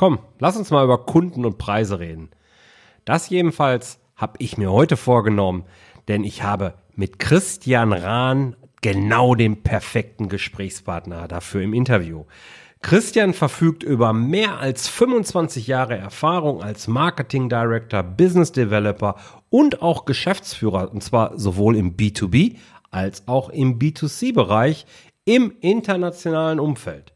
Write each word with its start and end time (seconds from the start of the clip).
Komm, 0.00 0.18
lass 0.38 0.56
uns 0.56 0.70
mal 0.70 0.82
über 0.82 1.04
Kunden 1.04 1.44
und 1.44 1.58
Preise 1.58 2.00
reden. 2.00 2.30
Das 3.04 3.28
jedenfalls 3.28 4.00
habe 4.16 4.32
ich 4.38 4.56
mir 4.56 4.72
heute 4.72 4.96
vorgenommen, 4.96 5.64
denn 6.08 6.24
ich 6.24 6.42
habe 6.42 6.72
mit 6.94 7.18
Christian 7.18 7.92
Rahn 7.92 8.56
genau 8.80 9.34
den 9.34 9.62
perfekten 9.62 10.30
Gesprächspartner 10.30 11.28
dafür 11.28 11.60
im 11.60 11.74
Interview. 11.74 12.24
Christian 12.80 13.34
verfügt 13.34 13.82
über 13.82 14.14
mehr 14.14 14.58
als 14.58 14.88
25 14.88 15.66
Jahre 15.66 15.98
Erfahrung 15.98 16.62
als 16.62 16.88
Marketing 16.88 17.50
Director, 17.50 18.02
Business 18.02 18.52
Developer 18.52 19.16
und 19.50 19.82
auch 19.82 20.06
Geschäftsführer, 20.06 20.90
und 20.90 21.04
zwar 21.04 21.38
sowohl 21.38 21.76
im 21.76 21.98
B2B 21.98 22.56
als 22.90 23.28
auch 23.28 23.50
im 23.50 23.78
B2C-Bereich 23.78 24.86
im 25.26 25.52
internationalen 25.60 26.58
Umfeld. 26.58 27.12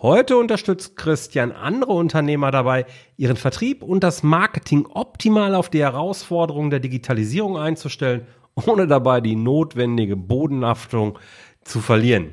Heute 0.00 0.36
unterstützt 0.36 0.94
Christian 0.94 1.50
andere 1.50 1.92
Unternehmer 1.92 2.52
dabei, 2.52 2.86
ihren 3.16 3.36
Vertrieb 3.36 3.82
und 3.82 4.04
das 4.04 4.22
Marketing 4.22 4.86
optimal 4.86 5.56
auf 5.56 5.70
die 5.70 5.80
Herausforderungen 5.80 6.70
der 6.70 6.78
Digitalisierung 6.78 7.58
einzustellen, 7.58 8.24
ohne 8.54 8.86
dabei 8.86 9.20
die 9.20 9.34
notwendige 9.34 10.14
Bodenhaftung 10.14 11.18
zu 11.64 11.80
verlieren. 11.80 12.32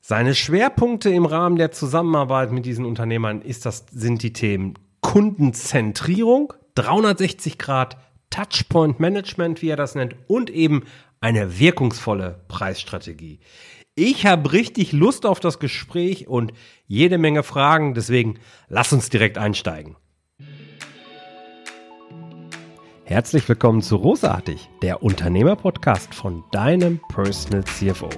Seine 0.00 0.36
Schwerpunkte 0.36 1.10
im 1.10 1.26
Rahmen 1.26 1.56
der 1.56 1.72
Zusammenarbeit 1.72 2.52
mit 2.52 2.66
diesen 2.66 2.84
Unternehmern 2.84 3.42
ist 3.42 3.66
das, 3.66 3.86
sind 3.90 4.22
die 4.22 4.32
Themen 4.32 4.74
Kundenzentrierung, 5.00 6.52
360 6.76 7.58
Grad 7.58 7.96
Touchpoint 8.30 9.00
Management, 9.00 9.60
wie 9.60 9.70
er 9.70 9.76
das 9.76 9.96
nennt, 9.96 10.14
und 10.28 10.50
eben 10.50 10.84
eine 11.20 11.58
wirkungsvolle 11.58 12.40
Preisstrategie. 12.46 13.40
Ich 13.96 14.24
habe 14.24 14.52
richtig 14.52 14.92
Lust 14.92 15.26
auf 15.26 15.40
das 15.40 15.58
Gespräch 15.58 16.28
und 16.28 16.52
jede 16.86 17.18
Menge 17.18 17.42
Fragen, 17.42 17.94
deswegen 17.94 18.38
lass 18.68 18.92
uns 18.92 19.10
direkt 19.10 19.36
einsteigen. 19.36 19.96
Herzlich 23.04 23.48
willkommen 23.48 23.82
zu 23.82 23.96
Rosartig, 23.96 24.70
der 24.82 25.02
Unternehmerpodcast 25.02 26.14
von 26.14 26.44
deinem 26.52 27.00
Personal 27.08 27.64
CFO. 27.64 28.08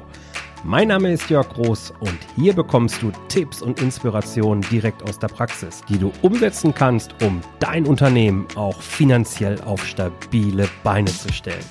Mein 0.62 0.88
Name 0.88 1.10
ist 1.10 1.30
Jörg 1.30 1.48
Groß 1.48 1.94
und 2.00 2.18
hier 2.36 2.52
bekommst 2.52 3.00
du 3.00 3.10
Tipps 3.28 3.62
und 3.62 3.80
Inspirationen 3.80 4.62
direkt 4.70 5.02
aus 5.02 5.18
der 5.18 5.28
Praxis, 5.28 5.80
die 5.88 5.98
du 5.98 6.12
umsetzen 6.20 6.74
kannst, 6.74 7.20
um 7.22 7.40
dein 7.58 7.86
Unternehmen 7.86 8.46
auch 8.54 8.80
finanziell 8.82 9.58
auf 9.62 9.86
stabile 9.86 10.68
Beine 10.84 11.10
zu 11.10 11.32
stellen. 11.32 11.64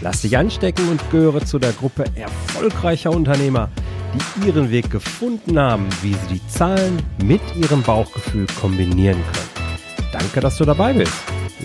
Lass 0.00 0.22
dich 0.22 0.38
anstecken 0.38 0.88
und 0.88 1.10
gehöre 1.10 1.44
zu 1.44 1.58
der 1.58 1.72
Gruppe 1.72 2.04
erfolgreicher 2.14 3.10
Unternehmer, 3.10 3.68
die 4.14 4.46
ihren 4.46 4.70
Weg 4.70 4.90
gefunden 4.90 5.58
haben, 5.58 5.88
wie 6.02 6.14
sie 6.14 6.34
die 6.34 6.46
Zahlen 6.46 7.02
mit 7.24 7.40
ihrem 7.56 7.82
Bauchgefühl 7.82 8.46
kombinieren 8.60 9.20
können. 9.32 10.10
Danke, 10.12 10.40
dass 10.40 10.56
du 10.56 10.64
dabei 10.64 10.92
bist. 10.92 11.12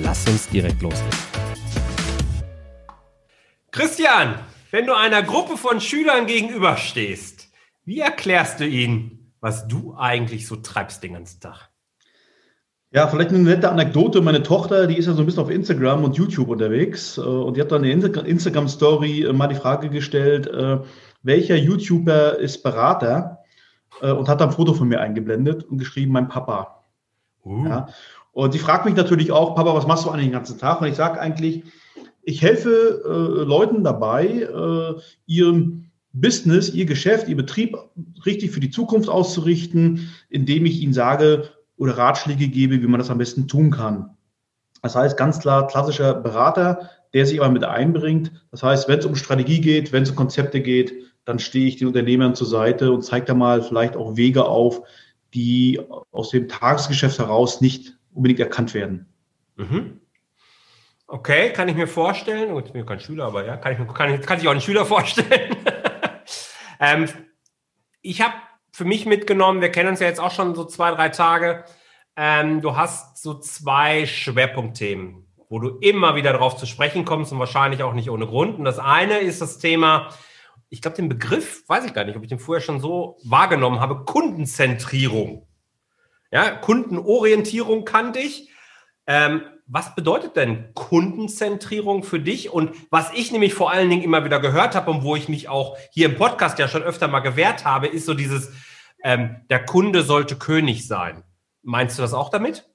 Lass 0.02 0.28
uns 0.28 0.50
direkt 0.50 0.82
loslegen. 0.82 1.12
Christian, 3.70 4.40
wenn 4.72 4.88
du 4.88 4.94
einer 4.94 5.22
Gruppe 5.22 5.56
von 5.56 5.80
Schülern 5.80 6.26
gegenüberstehst, 6.26 7.50
wie 7.86 8.00
erklärst 8.00 8.60
du 8.60 8.68
ihnen, 8.68 9.34
was 9.42 9.68
du 9.68 9.96
eigentlich 9.96 10.48
so 10.48 10.56
treibst 10.56 11.04
den 11.04 11.14
ganzen 11.14 11.40
Tag? 11.40 11.73
Ja, 12.94 13.08
vielleicht 13.08 13.32
eine 13.32 13.40
nette 13.40 13.72
Anekdote. 13.72 14.22
Meine 14.22 14.44
Tochter, 14.44 14.86
die 14.86 14.98
ist 14.98 15.08
ja 15.08 15.14
so 15.14 15.24
ein 15.24 15.26
bisschen 15.26 15.42
auf 15.42 15.50
Instagram 15.50 16.04
und 16.04 16.16
YouTube 16.16 16.50
unterwegs 16.50 17.18
äh, 17.18 17.22
und 17.22 17.58
die 17.58 17.62
hat 17.62 17.72
dann 17.72 17.84
eine 17.84 17.92
Instagram-Story 17.92 19.24
äh, 19.24 19.34
mal 19.34 19.48
die 19.48 19.56
Frage 19.56 19.90
gestellt, 19.90 20.46
äh, 20.46 20.78
welcher 21.24 21.56
YouTuber 21.56 22.38
ist 22.40 22.64
Berater? 22.64 23.40
Und 24.02 24.28
hat 24.28 24.42
dann 24.42 24.50
ein 24.50 24.56
Foto 24.56 24.74
von 24.74 24.88
mir 24.88 25.00
eingeblendet 25.00 25.64
und 25.64 25.78
geschrieben, 25.78 26.12
mein 26.12 26.28
Papa. 26.28 26.84
Uh. 27.46 27.64
Ja. 27.66 27.88
Und 28.32 28.52
sie 28.52 28.60
fragt 28.60 28.86
mich 28.86 28.96
natürlich 28.96 29.32
auch, 29.32 29.56
Papa, 29.56 29.76
was 29.76 29.86
machst 29.86 30.04
du 30.04 30.10
eigentlich 30.10 30.26
den 30.26 30.34
ganzen 30.34 30.58
Tag? 30.58 30.82
Und 30.82 30.88
ich 30.88 30.96
sage 30.96 31.22
eigentlich, 31.22 31.64
ich 32.24 32.42
helfe 32.42 33.04
äh, 33.06 33.44
Leuten 33.44 33.84
dabei, 33.84 34.26
äh, 34.26 35.00
ihren 35.28 35.92
Business, 36.12 36.74
ihr 36.74 36.86
Geschäft, 36.86 37.28
ihr 37.30 37.38
Betrieb 37.38 37.78
richtig 38.26 38.52
für 38.52 38.60
die 38.60 38.72
Zukunft 38.72 39.10
auszurichten, 39.10 40.10
indem 40.28 40.66
ich 40.66 40.82
ihnen 40.82 40.94
sage 40.94 41.50
oder 41.78 41.98
Ratschläge 41.98 42.48
gebe, 42.48 42.82
wie 42.82 42.88
man 42.88 43.00
das 43.00 43.10
am 43.10 43.18
besten 43.18 43.48
tun 43.48 43.72
kann. 43.72 44.16
Das 44.82 44.96
heißt 44.96 45.18
ganz 45.18 45.40
klar 45.40 45.68
klassischer 45.68 46.14
Berater, 46.14 46.90
der 47.14 47.26
sich 47.26 47.40
aber 47.42 47.52
mit 47.52 47.64
einbringt. 47.64 48.32
Das 48.52 48.64
heißt, 48.64 48.88
wenn 48.88 49.00
es 49.00 49.06
um 49.06 49.16
Strategie 49.16 49.62
geht, 49.62 49.92
wenn 49.92 50.04
es 50.04 50.10
um 50.10 50.16
Konzepte 50.16 50.62
geht, 50.62 50.94
dann 51.26 51.40
stehe 51.40 51.68
ich 51.68 51.78
den 51.78 51.88
Unternehmern 51.88 52.36
zur 52.36 52.48
Seite 52.48 52.92
und 52.92 53.02
zeige 53.04 53.26
da 53.26 53.34
mal 53.34 53.62
vielleicht 53.62 53.96
auch 53.96 54.18
Wege 54.18 54.46
auf, 54.46 54.82
die 55.34 55.80
aus 56.12 56.30
dem 56.30 56.48
Tagesgeschäft 56.48 57.18
heraus 57.20 57.62
nicht 57.62 57.98
unbedingt 58.14 58.40
erkannt 58.40 58.74
werden. 58.74 59.08
Mhm. 59.56 60.02
Okay, 61.08 61.54
kann 61.54 61.70
ich 61.70 61.76
mir 61.76 61.88
vorstellen. 61.88 62.54
Gut, 62.54 62.68
ich 62.68 62.74
bin 62.74 62.86
kein 62.86 63.00
Schüler, 63.00 63.26
aber 63.26 63.46
ja, 63.46 63.58
kann, 63.58 63.74
ich, 63.74 63.94
kann, 63.94 64.22
kann 64.22 64.40
sich 64.40 64.48
auch 64.48 64.52
einen 64.52 64.62
Schüler 64.62 64.86
vorstellen. 64.88 65.56
ähm, 66.80 67.08
ich 68.02 68.22
habe 68.22 68.34
für 68.74 68.86
mich 68.86 69.06
mitgenommen, 69.06 69.62
wir 69.62 69.72
kennen 69.72 69.90
uns 69.90 70.00
ja 70.00 70.08
jetzt 70.08 70.20
auch 70.20 70.32
schon 70.32 70.56
so 70.56 70.66
zwei, 70.66 70.92
drei 70.92 71.10
Tage. 71.10 71.64
Ähm, 72.16 72.62
du 72.62 72.76
hast 72.76 73.22
so 73.22 73.36
zwei 73.36 74.08
Schwerpunktthemen, 74.08 75.28
wo 75.48 75.60
du 75.60 75.78
immer 75.78 76.16
wieder 76.16 76.34
darauf 76.34 76.58
zu 76.58 76.66
sprechen 76.66 77.06
kommst 77.06 77.32
und 77.32 77.40
wahrscheinlich 77.40 77.84
auch 77.84 77.94
nicht 77.94 78.10
ohne 78.10 78.26
Grund. 78.26 78.58
Und 78.58 78.66
das 78.66 78.80
eine 78.80 79.20
ist 79.20 79.42
das 79.42 79.60
Thema, 79.60 80.10
ich 80.70 80.82
glaube, 80.82 80.98
den 80.98 81.08
Begriff, 81.08 81.64
weiß 81.70 81.86
ich 81.86 81.94
gar 81.94 82.04
nicht, 82.04 82.18
ob 82.18 82.24
ich 82.24 82.30
den 82.30 82.40
vorher 82.40 82.64
schon 82.64 82.80
so 82.80 83.18
wahrgenommen 83.24 83.80
habe, 83.80 84.06
Kundenzentrierung. 84.06 85.48
Ja, 86.32 86.50
Kundenorientierung 86.50 87.86
kannte 87.86 88.20
ich. 88.20 88.50
Ähm, 89.06 89.44
was 89.74 89.96
bedeutet 89.96 90.36
denn 90.36 90.72
Kundenzentrierung 90.76 92.04
für 92.04 92.20
dich? 92.20 92.52
Und 92.52 92.76
was 92.92 93.12
ich 93.16 93.32
nämlich 93.32 93.56
vor 93.56 93.72
allen 93.72 93.90
Dingen 93.90 94.04
immer 94.04 94.24
wieder 94.24 94.40
gehört 94.40 94.76
habe 94.76 94.92
und 94.92 95.04
wo 95.04 95.16
ich 95.16 95.30
mich 95.30 95.50
auch 95.50 95.76
hier 95.92 96.06
im 96.06 96.16
Podcast 96.16 96.60
ja 96.60 96.68
schon 96.68 96.84
öfter 96.84 97.08
mal 97.08 97.22
gewehrt 97.22 97.66
habe, 97.66 97.88
ist 97.88 98.06
so 98.06 98.14
dieses, 98.14 98.52
ähm, 99.04 99.38
der 99.50 99.66
Kunde 99.66 100.04
sollte 100.04 100.36
König 100.36 100.88
sein. 100.88 101.24
Meinst 101.64 101.98
du 101.98 102.04
das 102.04 102.14
auch 102.14 102.30
damit? 102.30 102.70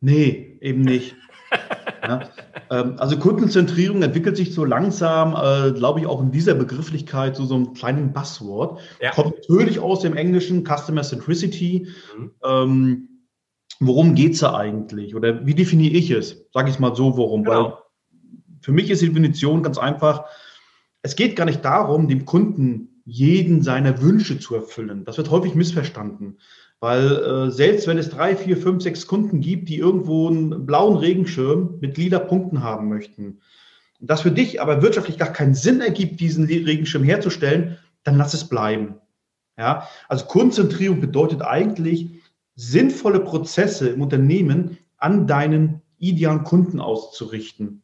Nee, 0.00 0.58
eben 0.60 0.82
nicht. 0.82 1.16
ja, 2.02 2.28
ähm, 2.70 2.96
also 2.98 3.18
Kundenzentrierung 3.18 4.02
entwickelt 4.02 4.36
sich 4.36 4.52
so 4.52 4.66
langsam, 4.66 5.34
äh, 5.34 5.72
glaube 5.72 6.00
ich, 6.00 6.06
auch 6.06 6.20
in 6.20 6.30
dieser 6.30 6.54
Begrifflichkeit 6.54 7.36
zu 7.36 7.44
so, 7.44 7.48
so 7.48 7.54
einem 7.54 7.72
kleinen 7.72 8.12
Buzzword. 8.12 8.80
Ja. 9.00 9.12
Kommt 9.12 9.38
natürlich 9.38 9.78
aus 9.78 10.00
dem 10.00 10.14
Englischen 10.14 10.62
Customer 10.66 11.02
Centricity. 11.02 11.88
Mhm. 12.18 12.30
Ähm, 12.44 13.09
worum 13.80 14.14
geht 14.14 14.34
es 14.34 14.40
da 14.40 14.54
eigentlich? 14.54 15.14
Oder 15.14 15.44
wie 15.46 15.54
definiere 15.54 15.94
ich 15.94 16.10
es? 16.10 16.46
Sage 16.52 16.68
ich 16.68 16.76
es 16.76 16.80
mal 16.80 16.94
so, 16.94 17.16
worum? 17.16 17.44
Genau. 17.44 17.64
Weil 17.64 17.72
für 18.60 18.72
mich 18.72 18.90
ist 18.90 19.02
die 19.02 19.08
Definition 19.08 19.62
ganz 19.62 19.78
einfach, 19.78 20.26
es 21.02 21.16
geht 21.16 21.34
gar 21.34 21.46
nicht 21.46 21.64
darum, 21.64 22.06
dem 22.06 22.26
Kunden 22.26 23.02
jeden 23.06 23.62
seiner 23.62 24.00
Wünsche 24.02 24.38
zu 24.38 24.54
erfüllen. 24.54 25.04
Das 25.04 25.16
wird 25.16 25.30
häufig 25.30 25.54
missverstanden. 25.54 26.38
Weil 26.78 27.16
äh, 27.16 27.50
selbst 27.50 27.86
wenn 27.86 27.98
es 27.98 28.10
drei, 28.10 28.36
vier, 28.36 28.56
fünf, 28.56 28.82
sechs 28.82 29.06
Kunden 29.06 29.40
gibt, 29.40 29.68
die 29.68 29.78
irgendwo 29.78 30.28
einen 30.28 30.64
blauen 30.66 30.96
Regenschirm 30.96 31.78
mit 31.80 31.98
lila 31.98 32.18
Punkten 32.18 32.62
haben 32.62 32.88
möchten, 32.88 33.40
das 34.00 34.22
für 34.22 34.30
dich 34.30 34.62
aber 34.62 34.80
wirtschaftlich 34.80 35.18
gar 35.18 35.32
keinen 35.32 35.54
Sinn 35.54 35.80
ergibt, 35.80 36.20
diesen 36.20 36.46
Regenschirm 36.46 37.04
herzustellen, 37.04 37.78
dann 38.02 38.16
lass 38.16 38.32
es 38.32 38.48
bleiben. 38.48 38.94
Ja, 39.58 39.88
also 40.08 40.24
Konzentrierung 40.24 41.00
bedeutet 41.00 41.42
eigentlich, 41.42 42.19
sinnvolle 42.56 43.20
Prozesse 43.20 43.88
im 43.88 44.02
Unternehmen 44.02 44.78
an 44.96 45.26
deinen 45.26 45.82
idealen 45.98 46.44
Kunden 46.44 46.80
auszurichten. 46.80 47.82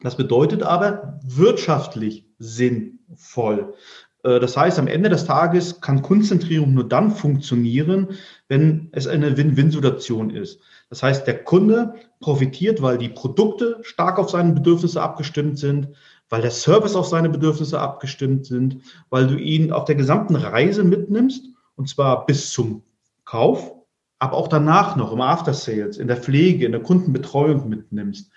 Das 0.00 0.16
bedeutet 0.16 0.62
aber 0.62 1.20
wirtschaftlich 1.24 2.24
sinnvoll. 2.38 3.74
Äh, 4.22 4.40
das 4.40 4.56
heißt, 4.56 4.78
am 4.78 4.86
Ende 4.86 5.08
des 5.08 5.24
Tages 5.24 5.80
kann 5.80 6.02
Konzentrierung 6.02 6.74
nur 6.74 6.88
dann 6.88 7.10
funktionieren, 7.10 8.08
wenn 8.48 8.88
es 8.92 9.06
eine 9.06 9.36
Win-Win-Situation 9.36 10.30
ist. 10.30 10.60
Das 10.90 11.02
heißt, 11.02 11.26
der 11.26 11.44
Kunde 11.44 11.94
profitiert, 12.20 12.80
weil 12.80 12.98
die 12.98 13.08
Produkte 13.08 13.78
stark 13.82 14.18
auf 14.18 14.30
seine 14.30 14.52
Bedürfnisse 14.52 15.02
abgestimmt 15.02 15.58
sind, 15.58 15.88
weil 16.28 16.42
der 16.42 16.50
Service 16.50 16.94
auf 16.94 17.06
seine 17.06 17.28
Bedürfnisse 17.28 17.80
abgestimmt 17.80 18.46
sind, 18.46 18.82
weil 19.10 19.26
du 19.26 19.36
ihn 19.36 19.72
auf 19.72 19.84
der 19.84 19.94
gesamten 19.94 20.36
Reise 20.36 20.84
mitnimmst, 20.84 21.46
und 21.76 21.88
zwar 21.88 22.26
bis 22.26 22.50
zum 22.50 22.82
Kauf, 23.24 23.72
aber 24.18 24.36
auch 24.36 24.48
danach 24.48 24.96
noch 24.96 25.12
im 25.12 25.20
After 25.20 25.54
Sales, 25.54 25.96
in 25.96 26.08
der 26.08 26.16
Pflege, 26.16 26.66
in 26.66 26.72
der 26.72 26.82
Kundenbetreuung 26.82 27.68
mitnimmst, 27.68 28.30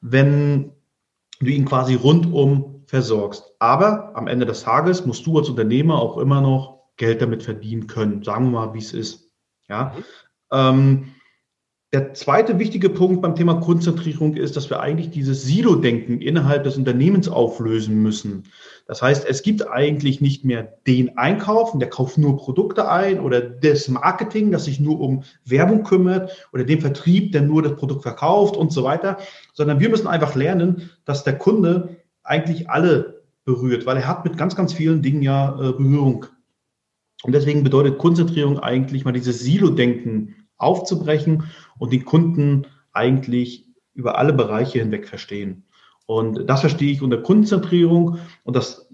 wenn 0.00 0.72
du 1.40 1.46
ihn 1.46 1.64
quasi 1.64 1.94
rundum 1.94 2.84
versorgst. 2.86 3.44
Aber 3.58 4.16
am 4.16 4.26
Ende 4.26 4.46
des 4.46 4.62
Tages 4.62 5.06
musst 5.06 5.26
du 5.26 5.38
als 5.38 5.48
Unternehmer 5.48 6.00
auch 6.00 6.18
immer 6.18 6.40
noch 6.40 6.80
Geld 6.96 7.22
damit 7.22 7.42
verdienen 7.42 7.86
können. 7.86 8.22
Sagen 8.22 8.46
wir 8.46 8.66
mal, 8.66 8.74
wie 8.74 8.78
es 8.78 8.92
ist. 8.92 9.30
Ja. 9.68 9.94
Mhm. 9.96 10.04
Ähm, 10.52 11.14
Der 11.92 12.14
zweite 12.14 12.60
wichtige 12.60 12.88
Punkt 12.88 13.20
beim 13.20 13.34
Thema 13.34 13.54
Konzentrierung 13.54 14.36
ist, 14.36 14.56
dass 14.56 14.70
wir 14.70 14.78
eigentlich 14.78 15.10
dieses 15.10 15.42
Silo-Denken 15.42 16.20
innerhalb 16.20 16.62
des 16.62 16.76
Unternehmens 16.76 17.28
auflösen 17.28 18.00
müssen. 18.00 18.44
Das 18.86 19.02
heißt, 19.02 19.26
es 19.28 19.42
gibt 19.42 19.68
eigentlich 19.68 20.20
nicht 20.20 20.44
mehr 20.44 20.76
den 20.86 21.18
Einkauf, 21.18 21.76
der 21.76 21.90
kauft 21.90 22.16
nur 22.16 22.36
Produkte 22.36 22.88
ein 22.88 23.18
oder 23.18 23.40
das 23.40 23.88
Marketing, 23.88 24.52
das 24.52 24.66
sich 24.66 24.78
nur 24.78 25.00
um 25.00 25.24
Werbung 25.44 25.82
kümmert 25.82 26.48
oder 26.52 26.62
den 26.62 26.80
Vertrieb, 26.80 27.32
der 27.32 27.42
nur 27.42 27.60
das 27.60 27.74
Produkt 27.74 28.02
verkauft 28.02 28.56
und 28.56 28.72
so 28.72 28.84
weiter, 28.84 29.18
sondern 29.52 29.80
wir 29.80 29.88
müssen 29.88 30.06
einfach 30.06 30.36
lernen, 30.36 30.90
dass 31.04 31.24
der 31.24 31.38
Kunde 31.38 31.96
eigentlich 32.22 32.70
alle 32.70 33.24
berührt, 33.44 33.84
weil 33.84 33.96
er 33.96 34.06
hat 34.06 34.24
mit 34.24 34.38
ganz, 34.38 34.54
ganz 34.54 34.72
vielen 34.72 35.02
Dingen 35.02 35.22
ja 35.22 35.54
äh, 35.54 35.72
Berührung. 35.72 36.26
Und 37.24 37.32
deswegen 37.32 37.64
bedeutet 37.64 37.98
Konzentrierung 37.98 38.60
eigentlich 38.60 39.04
mal 39.04 39.12
dieses 39.12 39.40
Silo-Denken 39.40 40.36
aufzubrechen 40.60 41.44
und 41.78 41.92
den 41.92 42.04
Kunden 42.04 42.66
eigentlich 42.92 43.66
über 43.94 44.18
alle 44.18 44.32
Bereiche 44.32 44.78
hinweg 44.78 45.06
verstehen. 45.06 45.64
Und 46.06 46.48
das 46.48 46.60
verstehe 46.60 46.90
ich 46.90 47.02
unter 47.02 47.18
Kundenzentrierung. 47.18 48.18
Und 48.44 48.56
das 48.56 48.88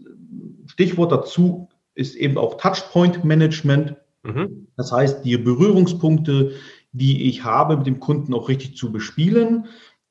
Stichwort 0.66 1.12
dazu 1.12 1.68
ist 1.94 2.14
eben 2.14 2.36
auch 2.36 2.58
Touchpoint 2.58 3.24
Management. 3.24 3.96
Mhm. 4.22 4.68
Das 4.76 4.92
heißt, 4.92 5.24
die 5.24 5.38
Berührungspunkte, 5.38 6.52
die 6.92 7.28
ich 7.28 7.44
habe, 7.44 7.76
mit 7.76 7.86
dem 7.86 8.00
Kunden 8.00 8.34
auch 8.34 8.48
richtig 8.48 8.76
zu 8.76 8.92
bespielen. 8.92 9.66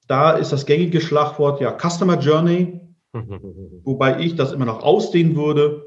Da 0.08 0.31
ist 0.31 0.51
das 0.51 0.66
gängige 0.66 1.01
Schlagwort 1.01 1.62
ja 1.62 1.75
Customer 1.78 2.19
Journey, 2.19 2.81
wobei 3.13 4.19
ich 4.19 4.36
das 4.36 4.51
immer 4.51 4.66
noch 4.66 4.84
ausdehnen 4.84 5.36
würde, 5.36 5.86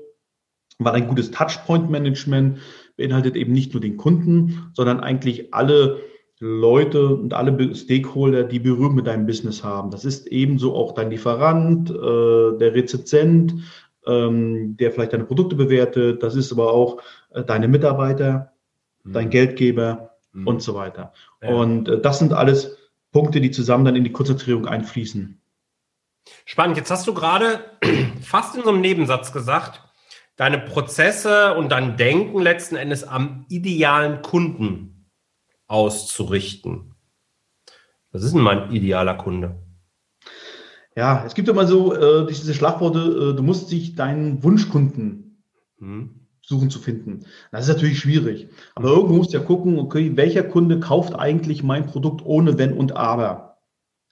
weil 0.79 0.94
ein 0.94 1.09
gutes 1.09 1.31
Touchpoint 1.31 1.91
Management 1.91 2.59
beinhaltet 2.99 3.37
eben 3.37 3.53
nicht 3.53 3.73
nur 3.73 3.81
den 3.81 3.97
Kunden, 3.97 4.71
sondern 4.75 5.00
eigentlich 5.00 5.55
alle 5.55 6.00
Leute 6.41 7.09
und 7.09 7.33
alle 7.33 7.75
Stakeholder, 7.75 8.45
die 8.45 8.59
Berührung 8.59 8.95
mit 8.95 9.06
deinem 9.06 9.27
Business 9.27 9.65
haben. 9.65 9.91
Das 9.91 10.05
ist 10.05 10.27
ebenso 10.27 10.75
auch 10.75 10.93
dein 10.93 11.11
Lieferant, 11.11 11.91
äh, 11.91 12.59
der 12.59 12.75
Rezeptent, 12.75 13.55
ähm, 14.06 14.77
der 14.77 14.93
vielleicht 14.93 15.12
deine 15.15 15.25
Produkte 15.25 15.56
bewertet. 15.56 16.23
Das 16.23 16.35
ist 16.35 16.53
aber 16.53 16.73
auch 16.73 17.00
äh, 17.31 17.43
deine 17.43 17.69
Mitarbeiter, 17.69 18.53
mhm. 19.05 19.12
dein 19.12 19.31
Geldgeber 19.31 20.11
mhm. 20.33 20.47
und 20.47 20.62
so 20.62 20.75
weiter. 20.75 21.12
Ja. 21.43 21.55
Und 21.55 21.89
äh, 21.89 22.00
das 22.00 22.19
sind 22.19 22.33
alles 22.33 22.77
Punkte, 23.11 23.41
die 23.41 23.50
zusammen 23.50 23.85
dann 23.85 23.97
in 23.97 24.05
die 24.05 24.12
Konzentrierung 24.12 24.67
einfließen. 24.67 25.41
Spannend. 26.45 26.77
Jetzt 26.77 26.91
hast 26.91 27.06
du 27.06 27.15
gerade 27.15 27.61
fast 28.23 28.56
in 28.56 28.62
so 28.62 28.69
einem 28.71 28.81
Nebensatz 28.81 29.33
gesagt, 29.33 29.88
deine 30.38 30.58
Prozesse 30.58 31.55
und 31.56 31.70
dein 31.70 31.99
Denken 31.99 32.40
letzten 32.40 32.76
Endes 32.76 33.05
am 33.05 33.44
idealen 33.50 34.23
Kunden 34.23 35.11
auszurichten. 35.67 36.94
Was 38.12 38.23
ist 38.23 38.35
denn 38.35 38.40
mein 38.40 38.73
idealer 38.73 39.14
Kunde? 39.14 39.56
Ja, 40.96 41.25
es 41.26 41.35
gibt 41.35 41.49
immer 41.49 41.67
so 41.67 41.94
äh, 41.94 42.26
diese 42.26 42.55
Schlagworte, 42.55 42.99
äh, 42.99 43.37
du 43.37 43.43
musst 43.43 43.70
dich 43.70 43.94
deinen 43.94 44.43
Wunschkunden 44.43 45.43
hm. 45.79 46.26
suchen 46.40 46.70
zu 46.70 46.79
finden. 46.79 47.26
Das 47.52 47.69
ist 47.69 47.75
natürlich 47.75 47.99
schwierig. 47.99 48.49
Aber 48.75 48.88
irgendwo 48.90 49.17
musst 49.17 49.35
du 49.35 49.38
ja 49.38 49.44
gucken, 49.44 49.79
okay, 49.79 50.17
welcher 50.17 50.44
Kunde 50.44 50.81
kauft 50.81 51.14
eigentlich 51.14 51.62
mein 51.62 51.87
Produkt 51.87 52.25
ohne 52.25 52.58
Wenn 52.58 52.73
und 52.73 52.96
Aber? 52.96 53.49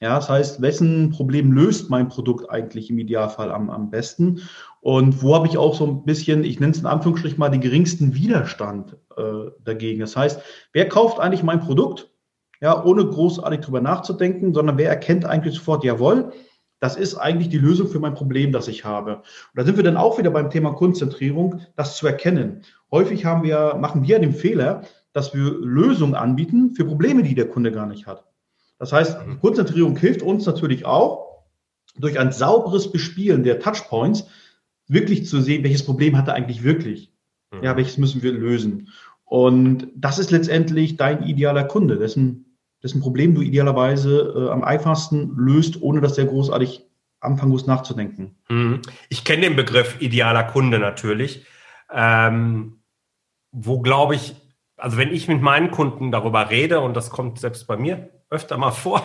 Ja, 0.01 0.17
das 0.17 0.29
heißt, 0.29 0.61
wessen 0.61 1.11
Problem 1.11 1.53
löst 1.53 1.89
mein 1.89 2.09
Produkt 2.09 2.51
eigentlich 2.51 2.91
im 2.91 2.99
Idealfall 2.99 3.51
am, 3.51 3.71
am 3.71 3.91
besten? 3.91 4.43
Und 4.87 5.21
wo 5.21 5.35
habe 5.35 5.49
ich 5.49 5.59
auch 5.59 5.75
so 5.75 5.85
ein 5.85 6.05
bisschen, 6.05 6.45
ich 6.45 6.61
nenne 6.61 6.71
es 6.71 6.79
in 6.79 6.87
Anführungsstrichen 6.87 7.41
mal, 7.41 7.49
den 7.49 7.61
geringsten 7.61 8.15
Widerstand 8.15 8.97
äh, 9.17 9.51
dagegen? 9.65 9.99
Das 9.99 10.17
heißt, 10.17 10.41
wer 10.73 10.89
kauft 10.89 11.19
eigentlich 11.19 11.43
mein 11.43 11.59
Produkt? 11.59 12.09
Ja, 12.61 12.85
ohne 12.85 13.05
großartig 13.05 13.63
drüber 13.63 13.81
nachzudenken, 13.81 14.55
sondern 14.55 14.79
wer 14.79 14.89
erkennt 14.89 15.25
eigentlich 15.25 15.57
sofort, 15.57 15.83
jawohl, 15.83 16.33
das 16.79 16.95
ist 16.95 17.17
eigentlich 17.17 17.49
die 17.49 17.59
Lösung 17.59 17.89
für 17.89 17.99
mein 17.99 18.15
Problem, 18.15 18.53
das 18.53 18.69
ich 18.69 18.85
habe. 18.85 19.17
Und 19.17 19.25
da 19.57 19.65
sind 19.65 19.77
wir 19.77 19.83
dann 19.83 19.97
auch 19.97 20.19
wieder 20.19 20.31
beim 20.31 20.51
Thema 20.51 20.73
Konzentrierung, 20.73 21.63
das 21.75 21.97
zu 21.97 22.07
erkennen. 22.07 22.63
Häufig 22.93 23.25
haben 23.25 23.43
wir, 23.43 23.75
machen 23.81 24.05
wir 24.05 24.21
den 24.21 24.35
Fehler, 24.35 24.83
dass 25.13 25.35
wir 25.35 25.51
Lösungen 25.51 26.15
anbieten 26.15 26.75
für 26.77 26.85
Probleme, 26.85 27.25
die 27.25 27.35
der 27.35 27.49
Kunde 27.49 27.73
gar 27.73 27.87
nicht 27.87 28.07
hat. 28.07 28.23
Das 28.79 28.93
heißt, 28.93 29.19
Konzentrierung 29.41 29.97
hilft 29.97 30.23
uns 30.23 30.47
natürlich 30.47 30.87
auch, 30.87 31.27
durch 31.99 32.21
ein 32.21 32.31
sauberes 32.31 32.93
Bespielen 32.93 33.43
der 33.43 33.59
Touchpoints 33.59 34.27
wirklich 34.89 35.27
zu 35.27 35.41
sehen, 35.41 35.65
welches 35.65 35.85
Problem 35.85 36.17
hat 36.17 36.29
er 36.29 36.35
eigentlich 36.35 36.63
wirklich. 36.63 37.13
Mhm. 37.53 37.63
Ja, 37.63 37.77
welches 37.77 37.99
müssen 37.99 38.23
wir 38.23 38.33
lösen. 38.33 38.89
Und 39.25 39.89
das 39.97 40.19
ist 40.19 40.31
letztendlich 40.31 40.97
dein 40.97 41.25
idealer 41.25 41.65
Kunde, 41.65 41.99
dessen, 41.99 42.57
dessen 42.83 43.01
Problem 43.01 43.35
du 43.35 43.43
idealerweise 43.43 44.35
äh, 44.37 44.51
am 44.51 44.63
einfachsten 44.63 45.35
löst, 45.37 45.83
ohne 45.83 46.01
dass 46.01 46.15
der 46.15 46.27
großartig 46.27 46.83
anfangen 47.21 47.53
muss 47.53 47.67
nachzudenken. 47.67 48.37
Mhm. 48.49 48.83
Ich 49.09 49.25
kenne 49.25 49.43
den 49.43 49.57
Begriff 49.57 49.97
idealer 50.01 50.45
Kunde 50.45 50.79
natürlich. 50.79 51.45
Ähm, 51.93 52.81
wo 53.53 53.81
glaube 53.81 54.15
ich, 54.15 54.35
also 54.77 54.99
wenn 54.99 55.13
ich 55.13 55.29
mit 55.29 55.41
meinen 55.41 55.71
Kunden 55.71 56.13
darüber 56.13 56.51
rede, 56.51 56.81
und 56.81 56.95
das 56.95 57.11
kommt 57.11 57.39
selbst 57.39 57.67
bei 57.67 57.77
mir 57.77 58.11
öfter 58.29 58.59
mal 58.59 58.73
vor. 58.73 59.03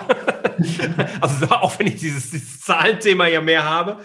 also 1.21 1.45
auch 1.49 1.79
wenn 1.79 1.87
ich 1.87 1.95
dieses, 1.95 2.31
dieses 2.31 2.61
Zahlenthema 2.61 3.27
ja 3.27 3.41
mehr 3.41 3.63
habe, 3.63 3.99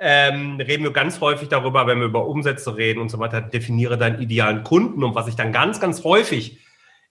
ähm, 0.00 0.60
reden 0.60 0.84
wir 0.84 0.92
ganz 0.92 1.20
häufig 1.20 1.48
darüber, 1.48 1.86
wenn 1.86 1.98
wir 1.98 2.06
über 2.06 2.26
Umsätze 2.26 2.76
reden 2.76 3.00
und 3.00 3.10
so 3.10 3.18
weiter, 3.18 3.40
definiere 3.40 3.98
deinen 3.98 4.20
idealen 4.20 4.62
Kunden 4.62 5.02
und 5.02 5.14
was 5.14 5.28
ich 5.28 5.36
dann 5.36 5.52
ganz, 5.52 5.80
ganz 5.80 6.04
häufig 6.04 6.60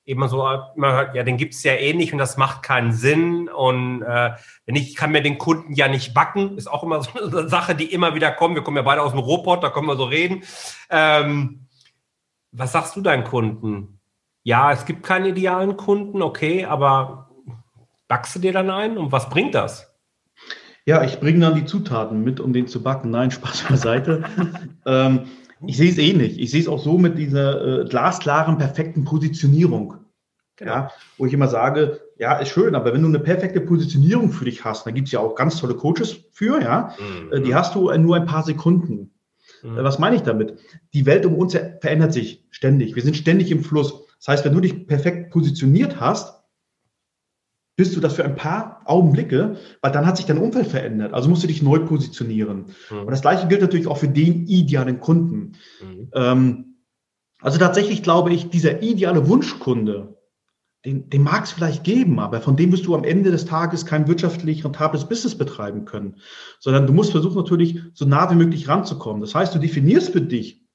immer 0.05 0.29
so 0.29 0.47
immer 0.75 0.93
hört, 0.93 1.15
ja, 1.15 1.23
den 1.23 1.35
gibt's 1.35 1.63
ja 1.63 1.73
eh 1.73 1.93
nicht 1.93 2.13
und 2.13 2.19
das 2.19 2.37
macht 2.37 2.63
keinen 2.63 2.93
Sinn 2.93 3.49
und 3.49 4.03
äh, 4.03 4.31
wenn 4.65 4.75
ich, 4.75 4.89
ich 4.89 4.95
kann 4.95 5.11
mir 5.11 5.21
den 5.21 5.37
Kunden 5.37 5.73
ja 5.73 5.89
nicht 5.89 6.13
backen, 6.13 6.57
ist 6.57 6.67
auch 6.67 6.83
immer 6.83 7.01
so 7.03 7.11
eine 7.19 7.49
Sache, 7.49 7.75
die 7.75 7.91
immer 7.91 8.15
wieder 8.15 8.31
kommt. 8.31 8.55
Wir 8.55 8.63
kommen 8.63 8.77
ja 8.77 8.83
beide 8.83 9.01
aus 9.01 9.11
dem 9.11 9.19
Robot, 9.19 9.63
da 9.63 9.69
können 9.69 9.87
wir 9.87 9.97
so 9.97 10.05
reden. 10.05 10.43
Ähm, 10.89 11.67
was 12.53 12.71
sagst 12.71 12.95
du 12.95 13.01
deinen 13.01 13.25
Kunden? 13.25 13.99
Ja, 14.43 14.71
es 14.71 14.85
gibt 14.85 15.03
keinen 15.03 15.25
idealen 15.25 15.75
Kunden, 15.75 16.21
okay, 16.21 16.63
aber 16.63 17.29
backst 18.07 18.33
du 18.35 18.39
dir 18.39 18.53
dann 18.53 18.69
ein 18.69 18.97
und 18.97 19.11
was 19.11 19.29
bringt 19.29 19.55
das? 19.55 19.93
Ja, 20.87 21.03
ich 21.03 21.19
bringe 21.19 21.41
dann 21.41 21.55
die 21.55 21.65
Zutaten 21.65 22.23
mit, 22.23 22.39
um 22.39 22.53
den 22.53 22.67
zu 22.67 22.81
backen. 22.81 23.11
Nein, 23.11 23.29
Spaß 23.29 23.65
beiseite. 23.69 24.23
ähm, 24.85 25.25
ich 25.65 25.75
sehe 25.75 25.91
es 25.91 25.97
ähnlich. 25.97 26.39
Ich 26.39 26.49
sehe 26.51 26.61
es 26.61 26.69
auch 26.69 26.79
so 26.79 26.97
mit 26.97 27.17
dieser 27.17 27.81
äh, 27.81 27.85
glasklaren, 27.85 28.57
perfekten 28.57 29.03
Positionierung. 29.03 29.95
Genau. 30.55 30.71
Ja, 30.71 30.91
wo 31.17 31.25
ich 31.25 31.33
immer 31.33 31.49
sage, 31.49 31.99
ja, 32.17 32.37
ist 32.37 32.49
schön, 32.49 32.73
aber 32.73 32.93
wenn 32.93 33.01
du 33.01 33.09
eine 33.09 33.19
perfekte 33.19 33.59
Positionierung 33.59 34.31
für 34.31 34.45
dich 34.45 34.63
hast, 34.63 34.87
da 34.87 34.91
gibt 34.91 35.09
es 35.09 35.11
ja 35.11 35.19
auch 35.19 35.35
ganz 35.35 35.59
tolle 35.59 35.75
Coaches 35.75 36.21
für, 36.31 36.61
ja, 36.61 36.95
mhm. 36.97 37.33
Äh, 37.33 37.41
die 37.41 37.53
hast 37.53 37.75
du 37.75 37.91
nur 37.97 38.15
ein 38.15 38.25
paar 38.25 38.43
Sekunden. 38.43 39.11
Mhm. 39.63 39.77
Äh, 39.77 39.83
was 39.83 39.99
meine 39.99 40.15
ich 40.15 40.21
damit? 40.21 40.57
Die 40.93 41.05
Welt 41.05 41.25
um 41.25 41.35
uns 41.35 41.51
verändert 41.81 42.13
sich 42.13 42.45
ständig. 42.49 42.95
Wir 42.95 43.03
sind 43.03 43.17
ständig 43.17 43.51
im 43.51 43.61
Fluss. 43.61 44.05
Das 44.19 44.29
heißt, 44.29 44.45
wenn 44.45 44.53
du 44.53 44.61
dich 44.61 44.87
perfekt 44.87 45.31
positioniert 45.31 45.99
hast, 45.99 46.36
bist 47.77 47.95
du 47.95 47.99
das 48.01 48.15
für 48.15 48.25
ein 48.25 48.35
paar 48.35 48.81
Augenblicke, 48.85 49.55
weil 49.81 49.91
dann 49.91 50.05
hat 50.05 50.17
sich 50.17 50.25
dein 50.25 50.39
Umfeld 50.39 50.67
verändert. 50.67 51.13
Also 51.13 51.29
musst 51.29 51.43
du 51.43 51.47
dich 51.47 51.61
neu 51.61 51.79
positionieren. 51.79 52.65
Mhm. 52.89 52.99
Und 53.01 53.11
das 53.11 53.21
Gleiche 53.21 53.47
gilt 53.47 53.61
natürlich 53.61 53.87
auch 53.87 53.99
für 53.99 54.09
den 54.09 54.47
idealen 54.47 54.99
Kunden. 54.99 55.53
Mhm. 55.81 56.09
Ähm, 56.13 56.65
also 57.39 57.59
tatsächlich 57.59 58.01
glaube 58.01 58.33
ich, 58.33 58.49
dieser 58.49 58.81
ideale 58.81 59.29
Wunschkunde, 59.29 60.17
den, 60.85 61.09
den 61.09 61.21
mag 61.21 61.43
es 61.43 61.51
vielleicht 61.51 61.83
geben, 61.83 62.19
aber 62.19 62.41
von 62.41 62.55
dem 62.55 62.71
wirst 62.71 62.87
du 62.87 62.95
am 62.95 63.03
Ende 63.03 63.29
des 63.29 63.45
Tages 63.45 63.85
kein 63.85 64.07
wirtschaftlich 64.07 64.65
rentables 64.65 65.07
Business 65.07 65.37
betreiben 65.37 65.85
können, 65.85 66.15
sondern 66.59 66.87
du 66.87 66.93
musst 66.93 67.11
versuchen 67.11 67.37
natürlich 67.37 67.79
so 67.93 68.05
nah 68.05 68.31
wie 68.31 68.35
möglich 68.35 68.67
ranzukommen. 68.67 69.21
Das 69.21 69.35
heißt, 69.35 69.53
du 69.53 69.59
definierst 69.59 70.09
für 70.09 70.21
dich 70.21 70.65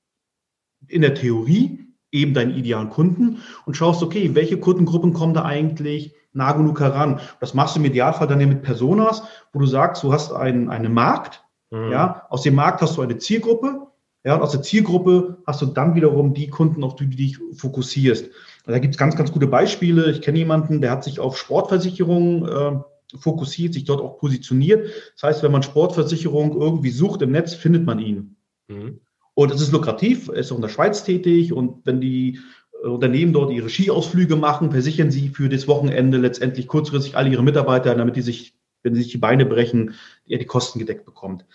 in 0.87 1.03
der 1.03 1.15
Theorie 1.15 1.81
eben 2.13 2.35
deinen 2.35 2.55
idealen 2.55 2.91
Kunden 2.91 3.39
und 3.67 3.77
schaust, 3.77 4.05
okay, 4.05 4.35
welche 4.35 4.59
Kundengruppen 4.59 5.15
kommen 5.15 5.35
da 5.35 5.45
eigentlich 5.45 6.15
nah 6.33 6.53
genug 6.53 6.81
heran. 6.81 7.21
Das 7.41 7.55
machst 7.55 7.77
du 7.77 7.81
im 7.81 7.87
Idealfall 7.87 8.27
dann 8.27 8.41
ja 8.41 8.47
mit 8.47 8.63
Personas, 8.63 9.23
wo 9.53 9.61
du 9.61 9.67
sagst, 9.67 10.03
du 10.03 10.13
hast 10.13 10.33
einen, 10.33 10.71
einen 10.71 10.93
Markt, 10.93 11.45
mhm. 11.71 11.91
ja, 11.91 12.27
aus 12.31 12.43
dem 12.43 12.55
Markt 12.55 12.81
hast 12.83 12.97
du 12.97 13.03
eine 13.03 13.19
Zielgruppe, 13.19 13.87
ja, 14.25 14.37
und 14.37 14.43
aus 14.43 14.53
der 14.53 14.63
Zielgruppe 14.63 15.39
hast 15.47 15.63
du 15.63 15.67
dann 15.67 15.95
wiederum 15.97 16.33
die 16.33 16.49
Kunden, 16.49 16.85
auf 16.85 16.95
die 16.95 17.11
du 17.11 17.17
dich 17.17 17.39
fokussierst. 17.55 18.31
Da 18.67 18.79
gibt 18.79 18.95
es 18.95 18.99
ganz, 18.99 19.17
ganz 19.17 19.33
gute 19.33 19.49
Beispiele. 19.49 20.11
Ich 20.13 20.23
kenne 20.23 20.39
jemanden, 20.39 20.81
der 20.81 20.93
hat 20.93 21.03
sich 21.03 21.19
auf 21.19 21.37
Sportversicherungen 21.37 22.47
äh, 22.47 23.19
fokussiert, 23.19 23.75
sich 23.75 23.85
dort 23.85 24.01
auch 24.01 24.19
positioniert. 24.19 24.89
Das 25.15 25.25
heißt, 25.25 25.43
wenn 25.43 25.51
man 25.51 25.65
Sportversicherung 25.65 26.61
irgendwie 26.61 26.91
sucht 26.91 27.23
im 27.23 27.33
Netz, 27.33 27.55
findet 27.55 27.85
man 27.85 27.99
ihn. 27.99 28.37
Mhm. 28.69 29.01
Und 29.35 29.51
es 29.51 29.61
ist 29.61 29.73
lukrativ, 29.73 30.29
er 30.29 30.35
ist 30.35 30.53
auch 30.53 30.57
in 30.57 30.63
der 30.63 30.69
Schweiz 30.69 31.05
tätig 31.05 31.53
und 31.53 31.87
wenn 31.87 32.01
die 32.01 32.39
Unternehmen 32.83 33.33
dort 33.33 33.53
ihre 33.53 33.69
Skiausflüge 33.69 34.37
machen, 34.37 34.73
versichern 34.73 35.11
sie 35.11 35.29
für 35.29 35.49
das 35.49 35.69
Wochenende 35.69 36.19
letztendlich 36.19 36.67
kurzfristig 36.67 37.17
alle 37.17 37.31
ihre 37.31 37.43
Mitarbeiter, 37.43 37.95
damit 37.95 38.17
die 38.17 38.23
sich, 38.23 38.55
wenn 38.83 38.95
sie 38.95 39.03
sich 39.03 39.13
die 39.13 39.19
Beine 39.19 39.47
brechen, 39.47 39.95
er 40.27 40.39
die 40.39 40.47
Kosten 40.47 40.79
gedeckt 40.79 41.05
bekommt. 41.05 41.47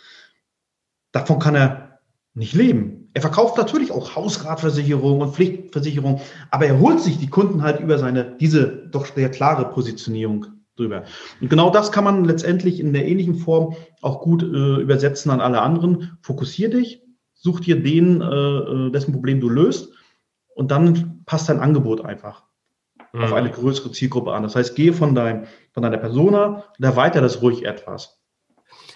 Davon 1.11 1.39
kann 1.39 1.55
er 1.55 1.99
nicht 2.33 2.53
leben. 2.53 3.09
Er 3.13 3.21
verkauft 3.21 3.57
natürlich 3.57 3.91
auch 3.91 4.15
Hausratversicherung 4.15 5.21
und 5.21 5.33
Pflichtversicherung, 5.33 6.21
aber 6.51 6.67
er 6.67 6.79
holt 6.79 7.01
sich 7.01 7.17
die 7.17 7.29
Kunden 7.29 7.63
halt 7.63 7.79
über 7.79 7.97
seine, 7.97 8.37
diese 8.39 8.87
doch 8.91 9.07
sehr 9.07 9.29
klare 9.29 9.69
Positionierung 9.71 10.45
drüber. 10.75 11.03
Und 11.41 11.49
genau 11.49 11.71
das 11.71 11.91
kann 11.91 12.03
man 12.03 12.25
letztendlich 12.25 12.79
in 12.79 12.93
der 12.93 13.07
ähnlichen 13.07 13.35
Form 13.35 13.75
auch 14.01 14.21
gut 14.21 14.43
äh, 14.43 14.81
übersetzen 14.81 15.31
an 15.31 15.41
alle 15.41 15.61
anderen. 15.61 16.17
Fokussier 16.21 16.69
dich, 16.69 17.01
such 17.33 17.61
dir 17.61 17.81
den, 17.81 18.21
äh, 18.21 18.25
äh 18.25 18.91
dessen 18.91 19.11
Problem 19.13 19.41
du 19.41 19.49
löst 19.49 19.96
und 20.57 20.71
dann 20.71 21.23
passt 21.25 21.49
dein 21.49 21.59
Angebot 21.59 22.03
einfach 22.03 22.43
mhm. 23.13 23.23
auf 23.23 23.33
eine 23.33 23.51
größere 23.51 23.91
Zielgruppe 23.91 24.33
an. 24.33 24.41
Das 24.41 24.55
heißt, 24.55 24.75
gehe 24.75 24.91
von, 24.91 25.13
dein, 25.13 25.47
von 25.71 25.83
deiner 25.83 25.97
Persona 25.97 26.63
und 26.77 26.83
erweitere 26.83 27.21
das 27.21 27.41
ruhig 27.43 27.63
etwas. 27.63 28.19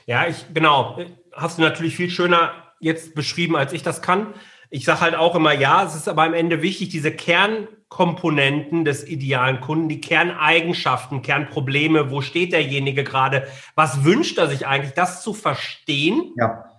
Ja, 0.07 0.27
ich, 0.27 0.45
genau. 0.53 0.97
Hast 1.33 1.59
du 1.59 1.61
natürlich 1.61 1.95
viel 1.95 2.09
schöner 2.09 2.51
jetzt 2.79 3.13
beschrieben, 3.13 3.55
als 3.55 3.73
ich 3.73 3.83
das 3.83 4.01
kann. 4.01 4.33
Ich 4.71 4.85
sage 4.85 5.01
halt 5.01 5.15
auch 5.15 5.35
immer, 5.35 5.53
ja, 5.53 5.83
es 5.83 5.95
ist 5.95 6.09
aber 6.09 6.23
am 6.23 6.33
Ende 6.33 6.63
wichtig, 6.63 6.89
diese 6.89 7.11
Kernkomponenten 7.11 8.83
des 8.83 9.07
idealen 9.07 9.61
Kunden, 9.61 9.87
die 9.87 10.01
Kerneigenschaften, 10.01 11.21
Kernprobleme, 11.21 12.09
wo 12.09 12.21
steht 12.21 12.53
derjenige 12.53 13.03
gerade, 13.03 13.45
was 13.75 14.03
wünscht 14.03 14.39
er 14.39 14.47
sich 14.47 14.65
eigentlich, 14.65 14.93
das 14.93 15.21
zu 15.21 15.35
verstehen. 15.35 16.33
Ja. 16.37 16.70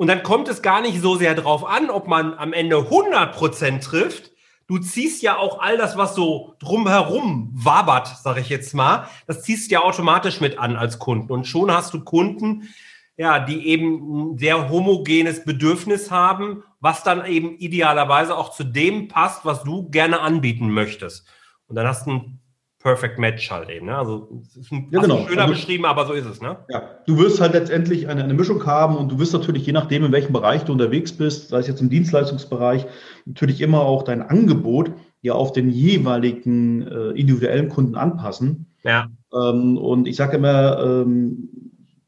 Und 0.00 0.06
dann 0.06 0.22
kommt 0.22 0.48
es 0.48 0.62
gar 0.62 0.80
nicht 0.80 1.02
so 1.02 1.16
sehr 1.16 1.34
drauf 1.34 1.62
an, 1.62 1.90
ob 1.90 2.08
man 2.08 2.32
am 2.32 2.54
Ende 2.54 2.78
100 2.78 3.34
Prozent 3.34 3.84
trifft. 3.84 4.30
Du 4.66 4.78
ziehst 4.78 5.20
ja 5.20 5.36
auch 5.36 5.60
all 5.60 5.76
das, 5.76 5.94
was 5.98 6.14
so 6.14 6.54
drumherum 6.58 7.50
wabert, 7.52 8.06
sage 8.06 8.40
ich 8.40 8.48
jetzt 8.48 8.72
mal, 8.72 9.10
das 9.26 9.42
ziehst 9.42 9.70
du 9.70 9.74
ja 9.74 9.82
automatisch 9.82 10.40
mit 10.40 10.58
an 10.58 10.76
als 10.76 10.98
Kunden. 10.98 11.30
Und 11.30 11.46
schon 11.46 11.70
hast 11.70 11.92
du 11.92 12.02
Kunden, 12.02 12.70
ja, 13.18 13.40
die 13.40 13.66
eben 13.66 14.30
ein 14.30 14.38
sehr 14.38 14.70
homogenes 14.70 15.44
Bedürfnis 15.44 16.10
haben, 16.10 16.62
was 16.80 17.02
dann 17.02 17.26
eben 17.26 17.58
idealerweise 17.58 18.34
auch 18.34 18.52
zu 18.52 18.64
dem 18.64 19.06
passt, 19.08 19.44
was 19.44 19.64
du 19.64 19.90
gerne 19.90 20.20
anbieten 20.20 20.70
möchtest. 20.70 21.28
Und 21.66 21.76
dann 21.76 21.86
hast 21.86 22.06
du 22.06 22.12
ein 22.12 22.39
Perfect 22.80 23.18
Match 23.18 23.50
halt 23.50 23.68
eben. 23.68 23.86
Ne? 23.86 23.96
Also 23.96 24.42
es 24.42 24.56
ist 24.56 24.72
ein, 24.72 24.88
ja, 24.90 25.00
genau. 25.00 25.26
schöner 25.26 25.42
also, 25.42 25.54
beschrieben, 25.54 25.84
aber 25.84 26.06
so 26.06 26.14
ist 26.14 26.24
es. 26.24 26.40
Ne? 26.40 26.56
Ja, 26.70 26.82
du 27.06 27.18
wirst 27.18 27.40
halt 27.40 27.52
letztendlich 27.52 28.08
eine, 28.08 28.24
eine 28.24 28.32
Mischung 28.32 28.64
haben 28.64 28.96
und 28.96 29.12
du 29.12 29.18
wirst 29.18 29.34
natürlich, 29.34 29.66
je 29.66 29.72
nachdem, 29.72 30.04
in 30.04 30.12
welchem 30.12 30.32
Bereich 30.32 30.64
du 30.64 30.72
unterwegs 30.72 31.12
bist, 31.12 31.50
sei 31.50 31.58
es 31.58 31.66
jetzt 31.66 31.82
im 31.82 31.90
Dienstleistungsbereich, 31.90 32.86
natürlich 33.26 33.60
immer 33.60 33.82
auch 33.82 34.02
dein 34.02 34.22
Angebot 34.22 34.92
ja 35.20 35.34
auf 35.34 35.52
den 35.52 35.68
jeweiligen 35.68 36.86
äh, 36.86 37.10
individuellen 37.10 37.68
Kunden 37.68 37.96
anpassen. 37.96 38.66
Ja. 38.82 39.08
Ähm, 39.34 39.76
und 39.76 40.08
ich 40.08 40.16
sage 40.16 40.38
immer, 40.38 40.82
ähm, 40.82 41.50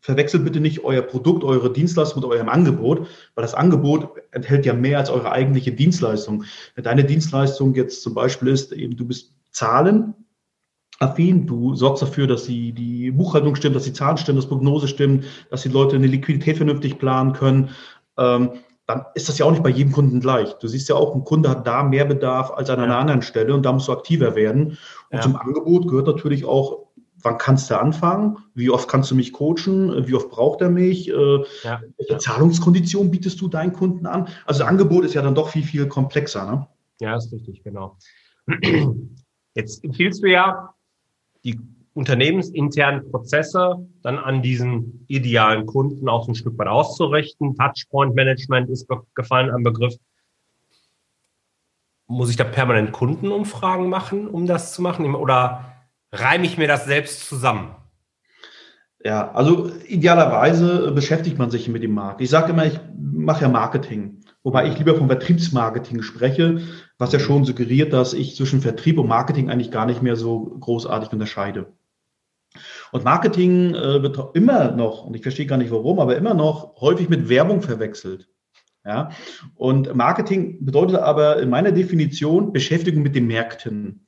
verwechselt 0.00 0.42
bitte 0.42 0.60
nicht 0.60 0.84
euer 0.84 1.02
Produkt, 1.02 1.44
eure 1.44 1.70
Dienstleistung 1.70 2.22
mit 2.22 2.30
eurem 2.30 2.48
Angebot, 2.48 3.06
weil 3.34 3.42
das 3.42 3.54
Angebot 3.54 4.08
enthält 4.30 4.64
ja 4.64 4.72
mehr 4.72 4.98
als 4.98 5.10
eure 5.10 5.30
eigentliche 5.30 5.72
Dienstleistung. 5.72 6.44
Wenn 6.74 6.84
deine 6.84 7.04
Dienstleistung 7.04 7.74
jetzt 7.74 8.02
zum 8.02 8.14
Beispiel 8.14 8.48
ist, 8.48 8.72
eben 8.72 8.96
du 8.96 9.06
bist 9.06 9.34
Zahlen 9.50 10.14
affin, 11.02 11.46
du 11.46 11.74
sorgst 11.74 12.02
dafür, 12.02 12.26
dass 12.26 12.44
die, 12.44 12.72
die 12.72 13.10
Buchhaltung 13.10 13.54
stimmt, 13.54 13.76
dass 13.76 13.84
die 13.84 13.92
Zahlen 13.92 14.16
stimmen, 14.16 14.36
dass 14.36 14.48
Prognose 14.48 14.88
stimmt, 14.88 15.24
dass 15.50 15.62
die 15.62 15.68
Leute 15.68 15.96
eine 15.96 16.06
Liquidität 16.06 16.56
vernünftig 16.56 16.98
planen 16.98 17.32
können, 17.32 17.70
ähm, 18.18 18.50
dann 18.86 19.04
ist 19.14 19.28
das 19.28 19.38
ja 19.38 19.46
auch 19.46 19.50
nicht 19.52 19.62
bei 19.62 19.70
jedem 19.70 19.92
Kunden 19.92 20.20
gleich. 20.20 20.54
Du 20.54 20.66
siehst 20.66 20.88
ja 20.88 20.96
auch, 20.96 21.14
ein 21.14 21.24
Kunde 21.24 21.48
hat 21.48 21.66
da 21.66 21.82
mehr 21.82 22.04
Bedarf 22.04 22.50
als 22.50 22.68
an 22.68 22.80
einer 22.80 22.94
ja. 22.94 22.98
anderen 22.98 23.22
Stelle 23.22 23.54
und 23.54 23.62
da 23.62 23.72
musst 23.72 23.88
du 23.88 23.92
aktiver 23.92 24.34
werden. 24.34 24.78
Und 25.10 25.16
ja. 25.16 25.20
zum 25.20 25.36
Angebot 25.36 25.88
gehört 25.88 26.08
natürlich 26.08 26.44
auch 26.44 26.82
wann 27.22 27.38
kannst 27.38 27.70
du 27.70 27.78
anfangen? 27.78 28.38
Wie 28.54 28.70
oft 28.70 28.88
kannst 28.88 29.10
du 29.10 29.14
mich 29.14 29.32
coachen? 29.32 30.06
Wie 30.06 30.14
oft 30.14 30.30
braucht 30.30 30.60
er 30.60 30.70
mich? 30.70 31.08
Äh, 31.08 31.44
ja. 31.62 31.80
Welche 31.96 32.18
Zahlungskonditionen 32.18 33.10
bietest 33.10 33.40
du 33.40 33.48
deinen 33.48 33.72
Kunden 33.72 34.06
an? 34.06 34.28
Also 34.44 34.60
das 34.60 34.68
Angebot 34.68 35.04
ist 35.04 35.14
ja 35.14 35.22
dann 35.22 35.34
doch 35.34 35.48
viel, 35.48 35.62
viel 35.62 35.86
komplexer. 35.86 36.50
Ne? 36.50 36.66
Ja, 37.00 37.16
ist 37.16 37.32
richtig, 37.32 37.62
genau. 37.62 37.96
Jetzt 39.54 39.84
empfiehlst 39.84 40.22
du 40.22 40.30
ja, 40.30 40.71
die 41.44 41.60
unternehmensinternen 41.94 43.10
Prozesse 43.10 43.86
dann 44.02 44.18
an 44.18 44.42
diesen 44.42 45.04
idealen 45.08 45.66
Kunden 45.66 46.08
auch 46.08 46.24
so 46.24 46.32
ein 46.32 46.34
Stück 46.34 46.58
weit 46.58 46.68
auszurichten. 46.68 47.54
Touchpoint 47.56 48.14
Management 48.14 48.70
ist 48.70 48.88
gefallen 49.14 49.50
am 49.50 49.62
Begriff. 49.62 49.94
Muss 52.06 52.30
ich 52.30 52.36
da 52.36 52.44
permanent 52.44 52.92
Kundenumfragen 52.92 53.88
machen, 53.88 54.28
um 54.28 54.46
das 54.46 54.74
zu 54.74 54.82
machen? 54.82 55.14
Oder 55.14 55.76
reime 56.12 56.46
ich 56.46 56.58
mir 56.58 56.68
das 56.68 56.86
selbst 56.86 57.26
zusammen? 57.26 57.74
Ja, 59.04 59.32
also 59.32 59.70
idealerweise 59.88 60.92
beschäftigt 60.92 61.36
man 61.36 61.50
sich 61.50 61.68
mit 61.68 61.82
dem 61.82 61.92
Markt. 61.92 62.20
Ich 62.20 62.30
sage 62.30 62.52
immer, 62.52 62.66
ich 62.66 62.78
mache 62.96 63.42
ja 63.42 63.48
Marketing, 63.48 64.20
wobei 64.44 64.68
ich 64.68 64.78
lieber 64.78 64.94
vom 64.94 65.08
Vertriebsmarketing 65.08 66.02
spreche, 66.02 66.60
was 67.02 67.12
ja 67.12 67.18
schon 67.18 67.44
suggeriert, 67.44 67.92
dass 67.92 68.14
ich 68.14 68.36
zwischen 68.36 68.60
Vertrieb 68.60 68.96
und 68.96 69.08
Marketing 69.08 69.50
eigentlich 69.50 69.72
gar 69.72 69.86
nicht 69.86 70.02
mehr 70.02 70.14
so 70.14 70.56
großartig 70.60 71.12
unterscheide. 71.12 71.66
Und 72.92 73.02
Marketing 73.02 73.74
äh, 73.74 74.02
wird 74.02 74.20
immer 74.34 74.70
noch, 74.70 75.04
und 75.04 75.16
ich 75.16 75.22
verstehe 75.22 75.46
gar 75.46 75.56
nicht 75.56 75.72
warum, 75.72 75.98
aber 75.98 76.16
immer 76.16 76.34
noch 76.34 76.80
häufig 76.80 77.08
mit 77.08 77.28
Werbung 77.28 77.60
verwechselt. 77.60 78.28
Ja? 78.84 79.10
Und 79.56 79.92
Marketing 79.96 80.64
bedeutet 80.64 80.98
aber 80.98 81.42
in 81.42 81.50
meiner 81.50 81.72
Definition 81.72 82.52
Beschäftigung 82.52 83.02
mit 83.02 83.16
den 83.16 83.26
Märkten. 83.26 84.06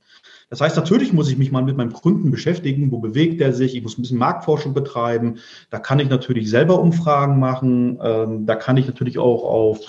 Das 0.48 0.60
heißt, 0.60 0.76
natürlich 0.76 1.12
muss 1.12 1.28
ich 1.28 1.36
mich 1.36 1.50
mal 1.50 1.64
mit 1.64 1.76
meinem 1.76 1.92
Kunden 1.92 2.30
beschäftigen, 2.30 2.92
wo 2.92 3.00
bewegt 3.00 3.40
er 3.40 3.52
sich, 3.52 3.74
ich 3.74 3.82
muss 3.82 3.98
ein 3.98 4.02
bisschen 4.02 4.18
Marktforschung 4.18 4.72
betreiben, 4.72 5.38
da 5.70 5.80
kann 5.80 5.98
ich 5.98 6.08
natürlich 6.08 6.48
selber 6.48 6.78
Umfragen 6.78 7.40
machen, 7.40 7.98
ähm, 8.00 8.46
da 8.46 8.54
kann 8.54 8.76
ich 8.76 8.86
natürlich 8.86 9.18
auch 9.18 9.42
auf 9.42 9.80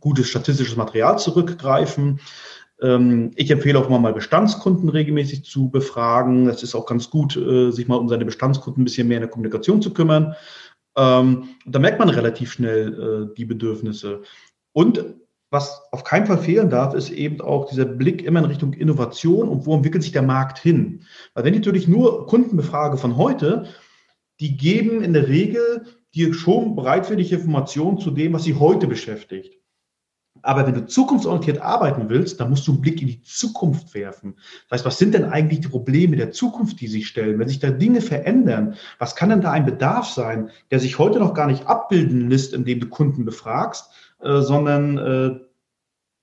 gutes 0.00 0.28
statistisches 0.28 0.76
Material 0.76 1.18
zurückgreifen. 1.18 2.20
Ähm, 2.80 3.30
ich 3.36 3.50
empfehle 3.50 3.78
auch 3.78 3.88
mal 3.88 4.12
Bestandskunden 4.12 4.88
regelmäßig 4.88 5.44
zu 5.44 5.70
befragen. 5.70 6.46
Das 6.46 6.62
ist 6.62 6.74
auch 6.74 6.86
ganz 6.86 7.10
gut, 7.10 7.36
äh, 7.36 7.70
sich 7.70 7.88
mal 7.88 7.96
um 7.96 8.08
seine 8.08 8.24
Bestandskunden 8.24 8.82
ein 8.82 8.84
bisschen 8.84 9.08
mehr 9.08 9.18
in 9.18 9.22
der 9.22 9.30
Kommunikation 9.30 9.80
zu 9.80 9.92
kümmern. 9.92 10.34
Ähm, 10.96 11.48
da 11.64 11.78
merkt 11.78 11.98
man 11.98 12.08
relativ 12.08 12.52
schnell 12.52 13.30
äh, 13.30 13.34
die 13.36 13.44
Bedürfnisse. 13.44 14.22
Und 14.72 15.04
was 15.50 15.82
auf 15.92 16.02
keinen 16.02 16.26
Fall 16.26 16.38
fehlen 16.38 16.70
darf, 16.70 16.94
ist 16.94 17.10
eben 17.10 17.40
auch 17.42 17.68
dieser 17.68 17.84
Blick 17.84 18.22
immer 18.22 18.40
in 18.40 18.46
Richtung 18.46 18.72
Innovation 18.72 19.48
und 19.48 19.66
wo 19.66 19.74
entwickelt 19.74 20.02
sich 20.02 20.12
der 20.12 20.22
Markt 20.22 20.58
hin. 20.58 21.04
Weil 21.34 21.44
wenn 21.44 21.52
ich 21.52 21.60
natürlich 21.60 21.88
nur 21.88 22.26
Kunden 22.26 22.56
befrage 22.56 22.96
von 22.96 23.16
heute, 23.18 23.66
die 24.40 24.56
geben 24.56 25.02
in 25.02 25.12
der 25.12 25.28
Regel 25.28 25.84
dir 26.14 26.32
schon 26.32 26.74
bereitwillige 26.74 27.36
Informationen 27.36 27.98
zu 27.98 28.10
dem, 28.10 28.32
was 28.32 28.44
sie 28.44 28.54
heute 28.54 28.86
beschäftigt. 28.86 29.61
Aber 30.40 30.66
wenn 30.66 30.74
du 30.74 30.86
zukunftsorientiert 30.86 31.60
arbeiten 31.60 32.08
willst, 32.08 32.40
dann 32.40 32.50
musst 32.50 32.66
du 32.66 32.72
einen 32.72 32.80
Blick 32.80 33.02
in 33.02 33.08
die 33.08 33.22
Zukunft 33.22 33.94
werfen. 33.94 34.36
Das 34.68 34.78
heißt, 34.78 34.86
was 34.86 34.98
sind 34.98 35.14
denn 35.14 35.24
eigentlich 35.24 35.60
die 35.60 35.68
Probleme 35.68 36.16
der 36.16 36.32
Zukunft, 36.32 36.80
die 36.80 36.88
sich 36.88 37.06
stellen? 37.06 37.38
Wenn 37.38 37.48
sich 37.48 37.60
da 37.60 37.70
Dinge 37.70 38.00
verändern, 38.00 38.74
was 38.98 39.14
kann 39.14 39.28
denn 39.28 39.42
da 39.42 39.52
ein 39.52 39.66
Bedarf 39.66 40.06
sein, 40.06 40.50
der 40.70 40.80
sich 40.80 40.98
heute 40.98 41.18
noch 41.18 41.34
gar 41.34 41.46
nicht 41.46 41.66
abbilden 41.66 42.30
lässt, 42.30 42.54
indem 42.54 42.80
du 42.80 42.88
Kunden 42.88 43.24
befragst, 43.24 43.90
äh, 44.20 44.40
sondern 44.40 44.98
äh, 44.98 45.40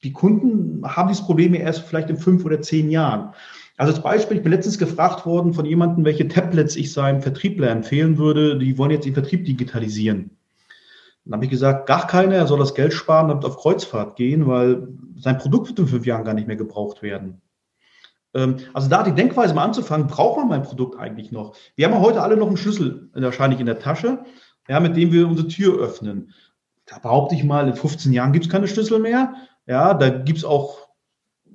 die 0.03 0.13
Kunden 0.13 0.81
haben 0.85 1.09
dieses 1.09 1.25
Problem 1.25 1.53
erst 1.53 1.81
vielleicht 1.81 2.09
in 2.09 2.17
fünf 2.17 2.45
oder 2.45 2.61
zehn 2.61 2.89
Jahren. 2.89 3.33
Also 3.77 3.93
als 3.93 4.03
Beispiel, 4.03 4.37
ich 4.37 4.43
bin 4.43 4.51
letztens 4.51 4.77
gefragt 4.77 5.25
worden 5.25 5.53
von 5.53 5.65
jemandem, 5.65 6.03
welche 6.03 6.27
Tablets 6.27 6.75
ich 6.75 6.91
seinem 6.91 7.21
Vertriebler 7.21 7.69
empfehlen 7.69 8.17
würde. 8.17 8.57
Die 8.57 8.77
wollen 8.77 8.91
jetzt 8.91 9.05
den 9.05 9.13
Vertrieb 9.13 9.45
digitalisieren. 9.45 10.31
Dann 11.29 11.37
habe 11.37 11.45
ich 11.45 11.51
gesagt, 11.51 11.85
gar 11.87 12.07
keine, 12.07 12.35
er 12.35 12.47
soll 12.47 12.59
das 12.59 12.73
Geld 12.73 12.93
sparen 12.93 13.31
und 13.31 13.45
auf 13.45 13.57
Kreuzfahrt 13.57 14.15
gehen, 14.15 14.47
weil 14.47 14.87
sein 15.15 15.37
Produkt 15.37 15.69
wird 15.69 15.79
in 15.79 15.87
fünf 15.87 16.05
Jahren 16.05 16.23
gar 16.23 16.33
nicht 16.33 16.47
mehr 16.47 16.55
gebraucht 16.55 17.01
werden. 17.01 17.41
Ähm, 18.33 18.57
also 18.73 18.89
da 18.89 19.03
die 19.03 19.13
Denkweise 19.13 19.53
mal 19.53 19.63
anzufangen, 19.63 20.07
braucht 20.07 20.37
man 20.37 20.47
mein 20.47 20.63
Produkt 20.63 20.97
eigentlich 20.97 21.31
noch? 21.31 21.55
Wir 21.75 21.85
haben 21.85 21.93
ja 21.93 22.01
heute 22.01 22.21
alle 22.21 22.37
noch 22.37 22.47
einen 22.47 22.57
Schlüssel 22.57 23.09
wahrscheinlich 23.13 23.59
in 23.59 23.65
der 23.65 23.79
Tasche, 23.79 24.23
ja, 24.67 24.79
mit 24.79 24.95
dem 24.95 25.11
wir 25.11 25.27
unsere 25.27 25.47
Tür 25.47 25.79
öffnen 25.79 26.33
da 26.89 26.97
behaupte 26.99 27.35
ich 27.35 27.43
mal, 27.43 27.67
in 27.67 27.75
15 27.75 28.13
Jahren 28.13 28.33
gibt 28.33 28.45
es 28.45 28.51
keine 28.51 28.67
Schlüssel 28.67 28.99
mehr. 28.99 29.33
Ja, 29.67 29.93
da 29.93 30.09
gibt 30.09 30.39
es 30.39 30.45
auch 30.45 30.89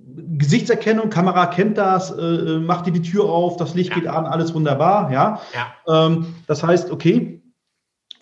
Gesichtserkennung, 0.07 1.11
Kamera 1.11 1.47
kennt 1.47 1.79
das, 1.79 2.11
äh, 2.11 2.23
äh, 2.23 2.59
macht 2.61 2.87
dir 2.87 2.93
die 2.93 3.03
Tür 3.03 3.25
auf, 3.25 3.57
das 3.57 3.75
Licht 3.75 3.91
ja. 3.91 3.97
geht 3.97 4.07
an, 4.07 4.27
alles 4.27 4.55
wunderbar. 4.55 5.11
Ja, 5.11 5.41
ja. 5.55 6.07
Ähm, 6.07 6.35
das 6.47 6.63
heißt, 6.63 6.91
okay, 6.91 7.43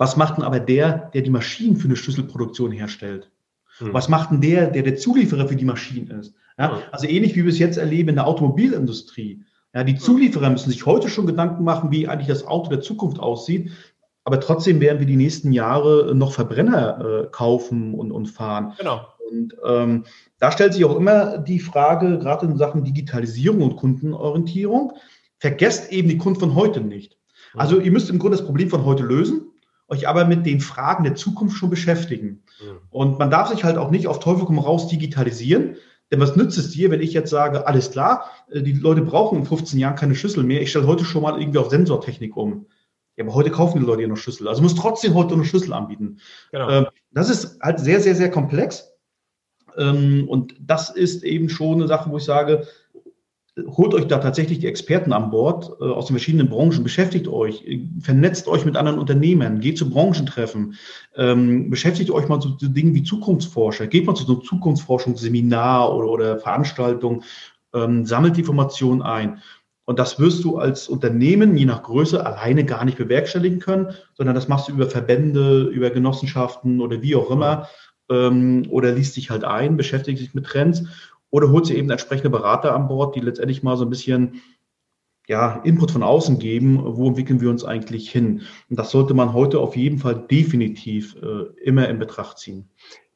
was 0.02 0.16
macht 0.16 0.36
denn 0.36 0.42
aber 0.42 0.58
der, 0.58 1.10
der 1.14 1.22
die 1.22 1.30
Maschinen 1.30 1.76
für 1.76 1.84
eine 1.84 1.94
Schlüsselproduktion 1.94 2.72
herstellt? 2.72 3.30
Hm. 3.78 3.94
Was 3.94 4.08
macht 4.08 4.32
denn 4.32 4.40
der, 4.40 4.66
der 4.68 4.82
der 4.82 4.96
Zulieferer 4.96 5.46
für 5.46 5.54
die 5.54 5.64
Maschinen 5.64 6.10
ist? 6.18 6.34
Ja, 6.58 6.72
hm. 6.72 6.82
Also 6.90 7.06
ähnlich 7.06 7.36
wie 7.36 7.44
wir 7.44 7.52
es 7.52 7.60
jetzt 7.60 7.78
erleben 7.78 8.08
in 8.08 8.16
der 8.16 8.26
Automobilindustrie. 8.26 9.44
Ja, 9.72 9.84
die 9.84 9.92
hm. 9.92 10.00
Zulieferer 10.00 10.50
müssen 10.50 10.70
sich 10.70 10.86
heute 10.86 11.08
schon 11.08 11.28
Gedanken 11.28 11.62
machen, 11.62 11.92
wie 11.92 12.08
eigentlich 12.08 12.26
das 12.26 12.44
Auto 12.44 12.68
der 12.68 12.80
Zukunft 12.80 13.20
aussieht, 13.20 13.70
aber 14.24 14.40
trotzdem 14.40 14.80
werden 14.80 14.98
wir 14.98 15.06
die 15.06 15.14
nächsten 15.14 15.52
Jahre 15.52 16.16
noch 16.16 16.32
Verbrenner 16.32 16.98
äh, 16.98 17.26
kaufen 17.30 17.94
und, 17.94 18.10
und 18.10 18.26
fahren. 18.26 18.72
Genau. 18.78 19.06
Und 19.30 19.54
ähm, 19.64 20.04
da 20.40 20.50
stellt 20.50 20.74
sich 20.74 20.84
auch 20.84 20.96
immer 20.96 21.38
die 21.38 21.60
Frage, 21.60 22.18
gerade 22.18 22.46
in 22.46 22.56
Sachen 22.56 22.82
Digitalisierung 22.82 23.62
und 23.62 23.76
Kundenorientierung, 23.76 24.94
vergesst 25.38 25.92
eben 25.92 26.08
die 26.08 26.18
Kunden 26.18 26.40
von 26.40 26.56
heute 26.56 26.80
nicht. 26.80 27.18
Also 27.54 27.78
ihr 27.78 27.92
müsst 27.92 28.10
im 28.10 28.18
Grunde 28.18 28.36
das 28.36 28.46
Problem 28.46 28.68
von 28.68 28.84
heute 28.84 29.04
lösen 29.04 29.51
euch 29.88 30.08
aber 30.08 30.24
mit 30.24 30.46
den 30.46 30.60
Fragen 30.60 31.04
der 31.04 31.14
Zukunft 31.14 31.56
schon 31.56 31.70
beschäftigen. 31.70 32.42
Mhm. 32.60 32.78
Und 32.90 33.18
man 33.18 33.30
darf 33.30 33.48
sich 33.48 33.64
halt 33.64 33.76
auch 33.76 33.90
nicht 33.90 34.06
auf 34.06 34.20
Teufel 34.20 34.46
komm 34.46 34.58
raus 34.58 34.88
digitalisieren, 34.88 35.76
denn 36.10 36.20
was 36.20 36.36
nützt 36.36 36.58
es 36.58 36.70
dir, 36.70 36.90
wenn 36.90 37.00
ich 37.00 37.14
jetzt 37.14 37.30
sage, 37.30 37.66
alles 37.66 37.90
klar, 37.90 38.30
äh, 38.50 38.62
die 38.62 38.72
Leute 38.72 39.02
brauchen 39.02 39.38
in 39.38 39.46
15 39.46 39.78
Jahren 39.78 39.96
keine 39.96 40.14
Schüssel 40.14 40.44
mehr, 40.44 40.60
ich 40.60 40.70
stelle 40.70 40.86
heute 40.86 41.04
schon 41.04 41.22
mal 41.22 41.40
irgendwie 41.40 41.58
auf 41.58 41.70
Sensortechnik 41.70 42.36
um. 42.36 42.66
Ja, 43.16 43.24
aber 43.24 43.34
heute 43.34 43.50
kaufen 43.50 43.80
die 43.80 43.86
Leute 43.86 44.02
ja 44.02 44.08
noch 44.08 44.16
Schlüssel. 44.16 44.48
Also 44.48 44.62
muss 44.62 44.74
trotzdem 44.74 45.14
heute 45.14 45.34
eine 45.34 45.44
Schlüssel 45.44 45.72
anbieten. 45.72 46.18
Genau. 46.50 46.70
Ähm, 46.70 46.86
das 47.10 47.28
ist 47.28 47.60
halt 47.60 47.78
sehr, 47.80 48.00
sehr, 48.00 48.14
sehr 48.14 48.30
komplex. 48.30 48.90
Ähm, 49.76 50.26
und 50.28 50.54
das 50.60 50.90
ist 50.90 51.24
eben 51.24 51.48
schon 51.48 51.74
eine 51.74 51.88
Sache, 51.88 52.10
wo 52.10 52.16
ich 52.16 52.24
sage, 52.24 52.66
holt 53.66 53.92
euch 53.92 54.06
da 54.06 54.18
tatsächlich 54.18 54.60
die 54.60 54.66
Experten 54.66 55.12
an 55.12 55.30
Bord 55.30 55.72
äh, 55.80 55.84
aus 55.84 56.06
den 56.06 56.16
verschiedenen 56.16 56.48
Branchen, 56.48 56.82
beschäftigt 56.82 57.28
euch, 57.28 57.64
vernetzt 58.00 58.48
euch 58.48 58.64
mit 58.64 58.76
anderen 58.76 58.98
Unternehmen, 58.98 59.60
geht 59.60 59.76
zu 59.76 59.90
Branchentreffen, 59.90 60.74
ähm, 61.16 61.68
beschäftigt 61.68 62.10
euch 62.10 62.28
mal 62.28 62.40
zu, 62.40 62.56
Dingen 62.56 62.94
wie 62.94 63.02
Zukunftsforscher, 63.02 63.86
geht 63.86 64.06
mal 64.06 64.14
zu 64.14 64.24
so 64.24 64.34
einem 64.34 64.44
Zukunftsforschungsseminar 64.44 65.94
oder, 65.94 66.08
oder 66.08 66.38
Veranstaltung, 66.38 67.24
ähm, 67.74 68.06
sammelt 68.06 68.38
Informationen 68.38 69.02
ein. 69.02 69.42
Und 69.84 69.98
das 69.98 70.18
wirst 70.18 70.44
du 70.44 70.58
als 70.58 70.88
Unternehmen, 70.88 71.56
je 71.56 71.66
nach 71.66 71.82
Größe, 71.82 72.24
alleine 72.24 72.64
gar 72.64 72.84
nicht 72.84 72.96
bewerkstelligen 72.96 73.58
können, 73.58 73.88
sondern 74.14 74.34
das 74.34 74.48
machst 74.48 74.68
du 74.68 74.72
über 74.72 74.88
Verbände, 74.88 75.64
über 75.64 75.90
Genossenschaften 75.90 76.80
oder 76.80 77.02
wie 77.02 77.16
auch 77.16 77.30
immer. 77.30 77.68
Ähm, 78.08 78.66
oder 78.70 78.92
liest 78.92 79.16
dich 79.16 79.30
halt 79.30 79.44
ein, 79.44 79.76
beschäftigt 79.76 80.18
sich 80.18 80.34
mit 80.34 80.46
Trends 80.46 80.84
oder 81.32 81.50
holt 81.50 81.66
sie 81.66 81.76
eben 81.76 81.90
entsprechende 81.90 82.30
Berater 82.30 82.74
an 82.74 82.86
Bord, 82.86 83.16
die 83.16 83.20
letztendlich 83.20 83.62
mal 83.62 83.76
so 83.76 83.84
ein 83.84 83.90
bisschen 83.90 84.42
ja, 85.26 85.60
Input 85.64 85.90
von 85.90 86.02
außen 86.02 86.38
geben, 86.38 86.80
wo 86.84 87.08
entwickeln 87.08 87.40
wir 87.40 87.48
uns 87.48 87.64
eigentlich 87.64 88.10
hin. 88.10 88.42
Und 88.68 88.78
das 88.78 88.90
sollte 88.90 89.14
man 89.14 89.32
heute 89.32 89.58
auf 89.58 89.76
jeden 89.76 89.98
Fall 89.98 90.26
definitiv 90.30 91.16
äh, 91.16 91.44
immer 91.62 91.88
in 91.88 91.98
Betracht 91.98 92.38
ziehen. 92.38 92.68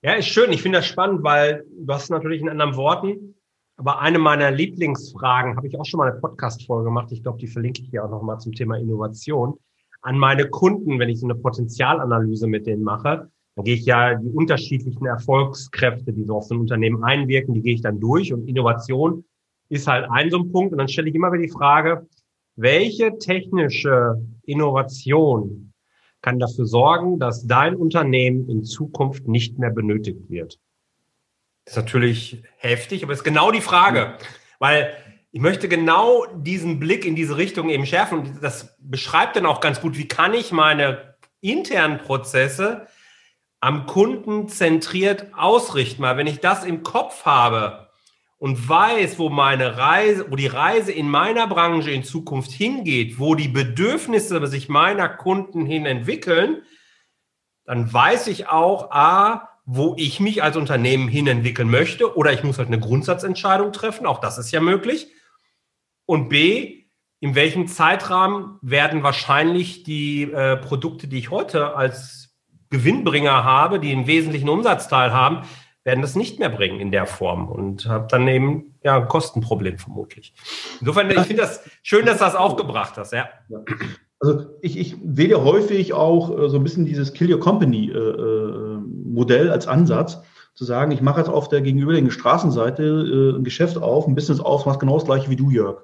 Ja, 0.03 0.15
ist 0.15 0.29
schön. 0.29 0.51
Ich 0.51 0.63
finde 0.63 0.79
das 0.79 0.87
spannend, 0.87 1.25
weil 1.25 1.65
du 1.79 1.93
hast 1.93 2.11
natürlich 2.11 2.41
in 2.41 2.49
anderen 2.49 2.77
Worten, 2.77 3.35
aber 3.77 4.01
eine 4.01 4.19
meiner 4.19 4.51
Lieblingsfragen 4.51 5.57
habe 5.57 5.67
ich 5.67 5.79
auch 5.79 5.85
schon 5.85 5.99
mal 5.99 6.11
eine 6.11 6.21
Podcast-Folge 6.21 6.85
gemacht. 6.85 7.13
Ich 7.13 7.23
glaube, 7.23 7.39
die 7.39 7.49
verlinke 7.49 7.83
ich 7.83 7.91
hier 7.91 8.05
auch 8.05 8.11
nochmal 8.11 8.39
zum 8.39 8.53
Thema 8.53 8.79
Innovation. 8.79 9.59
An 10.01 10.17
meine 10.19 10.49
Kunden, 10.49 10.99
wenn 10.99 11.11
ich 11.11 11.21
so 11.21 11.27
eine 11.27 11.35
Potenzialanalyse 11.35 12.47
mit 12.47 12.67
denen 12.67 12.83
mache, 12.83 13.31
dann 13.57 13.65
gehe 13.65 13.75
ich 13.75 13.87
ja 13.87 14.15
die 14.15 14.29
unterschiedlichen 14.29 15.07
Erfolgskräfte, 15.07 16.13
die 16.13 16.25
so 16.25 16.37
auf 16.37 16.45
so 16.45 16.55
ein 16.55 16.61
Unternehmen 16.61 17.03
einwirken, 17.03 17.55
die 17.55 17.63
gehe 17.63 17.75
ich 17.75 17.81
dann 17.81 17.99
durch. 17.99 18.33
Und 18.33 18.47
Innovation 18.47 19.25
ist 19.71 19.87
halt 19.87 20.07
ein 20.11 20.31
so 20.31 20.39
ein 20.39 20.53
Punkt. 20.53 20.73
Und 20.73 20.79
dann 20.79 20.89
stelle 20.89 21.09
ich 21.09 21.15
immer 21.15 21.33
wieder 21.33 21.43
die 21.43 21.49
Frage, 21.49 22.07
welche 22.57 23.17
technische 23.19 24.23
Innovation 24.45 25.73
kann 26.21 26.39
dafür 26.39 26.67
sorgen, 26.67 27.19
dass 27.19 27.47
dein 27.47 27.77
Unternehmen 27.77 28.49
in 28.51 28.63
Zukunft 28.63 29.27
nicht 29.27 29.59
mehr 29.59 29.71
benötigt 29.71 30.29
wird? 30.29 30.59
Das 31.65 31.73
ist 31.73 31.83
natürlich 31.83 32.43
heftig, 32.59 33.05
aber 33.05 33.15
es 33.15 33.21
ist 33.21 33.25
genau 33.25 33.51
die 33.53 33.61
Frage, 33.63 34.19
weil 34.59 34.93
ich 35.33 35.41
möchte 35.41 35.69
genau 35.69 36.27
diesen 36.37 36.79
Blick 36.79 37.07
in 37.07 37.17
diese 37.17 37.39
Richtung 37.39 37.71
eben 37.71 37.87
schärfen 37.87 38.19
und 38.19 38.43
das 38.43 38.77
beschreibt 38.81 39.37
dann 39.37 39.47
auch 39.47 39.61
ganz 39.61 39.81
gut, 39.81 39.97
wie 39.97 40.09
kann 40.09 40.35
ich 40.35 40.53
meine 40.53 41.17
internen 41.41 41.99
Prozesse 41.99 42.87
am 43.67 43.87
Kunden 43.87 44.49
zentriert 44.49 45.27
ausrichten. 45.37 46.01
Weil 46.01 46.17
wenn 46.17 46.29
ich 46.29 46.39
das 46.39 46.65
im 46.65 46.85
Kopf 46.85 47.25
habe 47.25 47.89
und 48.39 48.69
weiß, 48.69 49.19
wo 49.19 49.29
meine 49.29 49.77
Reise, 49.77 50.31
wo 50.31 50.37
die 50.37 50.47
Reise 50.47 50.93
in 50.93 51.11
meiner 51.11 51.49
Branche 51.49 51.91
in 51.91 52.05
Zukunft 52.05 52.53
hingeht, 52.53 53.19
wo 53.19 53.35
die 53.35 53.49
Bedürfnisse 53.49 54.47
sich 54.47 54.69
meiner 54.69 55.09
Kunden 55.09 55.67
hin 55.67 55.85
entwickeln, 55.85 56.63
dann 57.65 57.93
weiß 57.93 58.29
ich 58.29 58.49
auch, 58.49 58.93
a, 58.93 59.49
wo 59.65 59.97
ich 59.99 60.21
mich 60.21 60.45
als 60.45 60.57
Unternehmen 60.57 61.09
hin 61.09 61.27
entwickeln 61.27 61.69
möchte, 61.69 62.17
oder 62.17 62.33
ich 62.33 62.45
muss 62.45 62.59
halt 62.59 62.69
eine 62.69 62.79
Grundsatzentscheidung 62.79 63.73
treffen, 63.73 64.07
auch 64.07 64.21
das 64.21 64.39
ist 64.39 64.53
ja 64.53 64.61
möglich. 64.61 65.09
Und 66.05 66.29
b, 66.29 66.85
in 67.19 67.35
welchem 67.35 67.67
Zeitrahmen 67.67 68.61
werden 68.63 69.03
wahrscheinlich 69.03 69.83
die 69.83 70.23
äh, 70.23 70.57
Produkte, 70.57 71.09
die 71.09 71.19
ich 71.19 71.33
heute 71.33 71.75
als 71.75 72.26
Gewinnbringer 72.71 73.45
habe, 73.45 73.81
die 73.81 73.93
einen 73.93 74.07
wesentlichen 74.07 74.49
Umsatzteil 74.49 75.13
haben, 75.13 75.43
werden 75.85 76.03
das 76.03 76.17
nicht 76.17 76.41
mehr 76.41 76.49
bringen 76.49 76.81
in 76.81 76.91
der 76.91 77.07
Form 77.07 77.49
und 77.49 77.87
habe 77.87 78.09
dann 78.11 78.27
eben 78.27 78.75
ja 78.83 78.97
ein 78.97 79.09
Kostenproblem 79.09 79.79
vermutlich. 79.79 80.35
Insofern, 80.81 81.09
ich 81.11 81.21
finde 81.21 81.43
das 81.43 81.63
schön, 81.83 82.05
dass 82.05 82.19
du 82.19 82.25
das 82.25 82.35
aufgebracht 82.35 82.95
hast, 82.97 83.13
ja. 83.13 83.29
Also 84.19 84.47
ich, 84.63 84.79
ich 84.79 84.97
wähle 85.03 85.45
häufig 85.45 85.93
auch 85.93 86.37
äh, 86.37 86.49
so 86.49 86.57
ein 86.57 86.65
bisschen 86.65 86.87
dieses 86.87 87.13
Kill 87.13 87.33
Your 87.33 87.39
Company 87.39 87.91
äh, 87.91 87.97
äh, 87.97 88.79
Modell 89.05 89.51
als 89.51 89.69
Ansatz, 89.69 90.23
zu 90.55 90.65
sagen, 90.65 90.91
ich 90.91 91.03
mache 91.03 91.21
jetzt 91.21 91.29
auf 91.29 91.49
der 91.49 91.61
gegenüberliegenden 91.61 92.19
Straßenseite 92.19 92.83
äh, 92.83 93.39
ein 93.39 93.45
Geschäft 93.45 93.77
auf, 93.77 94.07
ein 94.07 94.15
Business 94.15 94.41
auf, 94.41 94.67
was 94.67 94.79
genau 94.79 94.95
das 94.95 95.05
gleiche 95.05 95.29
wie 95.29 95.37
du, 95.37 95.51
Jörg. 95.51 95.83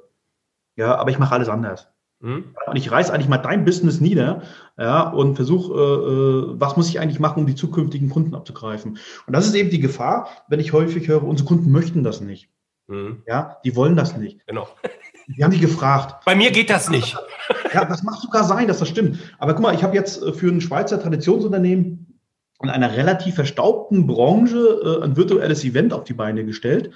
Ja, 0.76 0.96
aber 0.96 1.10
ich 1.10 1.18
mache 1.18 1.34
alles 1.34 1.50
anders. 1.50 1.91
Mhm. 2.22 2.54
Und 2.66 2.76
ich 2.76 2.90
reiß 2.90 3.10
eigentlich 3.10 3.28
mal 3.28 3.38
dein 3.38 3.64
Business 3.64 4.00
nieder 4.00 4.42
ja, 4.78 5.08
und 5.10 5.34
versuche, 5.34 5.74
äh, 5.74 6.52
äh, 6.54 6.60
was 6.60 6.76
muss 6.76 6.88
ich 6.88 7.00
eigentlich 7.00 7.18
machen, 7.18 7.40
um 7.40 7.46
die 7.46 7.56
zukünftigen 7.56 8.08
Kunden 8.10 8.34
abzugreifen. 8.34 8.98
Und 9.26 9.32
das 9.32 9.46
ist 9.46 9.54
eben 9.54 9.70
die 9.70 9.80
Gefahr, 9.80 10.28
wenn 10.48 10.60
ich 10.60 10.72
häufig 10.72 11.08
höre, 11.08 11.24
unsere 11.24 11.48
Kunden 11.48 11.72
möchten 11.72 12.04
das 12.04 12.20
nicht. 12.20 12.48
Mhm. 12.86 13.22
Ja, 13.26 13.58
die 13.64 13.74
wollen 13.74 13.96
das 13.96 14.16
nicht. 14.16 14.46
Genau. 14.46 14.68
Die 15.26 15.42
haben 15.42 15.50
die 15.50 15.58
gefragt. 15.58 16.24
Bei 16.24 16.34
mir 16.34 16.52
geht 16.52 16.70
das 16.70 16.90
nicht. 16.90 17.16
Ja, 17.72 17.84
das 17.84 18.02
macht 18.02 18.20
sogar 18.20 18.44
sein, 18.44 18.68
dass 18.68 18.78
das 18.78 18.88
stimmt. 18.88 19.18
Aber 19.38 19.54
guck 19.54 19.62
mal, 19.62 19.74
ich 19.74 19.82
habe 19.82 19.96
jetzt 19.96 20.22
äh, 20.22 20.32
für 20.32 20.48
ein 20.48 20.60
Schweizer 20.60 21.02
Traditionsunternehmen 21.02 22.20
in 22.62 22.70
einer 22.70 22.96
relativ 22.96 23.34
verstaubten 23.34 24.06
Branche 24.06 24.58
äh, 24.58 25.04
ein 25.04 25.16
virtuelles 25.16 25.64
Event 25.64 25.92
auf 25.92 26.04
die 26.04 26.12
Beine 26.12 26.44
gestellt, 26.44 26.90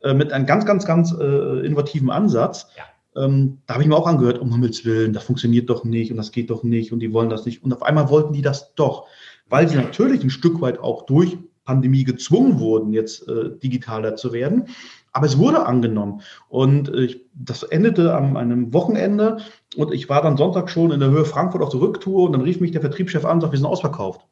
äh, 0.00 0.12
mit 0.12 0.32
einem 0.32 0.46
ganz, 0.46 0.64
ganz, 0.64 0.84
ganz 0.86 1.12
äh, 1.12 1.64
innovativen 1.64 2.10
Ansatz. 2.10 2.66
Ja. 2.76 2.84
Ähm, 3.16 3.58
da 3.66 3.74
habe 3.74 3.82
ich 3.82 3.88
mir 3.88 3.96
auch 3.96 4.06
angehört, 4.06 4.38
um 4.38 4.52
Himmels 4.52 4.84
Willen, 4.84 5.12
das 5.12 5.24
funktioniert 5.24 5.68
doch 5.68 5.84
nicht 5.84 6.10
und 6.10 6.16
das 6.16 6.32
geht 6.32 6.50
doch 6.50 6.62
nicht 6.62 6.92
und 6.92 7.00
die 7.00 7.12
wollen 7.12 7.30
das 7.30 7.44
nicht. 7.44 7.62
Und 7.62 7.72
auf 7.72 7.82
einmal 7.82 8.08
wollten 8.08 8.32
die 8.32 8.42
das 8.42 8.74
doch, 8.74 9.06
weil 9.48 9.68
sie 9.68 9.76
natürlich 9.76 10.22
ein 10.22 10.30
Stück 10.30 10.60
weit 10.60 10.78
auch 10.78 11.06
durch 11.06 11.36
Pandemie 11.64 12.04
gezwungen 12.04 12.58
wurden, 12.58 12.92
jetzt 12.92 13.28
äh, 13.28 13.56
digitaler 13.62 14.16
zu 14.16 14.32
werden. 14.32 14.68
Aber 15.12 15.26
es 15.26 15.38
wurde 15.38 15.66
angenommen. 15.66 16.22
Und 16.48 16.88
äh, 16.88 17.04
ich, 17.04 17.20
das 17.34 17.62
endete 17.62 18.14
an 18.14 18.36
einem 18.36 18.72
Wochenende 18.72 19.38
und 19.76 19.92
ich 19.92 20.08
war 20.08 20.22
dann 20.22 20.36
Sonntag 20.36 20.70
schon 20.70 20.90
in 20.90 21.00
der 21.00 21.10
Höhe 21.10 21.24
Frankfurt 21.24 21.62
auf 21.62 21.70
der 21.70 21.80
Rücktour 21.80 22.24
und 22.24 22.32
dann 22.32 22.40
rief 22.40 22.60
mich 22.60 22.72
der 22.72 22.80
Vertriebschef 22.80 23.24
an 23.24 23.34
und 23.34 23.40
sagte, 23.42 23.52
wir 23.52 23.58
sind 23.58 23.68
ausverkauft. 23.68 24.26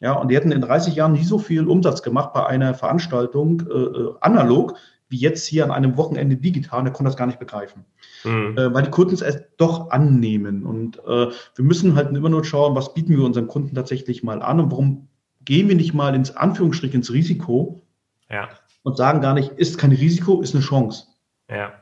Ja, 0.00 0.14
und 0.14 0.28
die 0.28 0.36
hätten 0.36 0.52
in 0.52 0.60
30 0.60 0.96
Jahren 0.96 1.12
nie 1.12 1.22
so 1.22 1.38
viel 1.38 1.66
Umsatz 1.66 2.02
gemacht 2.02 2.32
bei 2.32 2.44
einer 2.44 2.74
Veranstaltung 2.74 3.62
äh, 3.70 3.72
äh 3.72 4.14
analog, 4.20 4.74
wie 5.14 5.20
jetzt 5.20 5.46
hier 5.46 5.64
an 5.64 5.70
einem 5.70 5.96
Wochenende 5.96 6.36
digital. 6.36 6.80
Und 6.80 6.86
er 6.86 6.92
konnte 6.92 7.10
das 7.10 7.16
gar 7.16 7.26
nicht 7.26 7.38
begreifen 7.38 7.84
mhm. 8.24 8.56
äh, 8.58 8.74
weil 8.74 8.82
die 8.82 8.90
Kunden 8.90 9.14
es 9.14 9.22
erst 9.22 9.44
doch 9.56 9.90
annehmen. 9.90 10.64
Und 10.64 10.98
äh, 10.98 11.30
wir 11.54 11.64
müssen 11.64 11.94
halt 11.94 12.14
immer 12.16 12.28
nur 12.28 12.44
schauen, 12.44 12.74
was 12.74 12.94
bieten 12.94 13.16
wir 13.16 13.24
unseren 13.24 13.46
Kunden 13.46 13.74
tatsächlich 13.74 14.22
mal 14.22 14.42
an 14.42 14.60
und 14.60 14.70
warum 14.70 15.08
gehen 15.44 15.68
wir 15.68 15.76
nicht 15.76 15.94
mal 15.94 16.14
ins 16.14 16.34
Anführungsstrich 16.34 16.94
ins 16.94 17.12
Risiko 17.12 17.82
ja. 18.30 18.48
und 18.82 18.96
sagen 18.96 19.20
gar 19.20 19.34
nicht, 19.34 19.50
ist 19.50 19.78
kein 19.78 19.92
Risiko, 19.92 20.40
ist 20.40 20.54
eine 20.54 20.64
Chance. 20.64 21.06
Ja, 21.48 21.74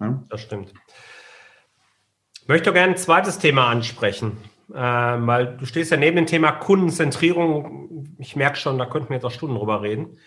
ja? 0.00 0.22
das 0.28 0.40
stimmt. 0.42 0.74
Ich 2.40 2.48
möchte 2.48 2.72
gerne 2.72 2.92
ein 2.92 2.98
zweites 2.98 3.38
Thema 3.38 3.68
ansprechen, 3.68 4.32
äh, 4.70 4.76
weil 4.76 5.56
du 5.56 5.64
stehst 5.64 5.90
ja 5.90 5.96
neben 5.96 6.16
dem 6.16 6.26
Thema 6.26 6.52
Kundenzentrierung. 6.52 8.16
Ich 8.18 8.36
merke 8.36 8.56
schon, 8.58 8.78
da 8.78 8.86
könnten 8.86 9.10
wir 9.10 9.16
jetzt 9.16 9.24
auch 9.24 9.30
Stunden 9.30 9.56
drüber 9.56 9.80
reden. 9.80 10.18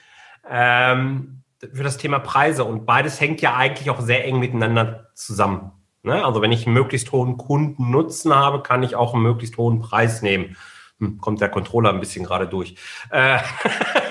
Ähm, 0.49 1.43
für 1.73 1.83
das 1.83 1.97
Thema 1.97 2.19
Preise 2.19 2.63
und 2.63 2.85
beides 2.85 3.19
hängt 3.19 3.41
ja 3.41 3.55
eigentlich 3.55 3.89
auch 3.89 4.01
sehr 4.01 4.25
eng 4.25 4.39
miteinander 4.39 5.09
zusammen. 5.15 5.71
Ne? 6.03 6.23
Also 6.23 6.41
wenn 6.41 6.51
ich 6.51 6.65
einen 6.65 6.73
möglichst 6.73 7.11
hohen 7.11 7.37
Kundennutzen 7.37 8.33
habe, 8.33 8.61
kann 8.61 8.83
ich 8.83 8.95
auch 8.95 9.13
einen 9.13 9.23
möglichst 9.23 9.57
hohen 9.57 9.79
Preis 9.79 10.21
nehmen. 10.21 10.55
Hm, 10.99 11.19
kommt 11.19 11.41
der 11.41 11.49
Controller 11.49 11.89
ein 11.89 11.99
bisschen 11.99 12.25
gerade 12.25 12.47
durch. 12.47 12.75
Äh, 13.09 13.39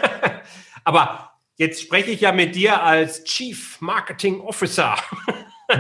aber 0.85 1.33
jetzt 1.57 1.81
spreche 1.81 2.11
ich 2.11 2.21
ja 2.21 2.33
mit 2.33 2.55
dir 2.55 2.83
als 2.83 3.25
Chief 3.25 3.81
Marketing 3.81 4.41
Officer 4.41 4.97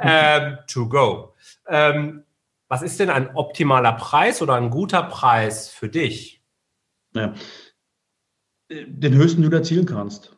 ähm, 0.00 0.58
to 0.66 0.88
go. 0.88 1.34
Ähm, 1.68 2.24
was 2.68 2.82
ist 2.82 2.98
denn 2.98 3.10
ein 3.10 3.34
optimaler 3.36 3.92
Preis 3.92 4.42
oder 4.42 4.54
ein 4.54 4.70
guter 4.70 5.04
Preis 5.04 5.70
für 5.70 5.88
dich? 5.88 6.42
Ja. 7.14 7.34
Den 8.68 9.14
höchsten, 9.14 9.42
du 9.42 9.56
erzielen 9.56 9.86
kannst. 9.86 10.35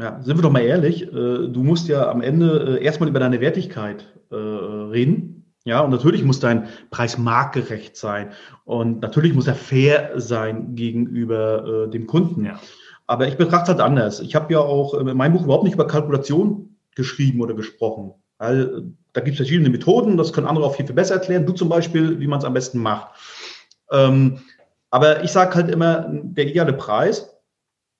Ja, 0.00 0.18
sind 0.22 0.38
wir 0.38 0.42
doch 0.42 0.50
mal 0.50 0.62
ehrlich, 0.62 1.02
äh, 1.02 1.12
du 1.12 1.62
musst 1.62 1.88
ja 1.88 2.08
am 2.08 2.22
Ende 2.22 2.78
äh, 2.78 2.84
erstmal 2.84 3.08
über 3.08 3.20
deine 3.20 3.40
Wertigkeit 3.40 4.06
äh, 4.30 4.34
reden. 4.34 5.54
Ja, 5.64 5.80
und 5.80 5.90
natürlich 5.90 6.24
muss 6.24 6.40
dein 6.40 6.68
Preis 6.90 7.18
marktgerecht 7.18 7.94
sein. 7.96 8.30
Und 8.64 9.02
natürlich 9.02 9.34
muss 9.34 9.46
er 9.46 9.54
fair 9.54 10.12
sein 10.16 10.74
gegenüber 10.74 11.86
dem 11.88 12.06
Kunden. 12.06 12.46
Ja. 12.46 12.58
Aber 13.06 13.28
ich 13.28 13.36
betrachte 13.36 13.64
es 13.64 13.68
halt 13.76 13.80
anders. 13.80 14.20
Ich 14.20 14.34
habe 14.34 14.50
ja 14.54 14.60
auch 14.60 14.94
in 14.94 15.14
meinem 15.14 15.34
Buch 15.34 15.44
überhaupt 15.44 15.64
nicht 15.64 15.74
über 15.74 15.86
Kalkulation 15.86 16.76
geschrieben 16.94 17.42
oder 17.42 17.52
gesprochen. 17.52 18.14
Weil 18.38 18.84
da 19.12 19.20
gibt 19.20 19.34
es 19.34 19.36
verschiedene 19.36 19.68
Methoden, 19.68 20.16
das 20.16 20.32
können 20.32 20.46
andere 20.46 20.64
auch 20.64 20.76
viel, 20.76 20.86
viel 20.86 20.94
besser 20.94 21.16
erklären. 21.16 21.44
Du 21.44 21.52
zum 21.52 21.68
Beispiel, 21.68 22.18
wie 22.20 22.26
man 22.26 22.38
es 22.38 22.46
am 22.46 22.54
besten 22.54 22.78
macht. 22.78 23.10
Ähm, 23.92 24.38
aber 24.90 25.22
ich 25.24 25.30
sage 25.30 25.54
halt 25.56 25.70
immer, 25.70 26.06
der 26.10 26.46
ideale 26.46 26.72
Preis 26.72 27.29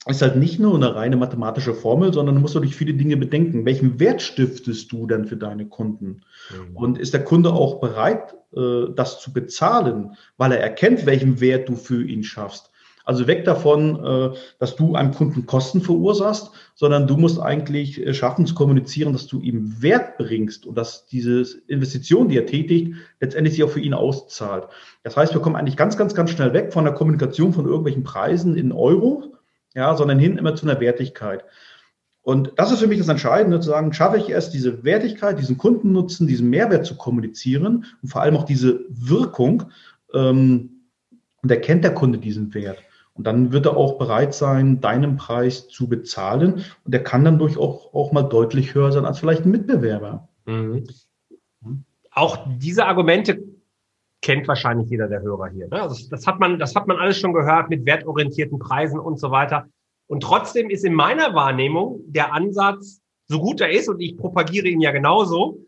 ist 0.07 0.23
halt 0.23 0.37
nicht 0.37 0.59
nur 0.59 0.75
eine 0.75 0.95
reine 0.95 1.17
mathematische 1.17 1.75
Formel, 1.75 2.13
sondern 2.13 2.35
du 2.37 2.41
musst 2.41 2.55
natürlich 2.55 2.77
viele 2.77 2.95
Dinge 2.95 3.19
bedenken. 3.19 3.67
Welchen 3.67 4.01
Wert 4.01 4.23
stiftest 4.23 4.91
du 4.93 5.07
denn 5.07 5.27
für 5.27 5.37
deine 5.37 5.67
Kunden? 5.67 6.23
Mhm. 6.51 6.77
Und 6.77 6.99
ist 6.99 7.13
der 7.13 7.25
Kunde 7.25 7.53
auch 7.53 7.81
bereit, 7.81 8.35
äh, 8.57 8.87
das 8.95 9.21
zu 9.21 9.33
bezahlen, 9.33 10.17
weil 10.39 10.53
er 10.53 10.61
erkennt, 10.61 11.05
welchen 11.05 11.41
Wert 11.41 11.69
du 11.69 11.77
für 11.77 12.03
ihn 12.03 12.25
schaffst? 12.25 12.71
Also 13.05 13.27
weg 13.27 13.45
davon, 13.45 14.05
äh, 14.05 14.37
dass 14.59 14.77
du 14.77 14.95
einem 14.95 15.13
Kunden 15.13 15.45
Kosten 15.45 15.81
verursachst, 15.81 16.51
sondern 16.75 17.07
du 17.07 17.17
musst 17.17 17.41
eigentlich 17.41 18.01
äh, 18.01 18.15
schaffen 18.15 18.47
zu 18.47 18.55
kommunizieren, 18.55 19.13
dass 19.13 19.27
du 19.27 19.41
ihm 19.41 19.83
Wert 19.83 20.17
bringst 20.17 20.65
und 20.65 20.79
dass 20.79 21.07
diese 21.07 21.45
Investition, 21.67 22.29
die 22.29 22.39
er 22.39 22.47
tätigt, 22.47 22.95
letztendlich 23.21 23.55
sich 23.55 23.65
auch 23.65 23.71
für 23.71 23.81
ihn 23.81 23.95
auszahlt. 23.95 24.69
Das 25.03 25.17
heißt, 25.17 25.35
wir 25.35 25.41
kommen 25.41 25.57
eigentlich 25.57 25.77
ganz, 25.77 25.97
ganz, 25.97 26.15
ganz 26.15 26.31
schnell 26.31 26.53
weg 26.53 26.73
von 26.73 26.85
der 26.85 26.95
Kommunikation 26.95 27.53
von 27.53 27.67
irgendwelchen 27.67 28.05
Preisen 28.05 28.57
in 28.57 28.73
Euro, 28.73 29.33
ja, 29.75 29.97
sondern 29.97 30.19
hin 30.19 30.39
immer 30.39 30.55
zu 30.55 30.69
einer 30.69 30.81
Wertigkeit. 30.81 31.45
Und 32.23 32.53
das 32.57 32.71
ist 32.71 32.81
für 32.81 32.87
mich 32.87 32.99
das 32.99 33.09
Entscheidende, 33.09 33.61
zu 33.61 33.71
sagen, 33.71 33.93
schaffe 33.93 34.19
ich 34.19 34.29
es, 34.31 34.51
diese 34.51 34.85
Wertigkeit, 34.85 35.39
diesen 35.39 35.57
Kundennutzen, 35.57 36.27
diesen 36.27 36.51
Mehrwert 36.51 36.85
zu 36.85 36.97
kommunizieren 36.97 37.87
und 38.03 38.09
vor 38.09 38.21
allem 38.21 38.37
auch 38.37 38.45
diese 38.45 38.85
Wirkung. 38.89 39.65
Ähm, 40.13 40.81
und 41.43 41.51
erkennt 41.51 41.85
der 41.85 41.95
Kunde 41.95 42.19
diesen 42.19 42.55
Wert. 42.55 42.79
Und 43.15 43.27
dann 43.27 43.53
wird 43.53 43.67
er 43.67 43.77
auch 43.77 43.99
bereit 43.99 44.35
sein, 44.35 44.81
deinen 44.81 45.17
Preis 45.17 45.69
zu 45.69 45.89
bezahlen. 45.89 46.65
Und 46.85 46.95
er 46.95 47.03
kann 47.03 47.25
dann 47.25 47.39
durch 47.39 47.59
auch, 47.59 47.93
auch 47.93 48.13
mal 48.13 48.23
deutlich 48.23 48.75
höher 48.75 48.93
sein 48.93 49.05
als 49.05 49.19
vielleicht 49.19 49.45
ein 49.45 49.51
Mitbewerber. 49.51 50.29
Mhm. 50.47 50.85
Auch 52.13 52.47
diese 52.59 52.87
Argumente 52.87 53.39
kennt 54.23 54.47
wahrscheinlich 54.49 54.91
jeder 54.91 55.09
der 55.09 55.23
Hörer 55.23 55.49
hier. 55.49 55.69
Ne? 55.69 55.81
Also 55.81 56.09
das 56.11 56.27
hat 56.27 56.41
man, 56.41 56.59
das 56.59 56.75
hat 56.77 56.87
man 56.87 56.99
alles 56.99 57.19
schon 57.19 57.33
gehört 57.33 57.71
mit 57.71 57.87
wertorientierten 57.87 58.59
Preisen 58.59 58.99
und 58.99 59.19
so 59.19 59.31
weiter. 59.31 59.69
Und 60.07 60.23
trotzdem 60.23 60.71
ist 60.71 60.85
in 60.85 60.95
meiner 60.95 61.35
Wahrnehmung 61.35 62.01
der 62.07 62.33
Ansatz, 62.33 63.01
so 63.27 63.41
gut 63.41 63.61
er 63.61 63.71
ist, 63.71 63.89
und 63.89 64.01
ich 64.01 64.17
propagiere 64.17 64.67
ihn 64.67 64.81
ja 64.81 64.91
genauso, 64.91 65.65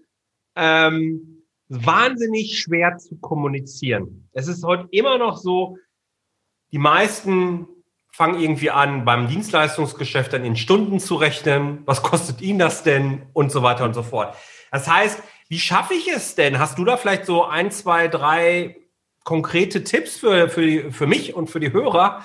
ähm, 0.56 1.44
wahnsinnig 1.68 2.58
schwer 2.58 2.98
zu 2.98 3.16
kommunizieren. 3.18 4.28
Es 4.32 4.48
ist 4.48 4.64
heute 4.64 4.88
immer 4.90 5.16
noch 5.16 5.38
so, 5.38 5.78
die 6.72 6.78
meisten 6.78 7.66
fangen 8.12 8.40
irgendwie 8.40 8.70
an, 8.70 9.04
beim 9.04 9.28
Dienstleistungsgeschäft 9.28 10.32
dann 10.32 10.44
in 10.44 10.56
Stunden 10.56 11.00
zu 11.00 11.14
rechnen. 11.14 11.82
Was 11.86 12.02
kostet 12.02 12.42
Ihnen 12.42 12.58
das 12.58 12.82
denn? 12.82 13.22
Und 13.32 13.50
so 13.50 13.62
weiter 13.62 13.84
und 13.84 13.94
so 13.94 14.02
fort. 14.02 14.36
Das 14.70 14.90
heißt, 14.90 15.22
wie 15.52 15.58
schaffe 15.58 15.92
ich 15.92 16.08
es 16.08 16.34
denn? 16.34 16.58
Hast 16.58 16.78
du 16.78 16.84
da 16.86 16.96
vielleicht 16.96 17.26
so 17.26 17.44
ein, 17.44 17.70
zwei, 17.70 18.08
drei 18.08 18.74
konkrete 19.22 19.84
Tipps 19.84 20.16
für, 20.16 20.48
für, 20.48 20.90
für 20.90 21.06
mich 21.06 21.34
und 21.34 21.50
für 21.50 21.60
die 21.60 21.74
Hörer, 21.74 22.22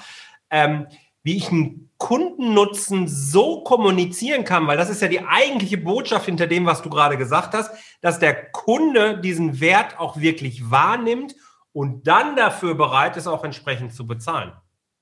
ähm, 0.49 0.87
wie 1.23 1.35
ich 1.35 1.51
einen 1.51 1.89
Kundennutzen 1.97 3.09
so 3.09 3.65
kommunizieren 3.65 4.45
kann? 4.45 4.65
Weil 4.65 4.77
das 4.77 4.89
ist 4.89 5.01
ja 5.01 5.09
die 5.09 5.25
eigentliche 5.25 5.77
Botschaft 5.77 6.27
hinter 6.27 6.47
dem, 6.47 6.65
was 6.65 6.81
du 6.83 6.89
gerade 6.89 7.17
gesagt 7.17 7.53
hast, 7.53 7.69
dass 7.99 8.17
der 8.19 8.49
Kunde 8.51 9.19
diesen 9.19 9.59
Wert 9.59 9.99
auch 9.99 10.15
wirklich 10.15 10.71
wahrnimmt 10.71 11.35
und 11.73 12.07
dann 12.07 12.37
dafür 12.37 12.75
bereit 12.75 13.17
ist, 13.17 13.27
auch 13.27 13.43
entsprechend 13.43 13.93
zu 13.93 14.07
bezahlen. 14.07 14.53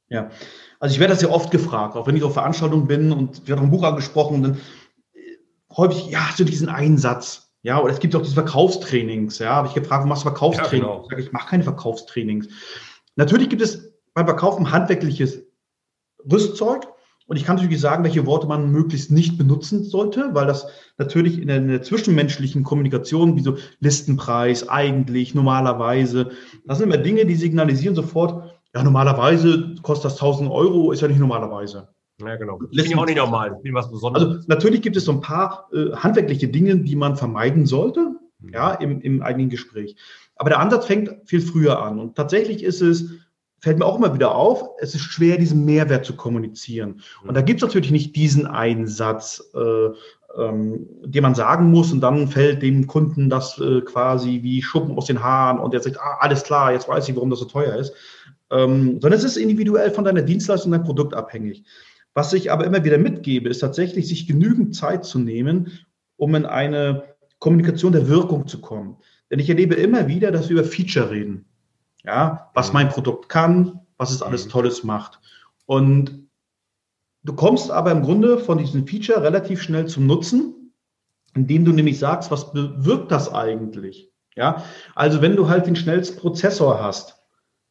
Ja, 0.10 0.32
also 0.80 0.96
ich 0.96 1.00
werde 1.00 1.14
das 1.14 1.22
ja 1.22 1.30
oft 1.30 1.52
gefragt, 1.52 1.96
auch 1.96 2.08
wenn 2.08 2.16
ich 2.16 2.24
auf 2.24 2.34
Veranstaltungen 2.34 2.88
bin 2.88 3.12
und 3.12 3.48
wir 3.48 3.56
haben 3.56 3.66
ein 3.66 3.72
Buch 3.72 3.84
angesprochen, 3.84 4.42
dann 4.42 4.62
äh, 5.14 5.20
häufig, 5.78 6.08
ja, 6.08 6.28
hast 6.28 6.40
du 6.40 6.44
diesen 6.44 6.70
Einsatz? 6.70 7.45
Ja, 7.65 7.82
oder 7.82 7.91
es 7.91 7.99
gibt 7.99 8.15
auch 8.15 8.21
diese 8.21 8.36
Verkaufstrainings. 8.36 9.39
Ja, 9.39 9.56
habe 9.56 9.67
ich 9.67 9.73
gefragt, 9.73 10.01
warum 10.01 10.10
machst 10.10 10.23
du 10.23 10.30
Verkaufstrainings? 10.30 10.86
Ja, 10.86 10.93
genau. 10.93 11.01
Ich 11.01 11.10
sage, 11.10 11.21
ich 11.23 11.32
mache 11.32 11.49
keine 11.49 11.63
Verkaufstrainings. 11.63 12.47
Natürlich 13.15 13.49
gibt 13.49 13.63
es 13.63 13.91
beim 14.13 14.28
Verkaufen 14.28 14.71
handwerkliches 14.71 15.41
Rüstzeug. 16.32 16.88
Und 17.25 17.38
ich 17.38 17.43
kann 17.43 17.56
natürlich 17.56 17.82
sagen, 17.82 18.04
welche 18.04 18.28
Worte 18.28 18.45
man 18.45 18.71
möglichst 18.71 19.10
nicht 19.10 19.39
benutzen 19.39 19.84
sollte, 19.84 20.30
weil 20.34 20.45
das 20.45 20.67
natürlich 20.99 21.39
in 21.39 21.47
der, 21.47 21.58
in 21.58 21.69
der 21.69 21.82
zwischenmenschlichen 21.82 22.63
Kommunikation, 22.63 23.36
wie 23.36 23.41
so 23.41 23.58
Listenpreis, 23.80 24.69
eigentlich, 24.69 25.34
normalerweise, 25.34 26.30
das 26.65 26.78
sind 26.78 26.86
immer 26.88 27.01
Dinge, 27.01 27.25
die 27.25 27.34
signalisieren 27.34 27.95
sofort, 27.95 28.51
ja, 28.75 28.84
normalerweise 28.84 29.73
kostet 29.82 30.12
das 30.12 30.21
1000 30.21 30.51
Euro, 30.51 30.91
ist 30.91 31.01
ja 31.01 31.08
nicht 31.08 31.19
normalerweise. 31.19 31.95
Ja, 32.21 32.36
genau. 32.38 32.60
Das 32.60 32.84
bin 32.84 32.86
ich 32.86 32.95
auch 32.95 33.06
nicht 33.06 33.17
normal. 33.17 33.51
Das 33.51 33.62
bin 33.62 33.73
was 33.73 33.91
Besonderes. 33.91 34.28
Also 34.28 34.47
natürlich 34.47 34.82
gibt 34.82 34.95
es 34.95 35.06
so 35.06 35.12
ein 35.12 35.21
paar 35.21 35.69
äh, 35.73 35.91
handwerkliche 35.91 36.47
Dinge, 36.47 36.78
die 36.78 36.95
man 36.95 37.17
vermeiden 37.17 37.65
sollte, 37.65 38.15
mhm. 38.39 38.54
ja, 38.54 38.71
im, 38.73 39.01
im 39.01 39.21
eigenen 39.21 39.49
Gespräch. 39.49 39.95
Aber 40.38 40.49
der 40.49 40.60
Ansatz 40.60 40.86
fängt 40.86 41.12
viel 41.25 41.41
früher 41.41 41.82
an. 41.82 41.99
Und 41.99 42.15
tatsächlich 42.15 42.63
ist 42.63 42.82
es, 42.82 43.12
fällt 43.60 43.80
mir 43.80 43.86
auch 43.86 43.97
immer 43.97 44.13
wieder 44.13 44.36
auf, 44.36 44.63
es 44.80 44.95
ist 44.95 45.01
schwer, 45.01 45.38
diesen 45.38 45.65
Mehrwert 45.65 46.06
zu 46.06 46.15
kommunizieren. 46.15 47.01
Mhm. 47.23 47.30
Und 47.30 47.36
da 47.36 47.41
gibt 47.41 47.62
es 47.62 47.67
natürlich 47.67 47.91
nicht 47.91 48.15
diesen 48.15 48.47
Einsatz, 48.47 49.43
äh, 49.54 49.89
ähm, 50.41 50.88
den 51.04 51.23
man 51.23 51.36
sagen 51.36 51.71
muss 51.71 51.91
und 51.91 52.01
dann 52.01 52.28
fällt 52.28 52.62
dem 52.62 52.88
Kunden 52.88 53.30
das 53.30 53.58
äh, 53.60 53.82
quasi 53.82 54.41
wie 54.43 54.62
Schuppen 54.62 54.97
aus 54.97 55.06
den 55.06 55.23
Haaren 55.23 55.60
und 55.60 55.73
er 55.73 55.82
sagt, 55.82 55.97
ah, 55.99 56.17
alles 56.19 56.43
klar, 56.43 56.73
jetzt 56.73 56.88
weiß 56.88 57.08
ich, 57.08 57.15
warum 57.15 57.30
das 57.30 57.39
so 57.39 57.45
teuer 57.45 57.75
ist. 57.75 57.93
Ähm, 58.51 58.99
sondern 59.01 59.13
es 59.13 59.23
ist 59.23 59.38
individuell 59.38 59.91
von 59.91 60.04
deiner 60.04 60.21
Dienstleistung, 60.21 60.71
dein 60.71 60.84
Produkt 60.84 61.13
abhängig. 61.13 61.63
Was 62.15 62.32
ich 62.32 62.49
aber 62.49 62.65
immer 62.65 62.84
wieder 62.86 62.97
mitgebe, 62.97 63.49
ist 63.49 63.60
tatsächlich, 63.60 64.08
sich 64.08 64.25
genügend 64.25 64.73
Zeit 64.73 65.04
zu 65.04 65.19
nehmen, 65.19 65.80
um 66.15 66.34
in 66.34 66.45
eine 66.45 67.04
Kommunikation 67.39 67.91
der 67.91 68.08
Wirkung 68.08 68.47
zu 68.47 68.62
kommen. 68.62 68.97
Denn 69.30 69.39
ich 69.39 69.49
erlebe 69.49 69.75
immer 69.75 70.08
wieder, 70.08 70.32
dass 70.32 70.49
wir 70.49 70.58
über 70.58 70.67
Feature 70.67 71.12
reden. 71.12 71.45
Ja, 72.06 72.51
was 72.54 72.71
mein 72.71 72.88
Produkt 72.88 73.28
kann, 73.28 73.82
was 73.97 74.12
es 74.12 74.21
alles 74.21 74.45
mhm. 74.45 74.49
Tolles 74.49 74.84
macht. 74.84 75.19
Und 75.65 76.30
du 77.23 77.34
kommst 77.34 77.69
aber 77.69 77.91
im 77.91 78.01
Grunde 78.01 78.38
von 78.38 78.60
diesem 78.60 78.88
Feature 78.88 79.21
relativ 79.21 79.62
schnell 79.62 79.88
zum 79.88 80.06
Nutzen, 80.06 80.71
indem 81.34 81.65
du 81.65 81.73
nämlich 81.73 81.99
sagst, 81.99 82.32
was 82.32 82.54
bewirkt 82.54 83.12
das 83.12 83.34
eigentlich? 83.34 84.10
Ja, 84.38 84.63
also 84.95 85.21
wenn 85.21 85.36
du 85.36 85.49
halt 85.49 85.65
den 85.65 85.75
schnellsten 85.75 86.17
Prozessor 86.17 86.82
hast, 86.82 87.21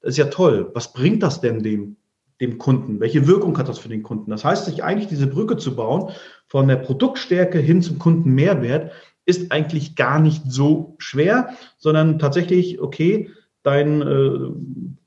das 0.01 0.11
ist 0.11 0.19
ja 0.19 0.27
toll. 0.27 0.71
Was 0.75 0.93
bringt 0.93 1.23
das 1.23 1.41
denn 1.41 1.63
dem 1.63 1.97
dem 2.41 2.59
Kunden? 2.59 3.01
Welche 3.01 3.27
Wirkung 3.27 3.57
hat 3.59 3.69
das 3.69 3.79
für 3.79 3.89
den 3.89 4.03
Kunden? 4.03 4.31
Das 4.31 4.45
heißt, 4.45 4.67
sich 4.67 4.83
eigentlich 4.83 5.09
diese 5.09 5.27
Brücke 5.27 5.57
zu 5.57 5.77
bauen 5.77 6.11
von 6.49 6.69
der 6.69 6.77
Produktstärke 6.77 7.59
hin 7.59 7.83
zum 7.83 7.99
Kundenmehrwert 7.99 8.93
ist 9.27 9.53
eigentlich 9.53 9.97
gar 9.97 10.21
nicht 10.21 10.43
so 10.47 10.97
schwer, 10.99 11.51
sondern 11.79 12.19
tatsächlich, 12.19 12.81
okay, 12.81 13.31
dein, 13.63 14.03
äh, 14.03 14.39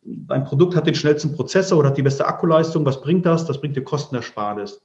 dein 0.04 0.44
Produkt 0.44 0.76
hat 0.76 0.88
den 0.88 0.96
schnellsten 0.96 1.34
Prozessor 1.34 1.78
oder 1.78 1.90
hat 1.90 1.98
die 1.98 2.04
beste 2.04 2.26
Akkuleistung. 2.26 2.86
Was 2.86 3.02
bringt 3.02 3.26
das? 3.26 3.46
Das 3.46 3.62
bringt 3.62 3.76
dir 3.76 3.84
Kostenersparnis. 3.84 4.82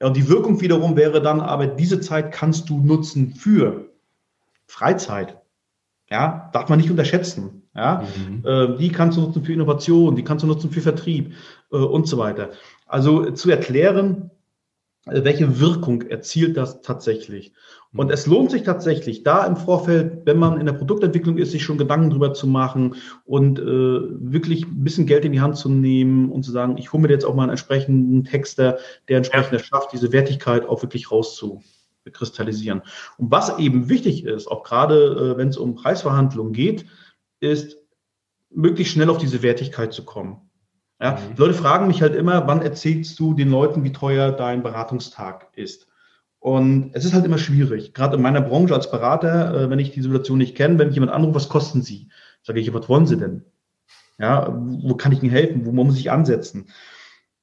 Ja, 0.00 0.06
und 0.06 0.16
die 0.16 0.28
Wirkung 0.28 0.60
wiederum 0.60 0.96
wäre 0.96 1.20
dann, 1.20 1.40
aber 1.40 1.66
diese 1.66 2.00
Zeit 2.00 2.32
kannst 2.32 2.70
du 2.70 2.80
nutzen 2.80 3.34
für 3.34 3.90
Freizeit. 4.66 5.36
Ja, 6.08 6.50
darf 6.52 6.68
man 6.68 6.78
nicht 6.78 6.90
unterschätzen. 6.90 7.59
Ja, 7.74 8.04
mhm. 8.28 8.44
äh, 8.44 8.76
die 8.78 8.90
kannst 8.90 9.16
du 9.16 9.22
nutzen 9.22 9.44
für 9.44 9.52
Innovation, 9.52 10.16
die 10.16 10.24
kannst 10.24 10.42
du 10.42 10.48
nutzen 10.48 10.70
für 10.70 10.80
Vertrieb 10.80 11.34
äh, 11.70 11.76
und 11.76 12.08
so 12.08 12.18
weiter. 12.18 12.50
Also 12.86 13.28
äh, 13.28 13.34
zu 13.34 13.48
erklären, 13.48 14.30
äh, 15.06 15.22
welche 15.22 15.60
Wirkung 15.60 16.02
erzielt 16.02 16.56
das 16.56 16.82
tatsächlich. 16.82 17.52
Und 17.92 18.08
mhm. 18.08 18.12
es 18.12 18.26
lohnt 18.26 18.50
sich 18.50 18.64
tatsächlich, 18.64 19.22
da 19.22 19.46
im 19.46 19.56
Vorfeld, 19.56 20.22
wenn 20.24 20.38
man 20.38 20.58
in 20.58 20.66
der 20.66 20.72
Produktentwicklung 20.72 21.38
ist, 21.38 21.52
sich 21.52 21.62
schon 21.62 21.78
Gedanken 21.78 22.10
drüber 22.10 22.34
zu 22.34 22.48
machen 22.48 22.96
und 23.24 23.60
äh, 23.60 23.62
wirklich 23.62 24.66
ein 24.66 24.82
bisschen 24.82 25.06
Geld 25.06 25.24
in 25.24 25.32
die 25.32 25.40
Hand 25.40 25.56
zu 25.56 25.68
nehmen 25.68 26.30
und 26.32 26.44
zu 26.44 26.50
sagen, 26.50 26.76
ich 26.76 26.92
hole 26.92 27.02
mir 27.02 27.08
jetzt 27.08 27.24
auch 27.24 27.34
mal 27.34 27.44
einen 27.44 27.50
entsprechenden 27.50 28.24
Texter, 28.24 28.78
der 29.08 29.18
entsprechend 29.18 29.52
ja. 29.52 29.58
schafft, 29.60 29.92
diese 29.92 30.12
Wertigkeit 30.12 30.68
auch 30.68 30.82
wirklich 30.82 31.12
rauszu 31.12 31.62
kristallisieren. 32.12 32.82
Und 33.18 33.30
was 33.30 33.58
eben 33.58 33.88
wichtig 33.88 34.24
ist, 34.24 34.48
auch 34.48 34.64
gerade 34.64 35.34
äh, 35.34 35.38
wenn 35.38 35.48
es 35.48 35.56
um 35.56 35.74
Preisverhandlungen 35.74 36.52
geht, 36.52 36.86
ist, 37.40 37.76
möglichst 38.50 38.94
schnell 38.94 39.10
auf 39.10 39.18
diese 39.18 39.42
Wertigkeit 39.42 39.92
zu 39.92 40.04
kommen. 40.04 40.50
Ja, 41.00 41.12
mhm. 41.12 41.36
Leute 41.36 41.54
fragen 41.54 41.86
mich 41.86 42.02
halt 42.02 42.14
immer, 42.14 42.46
wann 42.46 42.62
erzählst 42.62 43.18
du 43.18 43.34
den 43.34 43.50
Leuten, 43.50 43.84
wie 43.84 43.92
teuer 43.92 44.32
dein 44.32 44.62
Beratungstag 44.62 45.48
ist? 45.56 45.88
Und 46.38 46.90
es 46.94 47.04
ist 47.04 47.12
halt 47.12 47.26
immer 47.26 47.38
schwierig, 47.38 47.92
gerade 47.92 48.16
in 48.16 48.22
meiner 48.22 48.40
Branche 48.40 48.74
als 48.74 48.90
Berater, 48.90 49.54
äh, 49.54 49.70
wenn 49.70 49.78
ich 49.78 49.92
die 49.92 50.02
Situation 50.02 50.38
nicht 50.38 50.56
kenne, 50.56 50.78
wenn 50.78 50.88
ich 50.88 50.94
jemand 50.94 51.12
anrufe, 51.12 51.34
was 51.34 51.48
kosten 51.48 51.82
Sie? 51.82 52.08
Sage 52.42 52.60
ich, 52.60 52.72
was 52.72 52.88
wollen 52.88 53.06
Sie 53.06 53.18
denn? 53.18 53.44
Ja, 54.18 54.54
wo 54.54 54.94
kann 54.94 55.12
ich 55.12 55.22
Ihnen 55.22 55.32
helfen? 55.32 55.64
Wo 55.64 55.72
muss 55.72 55.98
ich 55.98 56.10
ansetzen? 56.10 56.68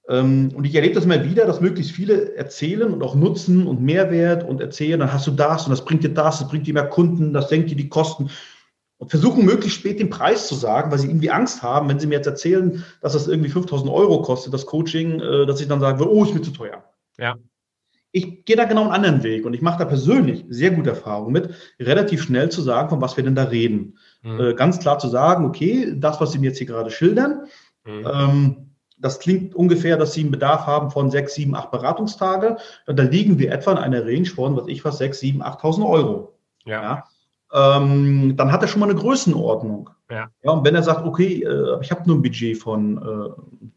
Ähm, 0.10 0.52
und 0.56 0.66
ich 0.66 0.74
erlebe 0.76 0.96
das 0.96 1.06
immer 1.06 1.24
wieder, 1.24 1.46
dass 1.46 1.62
möglichst 1.62 1.92
viele 1.92 2.36
erzählen 2.36 2.92
und 2.94 3.04
auch 3.04 3.16
nutzen 3.16 3.68
und 3.68 3.82
Mehrwert 3.82 4.44
und 4.44 4.62
erzählen, 4.62 5.00
dann 5.00 5.14
hast 5.14 5.28
du 5.28 5.32
das 5.32 5.66
und 5.66 5.72
das 5.72 5.86
bringt 5.86 6.04
dir 6.04 6.14
das, 6.14 6.40
das 6.40 6.48
bringt 6.48 6.66
dir 6.66 6.74
mehr 6.74 6.90
Kunden, 6.90 7.34
das 7.34 7.50
senkt 7.50 7.70
dir 7.70 7.76
die 7.76 7.90
Kosten 7.90 8.30
und 9.00 9.10
versuchen 9.10 9.46
möglichst 9.46 9.80
spät 9.80 10.00
den 10.00 10.10
Preis 10.10 10.48
zu 10.48 10.56
sagen, 10.56 10.92
weil 10.92 11.00
sie 11.00 11.08
irgendwie 11.08 11.30
Angst 11.30 11.62
haben, 11.62 11.88
wenn 11.88 12.00
sie 12.00 12.08
mir 12.08 12.16
jetzt 12.16 12.28
erzählen, 12.28 12.84
dass 13.02 13.14
das 13.14 13.28
irgendwie 13.28 13.50
5000 13.50 13.92
Euro 13.92 14.22
kostet, 14.22 14.54
das 14.54 14.66
Coaching, 14.66 15.20
äh, 15.20 15.46
dass 15.46 15.62
ich 15.62 15.68
dann 15.68 15.80
sage, 15.80 16.10
oh, 16.10 16.24
ist 16.24 16.34
mir 16.34 16.42
zu 16.42 16.52
teuer. 16.52 16.84
Ja. 17.18 17.36
Ich 18.12 18.46
gehe 18.46 18.56
da 18.56 18.64
genau 18.64 18.84
einen 18.84 18.92
anderen 18.92 19.24
Weg 19.24 19.46
und 19.46 19.54
ich 19.54 19.62
mache 19.62 19.80
da 19.80 19.86
persönlich 19.86 20.46
sehr 20.50 20.72
gute 20.72 20.92
Erfahrungen 20.92 21.34
mit, 21.34 21.50
relativ 21.80 22.24
schnell 22.24 22.50
zu 22.50 22.62
sagen, 22.62 22.90
von 22.90 23.02
was 23.02 23.18
wir 23.18 23.24
denn 23.24 23.36
da 23.36 23.44
reden. 23.44 23.98
Mhm. 24.24 24.40
Äh, 24.40 24.54
ganz 24.56 24.80
klar 24.80 24.98
zu 24.98 25.08
sagen, 25.10 25.46
okay, 25.46 25.94
das, 25.96 26.20
was 26.20 26.32
Sie 26.32 26.40
mir 26.40 26.48
jetzt 26.48 26.58
hier 26.58 26.68
gerade 26.68 26.90
schildern, 26.90 27.46
mhm. 27.86 28.08
ähm, 28.12 28.68
das 28.98 29.20
klingt 29.20 29.54
ungefähr, 29.54 29.98
dass 29.98 30.14
Sie 30.14 30.22
einen 30.22 30.32
Bedarf 30.32 30.66
haben 30.66 30.90
von 30.90 31.12
sechs, 31.12 31.36
sieben, 31.36 31.54
acht 31.54 31.70
Beratungstage. 31.70 32.58
Und 32.88 32.98
da 32.98 33.04
liegen 33.04 33.38
wir 33.38 33.52
etwa 33.52 33.74
in 33.74 33.78
einer 33.78 34.04
Range 34.04 34.26
von, 34.26 34.56
was 34.56 34.68
ich 34.68 34.84
was, 34.84 34.98
sechs, 34.98 35.20
sieben, 35.20 35.44
8.000 35.44 35.88
Euro. 35.88 36.34
Ja. 36.66 36.82
ja? 36.82 37.04
Ähm, 37.54 38.36
dann 38.36 38.52
hat 38.52 38.62
er 38.62 38.68
schon 38.68 38.82
mal 38.82 38.90
eine 38.90 39.00
Größenordnung. 39.00 39.90
Ja. 40.10 40.30
ja 40.44 40.52
und 40.52 40.66
wenn 40.66 40.76
er 40.76 40.84
sagt, 40.84 41.06
okay, 41.06 41.44
äh, 41.44 41.80
ich 41.82 41.92
habe 41.92 42.04
nur 42.06 42.18
ein 42.18 42.22
Budget 42.22 42.58
von 42.58 42.98
äh, 42.98 43.72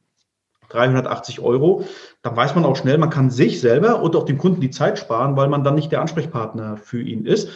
380 0.70 1.40
Euro, 1.40 1.84
dann 2.22 2.36
weiß 2.36 2.54
man 2.54 2.64
auch 2.64 2.76
schnell, 2.76 2.98
man 2.98 3.10
kann 3.10 3.30
sich 3.30 3.60
selber 3.60 4.02
und 4.02 4.16
auch 4.16 4.24
dem 4.24 4.38
Kunden 4.38 4.60
die 4.60 4.70
Zeit 4.70 4.98
sparen, 4.98 5.36
weil 5.36 5.48
man 5.48 5.64
dann 5.64 5.74
nicht 5.74 5.92
der 5.92 6.00
Ansprechpartner 6.00 6.76
für 6.76 7.00
ihn 7.00 7.26
ist. 7.26 7.48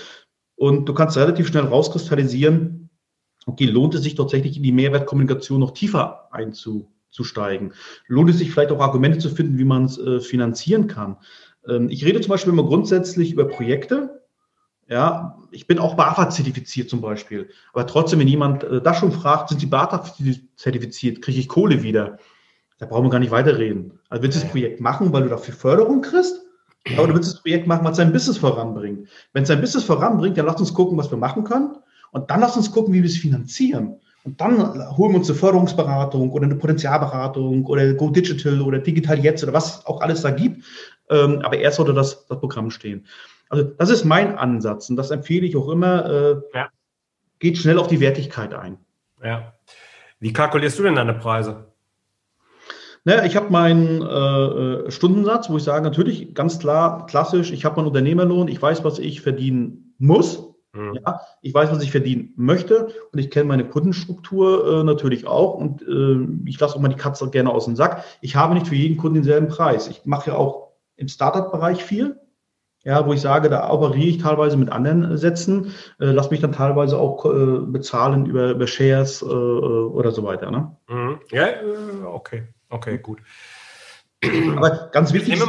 Und 0.57 0.88
du 0.88 0.94
kannst 0.94 1.16
relativ 1.16 1.48
schnell 1.48 1.64
rauskristallisieren, 1.64 2.90
okay, 3.46 3.66
lohnt 3.66 3.94
es 3.94 4.03
sich 4.03 4.14
tatsächlich 4.14 4.57
in 4.57 4.62
die 4.62 4.72
Mehrwertkommunikation 4.72 5.61
noch 5.61 5.72
tiefer 5.72 6.29
einzusteigen? 6.33 7.72
Lohnt 8.07 8.31
es 8.31 8.38
sich 8.38 8.53
vielleicht 8.53 8.72
auch 8.72 8.81
Argumente 8.81 9.18
zu 9.18 9.31
finden, 9.31 9.59
wie 9.59 9.64
man 9.64 9.85
es 9.85 9.98
äh, 9.98 10.20
finanzieren 10.20 10.87
kann? 10.87 11.16
Ähm, 11.68 11.88
ich 11.90 12.05
rede 12.05 12.20
zum 12.20 12.31
Beispiel 12.31 12.53
immer 12.53 12.64
grundsätzlich 12.64 13.33
über 13.33 13.46
Projekte. 13.46 14.24
Ja, 14.88 15.38
ich 15.51 15.66
bin 15.66 15.79
auch 15.79 15.94
BAFA-zertifiziert 15.94 16.90
zum 16.90 17.01
Beispiel. 17.01 17.49
Aber 17.73 17.87
trotzdem, 17.87 18.18
wenn 18.18 18.29
jemand 18.29 18.64
äh, 18.64 18.83
das 18.83 18.99
schon 18.99 19.12
fragt, 19.12 19.49
sind 19.49 19.61
Sie 19.61 19.66
BAFA-zertifiziert, 19.66 21.23
kriege 21.23 21.40
ich 21.40 21.49
Kohle 21.49 21.83
wieder? 21.83 22.18
Da 22.79 22.87
brauchen 22.87 23.05
wir 23.05 23.11
gar 23.11 23.18
nicht 23.18 23.31
weiterreden. 23.31 23.99
Also 24.09 24.23
willst 24.23 24.37
du 24.37 24.42
das 24.42 24.51
Projekt 24.51 24.81
machen, 24.81 25.12
weil 25.12 25.23
du 25.23 25.29
dafür 25.29 25.55
Förderung 25.55 26.03
kriegst? 26.03 26.40
Oder 26.92 27.07
du 27.07 27.14
willst 27.14 27.33
das 27.33 27.40
Projekt 27.40 27.66
machen, 27.66 27.85
weil 27.85 27.92
es 27.92 27.97
dein 27.97 28.12
Business 28.12 28.37
voranbringt? 28.37 29.09
Wenn 29.33 29.44
es 29.44 29.49
dein 29.49 29.61
Business 29.61 29.85
voranbringt, 29.85 30.37
dann 30.37 30.47
lass 30.47 30.61
uns 30.61 30.75
gucken, 30.75 30.99
was 30.99 31.11
wir 31.11 31.16
machen 31.16 31.44
können. 31.44 31.77
Und 32.12 32.31
dann 32.31 32.40
lass 32.40 32.57
uns 32.57 32.70
gucken, 32.70 32.92
wie 32.92 33.03
wir 33.03 33.09
es 33.09 33.16
finanzieren. 33.16 33.97
Und 34.25 34.40
dann 34.40 34.59
holen 34.97 35.12
wir 35.12 35.18
uns 35.18 35.29
eine 35.29 35.38
Förderungsberatung 35.38 36.31
oder 36.31 36.44
eine 36.44 36.57
Potenzialberatung 36.57 37.64
oder 37.66 37.92
Go 37.94 38.11
Digital 38.11 38.62
oder 38.62 38.79
Digital 38.79 39.18
Jetzt 39.18 39.42
oder 39.42 39.53
was 39.53 39.85
auch 39.87 40.01
alles 40.01 40.23
da 40.23 40.31
gibt. 40.31 40.64
Ähm, 41.11 41.40
aber 41.43 41.59
erst 41.59 41.77
sollte 41.77 41.95
das, 41.95 42.27
das 42.27 42.40
Programm 42.40 42.71
stehen. 42.71 43.07
Also 43.49 43.64
das 43.64 43.90
ist 43.90 44.05
mein 44.05 44.37
Ansatz 44.38 44.90
und 44.90 44.97
das 44.97 45.11
empfehle 45.11 45.47
ich 45.47 45.57
auch 45.57 45.69
immer. 45.69 46.07
Äh, 46.07 46.37
ja. 46.55 46.69
Geht 47.38 47.59
schnell 47.59 47.79
auf 47.79 47.88
die 47.88 48.01
Wertigkeit 48.01 48.55
ein. 48.55 48.79
Ja. 49.23 49.55
Wie 50.19 50.33
kalkulierst 50.33 50.79
du 50.79 50.85
denn 50.85 50.95
deine 50.95 51.14
Preise? 51.14 51.67
Naja, 53.05 53.25
ich 53.25 53.37
habe 53.37 53.51
meinen 53.51 54.01
äh, 54.01 54.87
äh, 54.87 54.90
Stundensatz, 54.90 55.51
wo 55.51 55.59
ich 55.59 55.62
sage, 55.62 55.85
natürlich 55.85 56.35
ganz 56.35 56.59
klar, 56.59 57.05
klassisch, 57.07 57.53
ich 57.53 57.67
habe 57.67 57.77
meinen 57.77 57.88
Unternehmerlohn, 57.88 58.49
ich 58.49 58.61
weiß, 58.61 58.83
was 58.83 58.99
ich 58.99 59.21
verdienen 59.21 59.95
muss. 59.99 60.55
Mhm. 60.73 60.99
Ja, 61.05 61.21
ich 61.43 61.53
weiß, 61.53 61.71
was 61.71 61.83
ich 61.83 61.90
verdienen 61.90 62.33
möchte 62.37 62.88
und 63.12 63.19
ich 63.19 63.31
kenne 63.31 63.45
meine 63.45 63.69
Kundenstruktur 63.69 64.81
äh, 64.81 64.85
natürlich 64.85 65.27
auch 65.27 65.55
und 65.55 65.83
äh, 65.83 66.49
ich 66.49 66.59
lasse 66.59 66.77
auch 66.77 66.81
mal 66.81 66.88
die 66.88 66.97
Katze 66.97 67.29
gerne 67.31 67.51
aus 67.51 67.67
dem 67.67 67.77
Sack. 67.77 68.03
Ich 68.23 68.37
habe 68.37 68.55
nicht 68.55 68.67
für 68.67 68.75
jeden 68.75 68.97
Kunden 68.97 69.17
denselben 69.17 69.49
Preis. 69.49 69.87
Ich 69.88 70.07
mache 70.07 70.31
ja 70.31 70.37
auch 70.37 70.63
im 70.97 71.09
Startup-Bereich 71.09 71.85
viel, 71.85 72.21
ja, 72.85 73.07
wo 73.07 73.13
ich 73.15 73.21
sage, 73.21 73.49
da 73.49 73.71
operiere 73.71 74.09
ich 74.09 74.19
teilweise 74.19 74.57
mit 74.57 74.71
anderen 74.71 75.17
Sätzen, 75.17 75.73
äh, 75.99 76.07
lass 76.07 76.31
mich 76.31 76.41
dann 76.41 76.53
teilweise 76.53 76.99
auch 76.99 77.25
äh, 77.25 77.61
bezahlen 77.61 78.27
über, 78.27 78.51
über 78.51 78.67
Shares 78.67 79.23
äh, 79.23 79.25
oder 79.25 80.11
so 80.11 80.23
weiter. 80.23 80.51
Ne? 80.51 80.77
Mhm. 80.89 81.21
Ja, 81.31 81.47
äh, 81.47 82.05
okay. 82.05 82.49
Okay, 82.69 82.99
gut. 82.99 83.21
Aber 84.57 84.89
ganz 84.93 85.13
wichtig 85.13 85.35
ist 85.35 85.47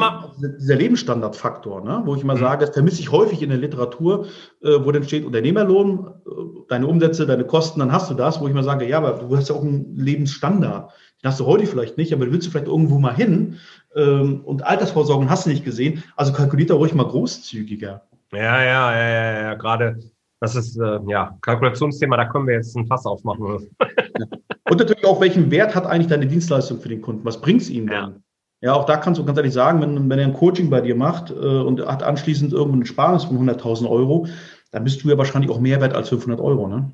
dieser 0.59 0.75
Lebensstandardfaktor, 0.75 1.81
ne? 1.81 2.01
wo 2.05 2.15
ich 2.15 2.21
immer 2.21 2.35
mhm. 2.35 2.39
sage, 2.39 2.65
das 2.65 2.73
vermisse 2.73 3.01
ich 3.01 3.11
häufig 3.11 3.41
in 3.41 3.49
der 3.49 3.57
Literatur, 3.57 4.27
äh, 4.61 4.79
wo 4.83 4.91
dann 4.91 5.03
steht 5.03 5.25
Unternehmerlohn, 5.25 6.07
äh, 6.25 6.29
deine 6.67 6.87
Umsätze, 6.87 7.25
deine 7.25 7.45
Kosten, 7.45 7.79
dann 7.79 7.91
hast 7.91 8.09
du 8.09 8.13
das, 8.13 8.39
wo 8.39 8.45
ich 8.45 8.51
immer 8.51 8.63
sage, 8.63 8.87
ja, 8.87 8.97
aber 8.97 9.13
du 9.13 9.35
hast 9.35 9.49
ja 9.49 9.55
auch 9.55 9.63
einen 9.63 9.95
Lebensstandard. 9.95 10.91
Den 11.23 11.29
hast 11.29 11.39
du 11.39 11.45
heute 11.45 11.65
vielleicht 11.65 11.97
nicht, 11.97 12.13
aber 12.13 12.31
willst 12.31 12.47
du 12.47 12.51
vielleicht 12.51 12.67
irgendwo 12.67 12.99
mal 12.99 13.15
hin 13.15 13.57
ähm, 13.95 14.41
und 14.45 14.65
Altersvorsorgen 14.65 15.29
hast 15.29 15.45
du 15.45 15.49
nicht 15.49 15.65
gesehen. 15.65 16.03
Also 16.15 16.33
kalkuliert 16.33 16.69
da 16.69 16.75
ruhig 16.75 16.93
mal 16.93 17.07
großzügiger. 17.07 18.01
Ja, 18.31 18.63
ja, 18.63 18.93
ja, 18.93 19.09
ja, 19.09 19.41
ja. 19.41 19.53
gerade 19.55 19.99
das 20.41 20.55
ist 20.55 20.77
äh, 20.77 20.99
ja 21.07 21.37
Kalkulationsthema, 21.41 22.17
da 22.17 22.25
können 22.25 22.47
wir 22.47 22.55
jetzt 22.55 22.75
ein 22.75 22.87
Fass 22.87 23.05
aufmachen. 23.05 23.69
Und 24.69 24.79
natürlich 24.79 25.05
auch, 25.05 25.21
welchen 25.21 25.51
Wert 25.51 25.75
hat 25.75 25.85
eigentlich 25.85 26.07
deine 26.07 26.27
Dienstleistung 26.27 26.79
für 26.79 26.89
den 26.89 27.01
Kunden? 27.01 27.23
Was 27.23 27.39
bringt 27.39 27.61
es 27.61 27.69
ihm 27.69 27.87
dann? 27.87 28.23
Ja. 28.61 28.69
ja, 28.69 28.73
auch 28.73 28.85
da 28.85 28.97
kannst 28.97 29.19
du 29.19 29.25
ganz 29.25 29.37
ehrlich 29.37 29.53
sagen, 29.53 29.81
wenn, 29.81 30.09
wenn 30.09 30.19
er 30.19 30.25
ein 30.25 30.33
Coaching 30.33 30.69
bei 30.69 30.81
dir 30.81 30.95
macht 30.95 31.29
äh, 31.29 31.33
und 31.33 31.85
hat 31.85 32.03
anschließend 32.03 32.51
irgendwo 32.51 32.75
eine 32.75 32.85
Sparnis 32.85 33.25
von 33.25 33.37
100.000 33.37 33.89
Euro, 33.89 34.27
dann 34.71 34.83
bist 34.83 35.03
du 35.03 35.09
ja 35.09 35.17
wahrscheinlich 35.17 35.51
auch 35.51 35.59
mehr 35.59 35.79
wert 35.81 35.93
als 35.93 36.09
500 36.09 36.39
Euro, 36.39 36.67
ne? 36.67 36.91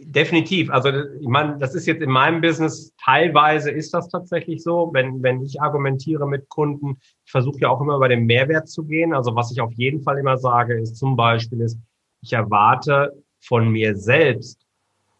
Definitiv. 0.00 0.70
Also 0.70 0.88
ich 0.88 1.28
meine, 1.28 1.58
das 1.58 1.74
ist 1.74 1.86
jetzt 1.86 2.00
in 2.00 2.10
meinem 2.10 2.40
Business 2.40 2.94
teilweise 3.02 3.70
ist 3.70 3.92
das 3.92 4.08
tatsächlich 4.08 4.62
so, 4.62 4.90
wenn 4.94 5.22
wenn 5.22 5.42
ich 5.42 5.60
argumentiere 5.60 6.26
mit 6.26 6.48
Kunden. 6.48 6.98
Ich 7.26 7.30
versuche 7.30 7.60
ja 7.60 7.68
auch 7.68 7.80
immer 7.82 7.96
über 7.96 8.08
den 8.08 8.24
Mehrwert 8.24 8.68
zu 8.68 8.84
gehen. 8.84 9.12
Also 9.12 9.34
was 9.34 9.52
ich 9.52 9.60
auf 9.60 9.72
jeden 9.74 10.02
Fall 10.02 10.16
immer 10.18 10.38
sage, 10.38 10.80
ist 10.80 10.96
zum 10.96 11.14
Beispiel 11.14 11.60
ist, 11.60 11.78
ich 12.22 12.32
erwarte 12.32 13.22
von 13.40 13.68
mir 13.68 13.96
selbst 13.96 14.66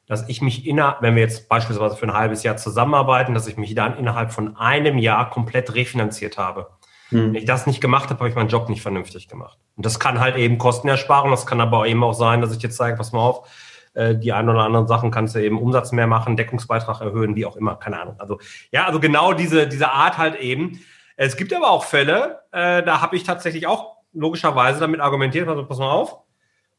dass 0.07 0.29
ich 0.29 0.41
mich 0.41 0.67
inner, 0.67 0.97
wenn 1.01 1.17
wir 1.17 1.23
jetzt 1.23 1.49
beispielsweise 1.49 1.97
für 1.97 2.07
ein 2.07 2.13
halbes 2.13 2.43
Jahr 2.45 2.57
zusammenarbeiten, 2.57 3.35
dass 3.35 3.49
ich 3.49 3.57
mich 3.57 3.75
dann 3.75 3.99
innerhalb 3.99 4.33
von 4.33 4.57
einem 4.57 4.99
Jahr 4.99 5.31
komplett 5.31 5.75
refinanziert 5.75 6.39
habe. 6.39 6.69
Hm. 7.09 7.29
Wenn 7.29 7.35
ich 7.35 7.45
das 7.45 7.67
nicht 7.67 7.81
gemacht 7.81 8.09
habe, 8.11 8.21
habe 8.21 8.29
ich 8.29 8.35
meinen 8.35 8.49
Job 8.49 8.69
nicht 8.69 8.83
vernünftig 8.83 9.29
gemacht. 9.29 9.59
Und 9.77 9.85
das 9.85 9.99
kann 9.99 10.21
halt 10.21 10.37
eben 10.37 10.59
Kosten 10.59 10.89
ersparen. 10.89 11.31
Das 11.31 11.47
kann 11.47 11.61
aber 11.61 11.87
eben 11.87 12.03
auch 12.05 12.15
sein, 12.15 12.41
dass 12.41 12.55
ich 12.55 12.63
jetzt 12.63 12.77
sage, 12.77 12.97
pass 12.97 13.13
mal 13.13 13.21
auf, 13.21 13.49
die 13.97 14.33
ein 14.33 14.49
oder 14.49 14.61
anderen 14.61 14.87
Sachen 14.87 15.11
kannst 15.11 15.35
du 15.35 15.43
eben 15.43 15.59
Umsatz 15.59 15.91
mehr 15.91 16.07
machen, 16.07 16.37
Deckungsbeitrag 16.37 17.01
erhöhen, 17.01 17.35
wie 17.35 17.47
auch 17.47 17.57
immer, 17.57 17.77
keine 17.77 18.01
Ahnung. 18.01 18.17
Also 18.19 18.39
ja, 18.71 18.85
also 18.85 19.01
genau 19.01 19.33
diese, 19.33 19.67
diese 19.67 19.91
Art 19.91 20.19
halt 20.19 20.37
eben. 20.37 20.81
Es 21.17 21.37
gibt 21.37 21.55
aber 21.55 21.71
auch 21.71 21.85
Fälle, 21.85 22.41
äh, 22.53 22.83
da 22.83 23.01
habe 23.01 23.17
ich 23.17 23.25
tatsächlich 23.25 23.67
auch 23.67 23.97
logischerweise 24.13 24.81
damit 24.81 25.01
argumentiert, 25.01 25.49
also 25.49 25.65
pass 25.65 25.79
mal 25.79 25.91
auf, 25.91 26.19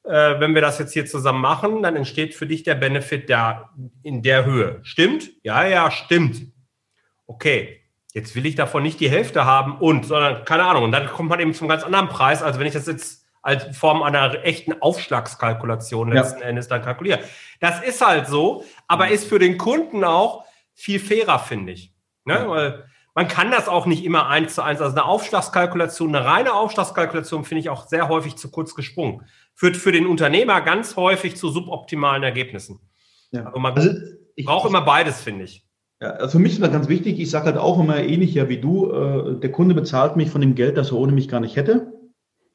äh, 0.03 0.39
wenn 0.39 0.53
wir 0.53 0.61
das 0.61 0.79
jetzt 0.79 0.93
hier 0.93 1.05
zusammen 1.05 1.41
machen, 1.41 1.81
dann 1.83 1.95
entsteht 1.95 2.33
für 2.33 2.47
dich 2.47 2.63
der 2.63 2.75
Benefit 2.75 3.29
da 3.29 3.71
in 4.03 4.21
der 4.21 4.45
Höhe. 4.45 4.79
Stimmt? 4.83 5.29
Ja, 5.43 5.65
ja, 5.65 5.91
stimmt. 5.91 6.53
Okay, 7.25 7.81
jetzt 8.13 8.35
will 8.35 8.45
ich 8.45 8.55
davon 8.55 8.83
nicht 8.83 8.99
die 8.99 9.09
Hälfte 9.09 9.45
haben 9.45 9.77
und, 9.79 10.05
sondern 10.05 10.45
keine 10.45 10.63
Ahnung. 10.63 10.83
Und 10.83 10.91
dann 10.91 11.07
kommt 11.07 11.29
man 11.29 11.39
eben 11.39 11.53
zum 11.53 11.67
ganz 11.67 11.83
anderen 11.83 12.07
Preis, 12.07 12.41
als 12.41 12.57
wenn 12.57 12.67
ich 12.67 12.73
das 12.73 12.87
jetzt 12.87 13.26
als 13.47 13.77
Form 13.77 14.03
einer 14.03 14.43
echten 14.43 14.81
Aufschlagskalkulation 14.81 16.11
letzten 16.11 16.41
ja. 16.41 16.47
Endes 16.47 16.67
dann 16.67 16.81
kalkuliere. 16.81 17.19
Das 17.61 17.81
ist 17.81 18.05
halt 18.05 18.27
so, 18.27 18.65
aber 18.89 19.07
ist 19.07 19.25
für 19.25 19.39
den 19.39 19.57
Kunden 19.57 20.03
auch 20.03 20.43
viel 20.73 20.99
fairer, 20.99 21.39
finde 21.39 21.71
ich. 21.71 21.93
Ne? 22.25 22.33
Ja. 22.33 22.49
Weil 22.49 22.83
man 23.15 23.29
kann 23.29 23.49
das 23.49 23.69
auch 23.69 23.85
nicht 23.85 24.03
immer 24.03 24.27
eins 24.27 24.55
zu 24.55 24.61
eins. 24.63 24.81
Also 24.81 24.97
eine 24.97 25.05
Aufschlagskalkulation, 25.05 26.13
eine 26.13 26.25
reine 26.25 26.53
Aufschlagskalkulation 26.55 27.45
finde 27.45 27.61
ich 27.61 27.69
auch 27.69 27.87
sehr 27.87 28.09
häufig 28.09 28.35
zu 28.35 28.51
kurz 28.51 28.75
gesprungen. 28.75 29.23
Führt 29.55 29.77
für 29.77 29.93
den 29.93 30.07
Unternehmer 30.07 30.59
ganz 30.59 30.97
häufig 30.97 31.37
zu 31.37 31.49
suboptimalen 31.49 32.23
Ergebnissen. 32.23 32.81
Ja. 33.31 33.45
Also 33.45 33.59
man 33.59 33.75
also 33.75 33.89
ich, 34.35 34.45
braucht 34.45 34.69
immer 34.69 34.81
beides, 34.81 35.21
finde 35.21 35.45
ich. 35.45 35.65
Ja, 36.01 36.09
also 36.09 36.37
für 36.37 36.39
mich 36.39 36.53
ist 36.53 36.61
das 36.61 36.71
ganz 36.73 36.89
wichtig. 36.89 37.17
Ich 37.17 37.31
sage 37.31 37.45
halt 37.45 37.57
auch 37.57 37.79
immer 37.79 37.97
ähnlich 37.97 38.33
ja 38.33 38.49
wie 38.49 38.59
du. 38.59 38.91
Äh, 38.91 39.39
der 39.39 39.53
Kunde 39.53 39.73
bezahlt 39.73 40.17
mich 40.17 40.29
von 40.29 40.41
dem 40.41 40.53
Geld, 40.53 40.75
das 40.75 40.91
er 40.91 40.97
ohne 40.97 41.13
mich 41.13 41.29
gar 41.29 41.39
nicht 41.39 41.55
hätte. 41.55 41.93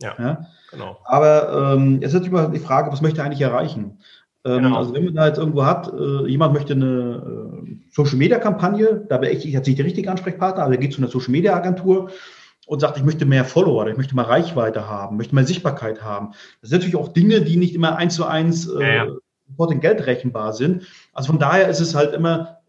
Ja, 0.02 0.14
ja. 0.18 0.46
Genau. 0.72 0.98
Aber 1.04 1.74
ähm, 1.76 2.00
es 2.02 2.14
ist 2.14 2.26
immer 2.26 2.48
die 2.48 2.58
Frage, 2.58 2.90
was 2.90 3.02
möchte 3.02 3.20
er 3.20 3.26
eigentlich 3.26 3.40
erreichen? 3.40 4.00
Ähm, 4.44 4.64
genau. 4.64 4.76
Also 4.76 4.94
wenn 4.94 5.04
man 5.04 5.14
da 5.14 5.28
jetzt 5.28 5.38
irgendwo 5.38 5.64
hat, 5.64 5.92
äh, 5.92 6.26
jemand 6.26 6.54
möchte 6.54 6.72
eine 6.72 7.62
äh, 7.64 7.76
Social 7.90 8.16
Media 8.16 8.38
Kampagne, 8.38 9.04
da 9.08 9.20
wäre 9.20 9.32
ich 9.32 9.44
jetzt 9.44 9.66
nicht 9.66 9.78
der 9.78 9.86
richtige 9.86 10.10
Ansprechpartner, 10.10 10.64
aber 10.64 10.72
er 10.72 10.80
geht 10.80 10.92
zu 10.92 10.98
einer 11.00 11.10
Social 11.10 11.30
Media 11.30 11.54
Agentur 11.54 12.10
und 12.66 12.80
sagt, 12.80 12.96
ich 12.96 13.04
möchte 13.04 13.26
mehr 13.26 13.44
Follower, 13.44 13.86
ich 13.86 13.96
möchte 13.96 14.16
mehr 14.16 14.28
Reichweite 14.28 14.88
haben, 14.88 15.16
möchte 15.16 15.34
mehr 15.34 15.46
Sichtbarkeit 15.46 16.02
haben. 16.02 16.32
Das 16.60 16.70
sind 16.70 16.78
natürlich 16.78 16.96
auch 16.96 17.12
Dinge, 17.12 17.42
die 17.42 17.56
nicht 17.56 17.74
immer 17.74 17.96
eins 17.96 18.14
zu 18.14 18.24
eins 18.24 18.68
äh, 18.68 18.80
ja, 18.80 19.04
ja. 19.04 19.66
Geld 19.80 20.06
rechenbar 20.06 20.52
sind. 20.52 20.86
Also 21.12 21.28
von 21.28 21.38
daher 21.38 21.68
ist 21.68 21.80
es 21.80 21.94
halt 21.94 22.14
immer 22.14 22.61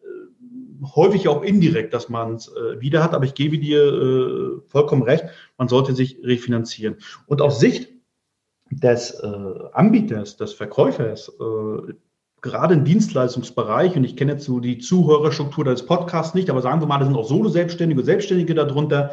häufig 0.96 1.28
auch 1.28 1.44
indirekt, 1.44 1.94
dass 1.94 2.10
man 2.10 2.36
es 2.36 2.48
äh, 2.48 2.80
wieder 2.80 3.04
hat, 3.04 3.14
aber 3.14 3.26
ich 3.26 3.34
gebe 3.34 3.58
dir 3.58 3.84
äh, 3.84 4.62
vollkommen 4.68 5.04
recht, 5.04 5.26
man 5.58 5.68
sollte 5.68 5.94
sich 5.94 6.20
refinanzieren. 6.24 6.98
Und 7.26 7.42
aus 7.42 7.60
Sicht 7.60 7.90
des 8.70 9.12
äh, 9.12 9.28
Anbieters, 9.74 10.38
des 10.38 10.54
Verkäufers, 10.54 11.30
äh, 11.30 11.94
gerade 12.42 12.74
im 12.74 12.84
Dienstleistungsbereich, 12.84 13.96
und 13.96 14.04
ich 14.04 14.18
kenne 14.18 14.34
jetzt 14.34 14.46
so 14.46 14.60
die 14.60 14.78
Zuhörerstruktur 14.78 15.64
des 15.64 15.86
Podcasts 15.86 16.34
nicht, 16.34 16.50
aber 16.50 16.62
sagen 16.62 16.82
wir 16.82 16.88
mal, 16.88 17.00
da 17.00 17.06
sind 17.06 17.16
auch 17.16 17.28
Solo-Selbstständige 17.28 18.04
Selbstständige 18.04 18.54
darunter. 18.54 19.12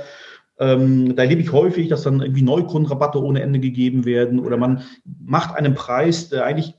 Ähm, 0.59 1.16
da 1.16 1.22
erlebe 1.22 1.40
ich 1.40 1.52
häufig, 1.52 1.88
dass 1.88 2.02
dann 2.02 2.20
irgendwie 2.20 2.42
Neukundenrabatte 2.42 3.22
ohne 3.22 3.40
Ende 3.40 3.61
gegeben 3.61 4.04
werden 4.04 4.40
oder 4.40 4.56
man 4.56 4.83
macht 5.04 5.54
einen 5.56 5.74
Preis, 5.74 6.28
der 6.28 6.44
eigentlich 6.44 6.74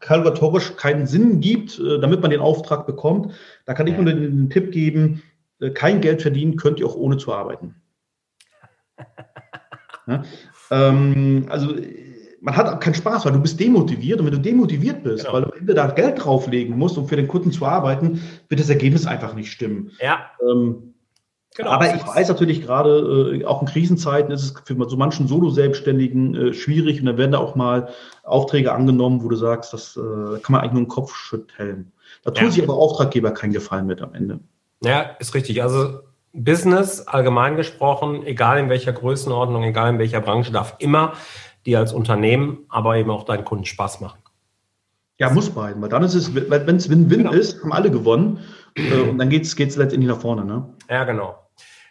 kalkulatorisch 0.00 0.76
keinen 0.76 1.06
Sinn 1.06 1.40
gibt, 1.40 1.78
äh, 1.78 1.98
damit 2.00 2.20
man 2.20 2.30
den 2.30 2.40
Auftrag 2.40 2.86
bekommt. 2.86 3.32
Da 3.64 3.74
kann 3.74 3.86
ich 3.86 3.96
nur 3.96 4.04
den, 4.04 4.50
Tipp 4.50 4.72
geben, 4.72 5.22
äh, 5.60 5.70
kein 5.70 6.00
Geld 6.00 6.22
verdienen 6.22 6.56
könnt 6.56 6.80
ihr 6.80 6.86
auch 6.86 6.96
ohne 6.96 7.16
zu 7.16 7.32
arbeiten. 7.32 7.74
Ja? 10.08 10.22
Ähm, 10.70 11.46
also 11.48 11.74
man 12.40 12.56
hat 12.56 12.68
auch 12.68 12.78
keinen 12.78 12.94
Spaß, 12.94 13.24
weil 13.24 13.32
du 13.32 13.40
bist 13.40 13.58
demotiviert 13.58 14.20
und 14.20 14.26
wenn 14.26 14.34
du 14.34 14.38
demotiviert 14.38 15.02
bist, 15.02 15.24
genau. 15.24 15.34
weil 15.34 15.42
du 15.42 15.52
am 15.52 15.58
Ende 15.58 15.74
da 15.74 15.88
Geld 15.88 16.24
drauflegen 16.24 16.78
musst, 16.78 16.96
um 16.96 17.08
für 17.08 17.16
den 17.16 17.26
Kunden 17.26 17.50
zu 17.50 17.66
arbeiten, 17.66 18.22
wird 18.48 18.60
das 18.60 18.70
Ergebnis 18.70 19.04
einfach 19.04 19.34
nicht 19.34 19.50
stimmen. 19.50 19.90
Ja. 20.00 20.30
Ähm, 20.40 20.94
genau. 21.56 21.70
Aber 21.70 21.94
ich 21.94 22.06
weiß 22.06 22.28
natürlich 22.28 22.62
gerade, 22.62 23.34
äh, 23.40 23.44
auch 23.44 23.60
in 23.62 23.68
Krisenzeiten 23.68 24.30
ist 24.30 24.42
es 24.42 24.54
für 24.64 24.76
so 24.88 24.96
manchen 24.96 25.28
Solo-Selbstständigen 25.28 26.34
äh, 26.34 26.52
schwierig 26.52 27.00
und 27.00 27.06
dann 27.06 27.18
werden 27.18 27.32
da 27.32 27.38
auch 27.38 27.54
mal 27.54 27.88
Aufträge 28.22 28.72
angenommen, 28.72 29.22
wo 29.22 29.28
du 29.28 29.36
sagst, 29.36 29.72
das 29.72 29.96
äh, 29.96 30.00
kann 30.40 30.52
man 30.52 30.60
eigentlich 30.60 30.72
nur 30.72 30.82
den 30.82 30.88
Kopf 30.88 31.14
schütteln. 31.14 31.92
Da 32.22 32.30
tun 32.30 32.46
ja. 32.46 32.50
sich 32.52 32.62
aber 32.62 32.74
Auftraggeber 32.74 33.32
keinen 33.32 33.52
Gefallen 33.52 33.86
mit 33.86 34.02
am 34.02 34.14
Ende. 34.14 34.40
Ja, 34.82 35.02
ist 35.18 35.34
richtig. 35.34 35.62
Also 35.62 36.00
Business 36.32 37.00
allgemein 37.00 37.56
gesprochen, 37.56 38.24
egal 38.26 38.58
in 38.58 38.68
welcher 38.68 38.92
Größenordnung, 38.92 39.62
egal 39.64 39.90
in 39.90 39.98
welcher 39.98 40.20
Branche, 40.20 40.52
darf 40.52 40.76
immer 40.78 41.14
dir 41.64 41.78
als 41.78 41.92
Unternehmen, 41.92 42.58
aber 42.68 42.96
eben 42.96 43.10
auch 43.10 43.24
deinen 43.24 43.44
Kunden 43.44 43.64
Spaß 43.64 44.00
machen. 44.00 44.18
Ja, 45.18 45.30
muss 45.30 45.48
beiden, 45.48 45.80
weil 45.80 45.88
dann 45.88 46.02
ist 46.02 46.14
es, 46.14 46.34
wenn 46.34 46.76
es 46.76 46.90
Win-Win 46.90 47.18
genau. 47.18 47.32
ist, 47.32 47.62
haben 47.62 47.72
alle 47.72 47.90
gewonnen 47.90 48.40
äh, 48.74 49.00
und 49.00 49.18
dann 49.18 49.30
geht 49.30 49.44
es 49.44 49.56
letztendlich 49.58 50.06
nach 50.06 50.20
vorne. 50.20 50.44
Ne? 50.44 50.68
Ja, 50.90 51.04
genau. 51.04 51.36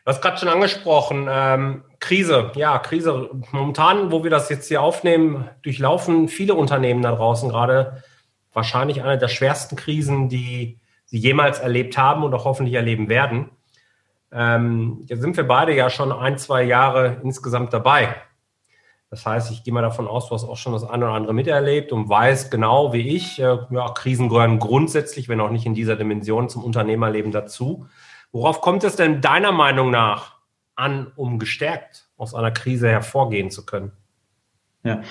Du 0.05 0.11
hast 0.11 0.21
gerade 0.21 0.37
schon 0.37 0.49
angesprochen, 0.49 1.27
ähm, 1.27 1.83
Krise. 1.99 2.51
Ja, 2.53 2.77
Krise. 2.77 3.31
Momentan, 3.51 4.11
wo 4.11 4.23
wir 4.23 4.29
das 4.29 4.49
jetzt 4.49 4.67
hier 4.67 4.83
aufnehmen, 4.83 5.49
durchlaufen 5.63 6.27
viele 6.27 6.53
Unternehmen 6.53 7.01
da 7.01 7.11
draußen 7.15 7.49
gerade 7.49 8.03
wahrscheinlich 8.53 9.01
eine 9.01 9.17
der 9.17 9.29
schwersten 9.29 9.75
Krisen, 9.75 10.29
die 10.29 10.79
sie 11.05 11.17
jemals 11.17 11.57
erlebt 11.57 11.97
haben 11.97 12.23
und 12.23 12.35
auch 12.35 12.45
hoffentlich 12.45 12.75
erleben 12.75 13.09
werden. 13.09 13.49
Ähm, 14.31 15.01
jetzt 15.07 15.21
sind 15.21 15.37
wir 15.37 15.47
beide 15.47 15.75
ja 15.75 15.89
schon 15.89 16.11
ein, 16.11 16.37
zwei 16.37 16.61
Jahre 16.61 17.19
insgesamt 17.23 17.73
dabei. 17.73 18.13
Das 19.09 19.25
heißt, 19.25 19.51
ich 19.51 19.63
gehe 19.63 19.73
mal 19.73 19.81
davon 19.81 20.07
aus, 20.07 20.29
du 20.29 20.35
hast 20.35 20.43
auch 20.43 20.57
schon 20.57 20.73
das 20.73 20.83
eine 20.83 21.05
oder 21.05 21.15
andere 21.15 21.33
miterlebt 21.33 21.91
und 21.91 22.07
weißt 22.07 22.51
genau 22.51 22.93
wie 22.93 23.15
ich, 23.15 23.39
äh, 23.39 23.57
ja, 23.71 23.89
Krisen 23.89 24.29
gehören 24.29 24.59
grundsätzlich, 24.59 25.29
wenn 25.29 25.41
auch 25.41 25.49
nicht 25.49 25.65
in 25.65 25.73
dieser 25.73 25.95
Dimension, 25.95 26.47
zum 26.47 26.63
Unternehmerleben 26.63 27.31
dazu. 27.31 27.87
Worauf 28.35 28.59
kommt 28.59 28.83
es 28.83 28.97
denn 28.97 29.21
deiner 29.21 29.53
Meinung 29.53 29.91
nach 29.91 30.35
an, 30.75 31.13
um 31.15 31.39
gestärkt 31.39 32.09
aus 32.17 32.35
einer 32.35 32.51
Krise 32.51 32.89
hervorgehen 32.89 33.49
zu 33.49 33.65
können? 33.65 33.93
Ja, 34.83 35.03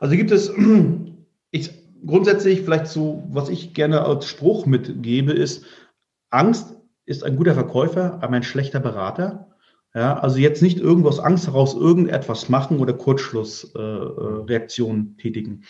also 0.00 0.16
gibt 0.16 0.32
es, 0.32 0.52
ich, 1.52 1.70
grundsätzlich 2.04 2.62
vielleicht 2.62 2.88
so, 2.88 3.22
was 3.30 3.50
ich 3.50 3.72
gerne 3.72 4.02
als 4.02 4.26
Spruch 4.26 4.66
mitgebe, 4.66 5.30
ist, 5.30 5.64
Angst 6.30 6.74
ist 7.06 7.22
ein 7.22 7.36
guter 7.36 7.54
Verkäufer, 7.54 8.18
aber 8.20 8.34
ein 8.34 8.42
schlechter 8.42 8.80
Berater. 8.80 9.46
Ja, 9.94 10.18
also 10.18 10.38
jetzt 10.38 10.60
nicht 10.60 10.80
irgendwo 10.80 11.08
aus 11.08 11.20
Angst 11.20 11.46
heraus 11.46 11.74
irgendetwas 11.74 12.48
machen 12.48 12.80
oder 12.80 12.94
Kurzschlussreaktionen 12.94 15.14
äh, 15.16 15.22
tätigen. 15.22 15.62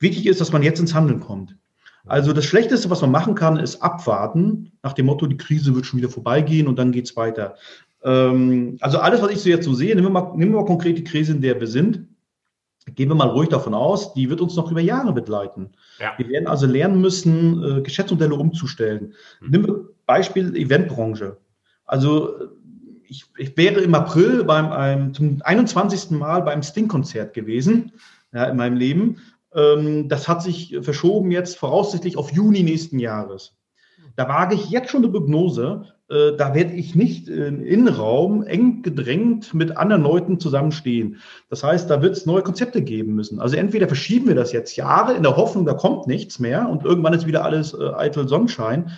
Wichtig 0.00 0.26
ist, 0.26 0.40
dass 0.40 0.50
man 0.50 0.64
jetzt 0.64 0.80
ins 0.80 0.92
Handeln 0.92 1.20
kommt. 1.20 1.56
Also 2.08 2.32
das 2.32 2.44
Schlechteste, 2.44 2.90
was 2.90 3.00
man 3.02 3.10
machen 3.10 3.34
kann, 3.34 3.58
ist 3.58 3.82
abwarten, 3.82 4.72
nach 4.82 4.92
dem 4.92 5.06
Motto, 5.06 5.26
die 5.26 5.36
Krise 5.36 5.74
wird 5.74 5.86
schon 5.86 5.98
wieder 5.98 6.08
vorbeigehen 6.08 6.66
und 6.66 6.78
dann 6.78 6.92
geht's 6.92 7.16
weiter. 7.16 7.56
Ähm, 8.02 8.76
also 8.80 8.98
alles, 8.98 9.22
was 9.22 9.30
ich 9.30 9.40
so 9.40 9.48
jetzt 9.48 9.64
so 9.64 9.74
sehe, 9.74 9.94
nehmen 9.94 10.06
wir, 10.06 10.10
mal, 10.10 10.36
nehmen 10.36 10.52
wir 10.52 10.60
mal 10.60 10.66
konkret 10.66 10.98
die 10.98 11.04
Krise, 11.04 11.32
in 11.32 11.40
der 11.40 11.60
wir 11.60 11.66
sind. 11.66 12.06
Gehen 12.94 13.08
wir 13.08 13.14
mal 13.14 13.28
ruhig 13.28 13.50
davon 13.50 13.74
aus, 13.74 14.14
die 14.14 14.30
wird 14.30 14.40
uns 14.40 14.56
noch 14.56 14.70
über 14.70 14.80
Jahre 14.80 15.12
begleiten. 15.12 15.72
Ja. 16.00 16.14
Wir 16.16 16.28
werden 16.28 16.46
also 16.46 16.66
lernen 16.66 17.00
müssen, 17.00 17.62
äh, 17.62 17.82
Geschäftsmodelle 17.82 18.34
umzustellen. 18.34 19.14
Mhm. 19.40 19.50
Nehmen 19.50 19.66
wir 19.66 19.88
Beispiel 20.06 20.56
Eventbranche. 20.56 21.36
Also 21.84 22.34
ich, 23.06 23.24
ich 23.36 23.56
wäre 23.56 23.80
im 23.80 23.94
April 23.94 24.44
beim 24.44 24.70
einem, 24.70 25.12
zum 25.14 25.40
21. 25.42 26.10
Mal 26.12 26.42
beim 26.42 26.62
Sting-Konzert 26.62 27.34
gewesen 27.34 27.92
ja, 28.32 28.44
in 28.44 28.56
meinem 28.56 28.76
Leben. 28.76 29.18
Ähm, 29.58 30.08
das 30.08 30.28
hat 30.28 30.42
sich 30.42 30.76
verschoben 30.80 31.30
jetzt 31.30 31.56
voraussichtlich 31.56 32.16
auf 32.16 32.32
Juni 32.32 32.62
nächsten 32.62 32.98
Jahres. 32.98 33.56
Da 34.16 34.28
wage 34.28 34.54
ich 34.54 34.70
jetzt 34.70 34.90
schon 34.90 35.02
eine 35.02 35.12
Prognose. 35.12 35.84
Äh, 36.08 36.36
da 36.36 36.54
werde 36.54 36.72
ich 36.72 36.94
nicht 36.94 37.28
im 37.28 37.64
Innenraum 37.64 38.42
eng 38.42 38.82
gedrängt 38.82 39.54
mit 39.54 39.76
anderen 39.76 40.02
Leuten 40.02 40.40
zusammenstehen. 40.40 41.18
Das 41.50 41.62
heißt, 41.62 41.90
da 41.90 42.02
wird 42.02 42.16
es 42.16 42.26
neue 42.26 42.42
Konzepte 42.42 42.82
geben 42.82 43.14
müssen. 43.14 43.40
Also 43.40 43.56
entweder 43.56 43.88
verschieben 43.88 44.28
wir 44.28 44.34
das 44.34 44.52
jetzt 44.52 44.76
Jahre 44.76 45.14
in 45.14 45.22
der 45.22 45.36
Hoffnung, 45.36 45.66
da 45.66 45.74
kommt 45.74 46.06
nichts 46.06 46.38
mehr 46.38 46.68
und 46.68 46.84
irgendwann 46.84 47.14
ist 47.14 47.26
wieder 47.26 47.44
alles 47.44 47.74
äh, 47.74 47.90
eitel 47.94 48.28
Sonnenschein. 48.28 48.92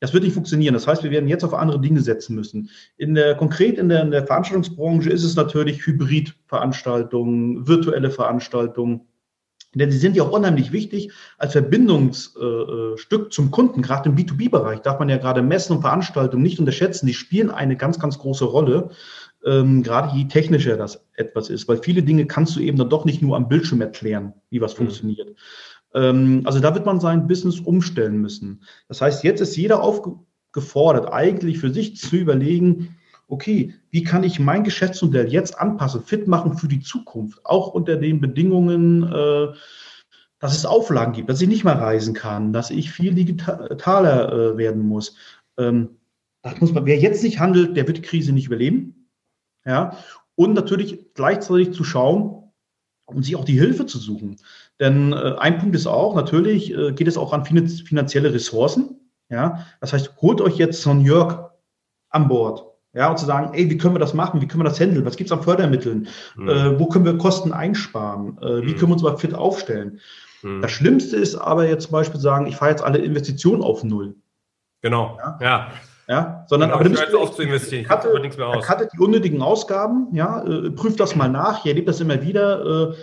Das 0.00 0.12
wird 0.12 0.24
nicht 0.24 0.34
funktionieren. 0.34 0.74
Das 0.74 0.88
heißt, 0.88 1.04
wir 1.04 1.12
werden 1.12 1.28
jetzt 1.28 1.44
auf 1.44 1.54
andere 1.54 1.80
Dinge 1.80 2.00
setzen 2.00 2.34
müssen. 2.34 2.70
In 2.96 3.14
der, 3.14 3.36
konkret 3.36 3.78
in 3.78 3.88
der, 3.88 4.02
in 4.02 4.10
der 4.10 4.26
Veranstaltungsbranche 4.26 5.10
ist 5.10 5.22
es 5.22 5.36
natürlich 5.36 5.86
Hybridveranstaltungen, 5.86 7.68
virtuelle 7.68 8.10
Veranstaltungen. 8.10 9.02
Denn 9.74 9.90
sie 9.90 9.98
sind 9.98 10.16
ja 10.16 10.22
auch 10.22 10.32
unheimlich 10.32 10.72
wichtig 10.72 11.12
als 11.38 11.52
Verbindungsstück 11.52 13.32
zum 13.32 13.50
Kunden. 13.50 13.80
Gerade 13.80 14.10
im 14.10 14.16
B2B-Bereich 14.16 14.80
darf 14.80 14.98
man 14.98 15.08
ja 15.08 15.16
gerade 15.16 15.42
Messen 15.42 15.76
und 15.76 15.82
Veranstaltungen 15.82 16.42
nicht 16.42 16.58
unterschätzen. 16.58 17.06
Die 17.06 17.14
spielen 17.14 17.50
eine 17.50 17.76
ganz, 17.76 17.98
ganz 17.98 18.18
große 18.18 18.44
Rolle. 18.44 18.90
Ähm, 19.44 19.82
gerade 19.82 20.16
je 20.16 20.28
technischer 20.28 20.76
das 20.76 21.04
etwas 21.14 21.48
ist, 21.48 21.66
weil 21.68 21.78
viele 21.78 22.02
Dinge 22.02 22.26
kannst 22.26 22.54
du 22.54 22.60
eben 22.60 22.78
dann 22.78 22.90
doch 22.90 23.04
nicht 23.04 23.22
nur 23.22 23.36
am 23.36 23.48
Bildschirm 23.48 23.80
erklären, 23.80 24.34
wie 24.50 24.60
was 24.60 24.74
mhm. 24.74 24.78
funktioniert. 24.78 25.34
Ähm, 25.94 26.42
also 26.44 26.60
da 26.60 26.74
wird 26.74 26.86
man 26.86 27.00
sein 27.00 27.26
Business 27.26 27.58
umstellen 27.58 28.18
müssen. 28.18 28.62
Das 28.88 29.00
heißt, 29.00 29.24
jetzt 29.24 29.40
ist 29.40 29.56
jeder 29.56 29.82
aufgefordert, 29.82 31.12
eigentlich 31.12 31.58
für 31.58 31.72
sich 31.72 31.96
zu 31.96 32.16
überlegen, 32.16 32.96
okay, 33.26 33.74
wie 33.92 34.02
kann 34.02 34.24
ich 34.24 34.40
mein 34.40 34.64
Geschäftsmodell 34.64 35.30
jetzt 35.30 35.58
anpassen, 35.60 36.02
fit 36.02 36.26
machen 36.26 36.56
für 36.56 36.66
die 36.66 36.80
Zukunft, 36.80 37.44
auch 37.44 37.68
unter 37.68 37.96
den 37.96 38.20
Bedingungen, 38.20 39.02
äh, 39.04 39.48
dass 40.38 40.56
es 40.56 40.64
Auflagen 40.64 41.12
gibt, 41.12 41.28
dass 41.28 41.42
ich 41.42 41.48
nicht 41.48 41.62
mehr 41.62 41.78
reisen 41.78 42.14
kann, 42.14 42.54
dass 42.54 42.70
ich 42.70 42.90
viel 42.90 43.14
digitaler 43.14 44.32
äh, 44.32 44.56
werden 44.56 44.82
muss. 44.82 45.14
Ähm, 45.58 46.00
das 46.42 46.58
muss 46.60 46.72
man, 46.72 46.86
wer 46.86 46.98
jetzt 46.98 47.22
nicht 47.22 47.38
handelt, 47.38 47.76
der 47.76 47.86
wird 47.86 47.98
die 47.98 48.02
Krise 48.02 48.32
nicht 48.32 48.46
überleben. 48.46 49.10
Ja, 49.64 49.96
und 50.34 50.54
natürlich 50.54 51.12
gleichzeitig 51.14 51.72
zu 51.72 51.84
schauen, 51.84 52.50
um 53.06 53.22
sich 53.22 53.36
auch 53.36 53.44
die 53.44 53.58
Hilfe 53.60 53.84
zu 53.84 53.98
suchen. 53.98 54.36
Denn 54.80 55.12
äh, 55.12 55.36
ein 55.38 55.58
Punkt 55.58 55.76
ist 55.76 55.86
auch, 55.86 56.16
natürlich 56.16 56.74
geht 56.96 57.06
es 57.06 57.18
auch 57.18 57.32
an 57.34 57.44
finanzielle 57.44 58.32
Ressourcen. 58.32 58.98
Ja, 59.28 59.66
das 59.80 59.92
heißt, 59.92 60.16
holt 60.22 60.40
euch 60.40 60.56
jetzt 60.56 60.82
so 60.82 60.90
einen 60.90 61.02
Jörg 61.02 61.52
an 62.08 62.28
Bord. 62.28 62.71
Ja, 62.94 63.08
und 63.10 63.18
zu 63.18 63.24
sagen, 63.24 63.54
ey, 63.54 63.70
wie 63.70 63.78
können 63.78 63.94
wir 63.94 64.00
das 64.00 64.12
machen? 64.12 64.40
Wie 64.40 64.46
können 64.46 64.62
wir 64.62 64.68
das 64.68 64.78
handeln? 64.78 65.06
Was 65.06 65.16
gibt 65.16 65.30
es 65.30 65.36
an 65.36 65.42
Fördermitteln? 65.42 66.08
Mhm. 66.36 66.48
Äh, 66.48 66.78
wo 66.78 66.86
können 66.86 67.06
wir 67.06 67.16
Kosten 67.16 67.52
einsparen? 67.52 68.36
Äh, 68.42 68.66
wie 68.66 68.72
mhm. 68.72 68.76
können 68.76 68.88
wir 68.88 68.94
uns 68.94 69.02
mal 69.02 69.16
fit 69.16 69.34
aufstellen? 69.34 70.00
Mhm. 70.42 70.60
Das 70.60 70.72
Schlimmste 70.72 71.16
ist 71.16 71.34
aber 71.36 71.66
jetzt 71.66 71.84
zum 71.84 71.92
Beispiel 71.92 72.20
sagen, 72.20 72.46
ich 72.46 72.56
fahre 72.56 72.70
jetzt 72.70 72.84
alle 72.84 72.98
Investitionen 72.98 73.62
auf 73.62 73.82
Null. 73.82 74.14
Genau. 74.82 75.18
Ja. 75.22 75.38
ja. 75.40 75.68
ja 76.08 76.44
sondern 76.48 76.68
genau, 76.68 76.80
aber 76.80 76.84
dann 76.84 76.92
müsst 76.92 77.14
auf 77.14 77.34
zu 77.34 77.42
investieren. 77.42 77.82
Ich 77.82 77.88
hatte, 77.88 78.18
nichts 78.20 78.36
mehr 78.36 78.48
aus. 78.48 78.68
Hatte 78.68 78.88
die 78.92 78.98
unnötigen 78.98 79.40
Ausgaben, 79.40 80.08
ja, 80.12 80.44
äh, 80.44 80.70
prüft 80.70 81.00
das 81.00 81.16
mal 81.16 81.28
nach, 81.28 81.64
ihr 81.64 81.70
erlebt 81.70 81.88
das 81.88 82.00
immer 82.00 82.20
wieder. 82.20 82.94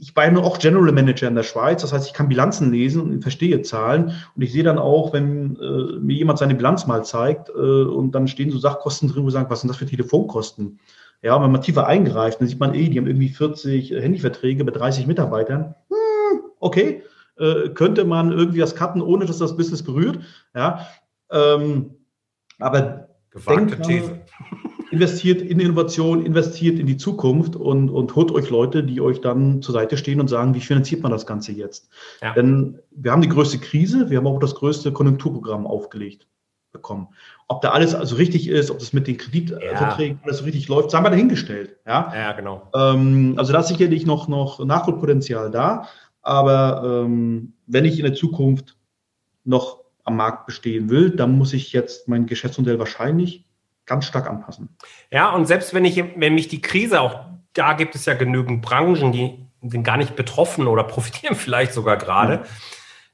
Ich 0.00 0.14
war 0.14 0.30
nur 0.30 0.44
auch 0.44 0.58
General 0.58 0.92
Manager 0.92 1.28
in 1.28 1.34
der 1.34 1.42
Schweiz, 1.42 1.82
das 1.82 1.92
heißt, 1.92 2.06
ich 2.06 2.12
kann 2.12 2.28
Bilanzen 2.28 2.70
lesen 2.70 3.02
und 3.02 3.22
verstehe 3.22 3.62
Zahlen 3.62 4.12
und 4.34 4.42
ich 4.42 4.52
sehe 4.52 4.62
dann 4.62 4.78
auch, 4.78 5.12
wenn 5.12 5.56
äh, 5.56 5.98
mir 5.98 6.16
jemand 6.16 6.38
seine 6.38 6.54
Bilanz 6.54 6.86
mal 6.86 7.04
zeigt 7.04 7.48
äh, 7.48 7.52
und 7.52 8.12
dann 8.12 8.28
stehen 8.28 8.50
so 8.50 8.58
Sachkosten 8.58 9.08
drin, 9.08 9.24
wo 9.24 9.28
ich 9.28 9.34
sage, 9.34 9.50
was 9.50 9.60
sind 9.60 9.68
das 9.68 9.76
für 9.76 9.86
Telefonkosten? 9.86 10.78
Ja, 11.20 11.42
wenn 11.42 11.50
man 11.50 11.62
tiefer 11.62 11.86
eingreift, 11.86 12.40
dann 12.40 12.46
sieht 12.46 12.60
man, 12.60 12.74
eh, 12.74 12.88
die 12.88 12.98
haben 12.98 13.08
irgendwie 13.08 13.28
40 13.28 13.92
äh, 13.92 14.00
Handyverträge 14.00 14.64
bei 14.64 14.70
30 14.70 15.06
Mitarbeitern. 15.08 15.74
Hm, 15.88 16.40
okay, 16.60 17.02
äh, 17.36 17.70
könnte 17.70 18.04
man 18.04 18.30
irgendwie 18.30 18.60
das 18.60 18.76
cutten, 18.76 19.02
ohne 19.02 19.26
dass 19.26 19.38
das 19.38 19.56
Business 19.56 19.82
berührt. 19.82 20.20
Ja, 20.54 20.86
ähm, 21.30 21.96
aber 22.58 23.08
Gewagte 23.30 23.80
These 23.80 24.20
investiert 24.90 25.42
in 25.42 25.60
Innovation, 25.60 26.24
investiert 26.24 26.78
in 26.78 26.86
die 26.86 26.96
Zukunft 26.96 27.56
und, 27.56 27.90
und 27.90 28.14
holt 28.14 28.30
euch 28.30 28.50
Leute, 28.50 28.82
die 28.82 29.00
euch 29.00 29.20
dann 29.20 29.60
zur 29.62 29.74
Seite 29.74 29.96
stehen 29.96 30.20
und 30.20 30.28
sagen, 30.28 30.54
wie 30.54 30.60
finanziert 30.60 31.02
man 31.02 31.12
das 31.12 31.26
Ganze 31.26 31.52
jetzt? 31.52 31.88
Ja. 32.22 32.32
Denn 32.34 32.78
wir 32.90 33.12
haben 33.12 33.22
die 33.22 33.28
größte 33.28 33.58
Krise, 33.58 34.10
wir 34.10 34.18
haben 34.18 34.26
auch 34.26 34.38
das 34.38 34.54
größte 34.54 34.92
Konjunkturprogramm 34.92 35.66
aufgelegt 35.66 36.26
bekommen. 36.70 37.08
Ob 37.48 37.62
da 37.62 37.70
alles 37.70 37.94
also 37.94 38.16
richtig 38.16 38.48
ist, 38.48 38.70
ob 38.70 38.78
das 38.78 38.92
mit 38.92 39.06
den 39.06 39.16
Kreditverträgen 39.16 40.18
ja. 40.18 40.24
alles 40.24 40.44
richtig 40.44 40.68
läuft, 40.68 40.90
sagen 40.90 41.04
wir 41.04 41.10
dahingestellt. 41.10 41.76
Ja, 41.86 42.12
ja 42.14 42.32
genau. 42.32 42.70
Ähm, 42.74 43.34
also 43.36 43.52
da 43.52 43.60
ist 43.60 43.68
sicherlich 43.68 44.04
noch, 44.04 44.28
noch 44.28 44.62
Nachholpotenzial 44.64 45.50
da, 45.50 45.88
aber 46.20 46.82
ähm, 46.84 47.54
wenn 47.66 47.86
ich 47.86 47.98
in 47.98 48.04
der 48.04 48.14
Zukunft 48.14 48.76
noch 49.44 49.80
am 50.04 50.16
Markt 50.16 50.46
bestehen 50.46 50.90
will, 50.90 51.10
dann 51.10 51.36
muss 51.38 51.52
ich 51.52 51.72
jetzt 51.72 52.06
mein 52.08 52.26
Geschäftsmodell 52.26 52.78
wahrscheinlich 52.78 53.47
ganz 53.88 54.04
stark 54.04 54.28
anpassen. 54.28 54.68
Ja, 55.10 55.30
und 55.30 55.46
selbst 55.46 55.74
wenn 55.74 55.84
ich, 55.84 55.96
wenn 56.16 56.34
mich 56.34 56.48
die 56.48 56.60
Krise 56.60 57.00
auch, 57.00 57.24
da 57.54 57.72
gibt 57.72 57.94
es 57.94 58.04
ja 58.04 58.14
genügend 58.14 58.62
Branchen, 58.62 59.10
die 59.10 59.46
sind 59.62 59.82
gar 59.82 59.96
nicht 59.96 60.14
betroffen 60.14 60.66
oder 60.66 60.84
profitieren 60.84 61.34
vielleicht 61.34 61.72
sogar 61.72 61.96
gerade. 61.96 62.38
Mhm. 62.38 62.42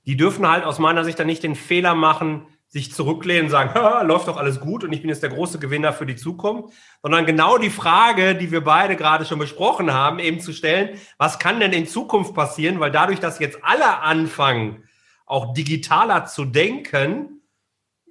Die 0.07 0.16
dürfen 0.16 0.47
halt 0.47 0.64
aus 0.64 0.79
meiner 0.79 1.05
Sicht 1.05 1.18
dann 1.18 1.27
nicht 1.27 1.43
den 1.43 1.55
Fehler 1.55 1.95
machen, 1.95 2.47
sich 2.68 2.93
zurücklehnen 2.93 3.45
und 3.45 3.51
sagen, 3.51 3.72
läuft 4.07 4.29
doch 4.29 4.37
alles 4.37 4.61
gut 4.61 4.85
und 4.85 4.93
ich 4.93 5.01
bin 5.01 5.09
jetzt 5.09 5.22
der 5.22 5.31
große 5.31 5.61
Gewinner 5.61 5.93
für 5.93 6.07
die 6.07 6.16
Zukunft, 6.16 6.75
sondern 7.03 7.25
genau 7.25 7.57
die 7.57 7.70
Frage, 7.70 8.35
die 8.35 8.51
wir 8.51 8.64
beide 8.64 8.97
gerade 8.97 9.25
schon 9.25 9.39
besprochen 9.39 9.93
haben, 9.93 10.18
eben 10.18 10.41
zu 10.41 10.53
stellen, 10.53 10.99
was 11.16 11.39
kann 11.39 11.61
denn 11.61 11.72
in 11.72 11.87
Zukunft 11.87 12.35
passieren, 12.35 12.81
weil 12.81 12.91
dadurch, 12.91 13.20
dass 13.20 13.39
jetzt 13.39 13.59
alle 13.62 14.01
anfangen, 14.01 14.83
auch 15.25 15.55
digitaler 15.55 16.27
zu 16.27 16.45
denken, 16.45 17.41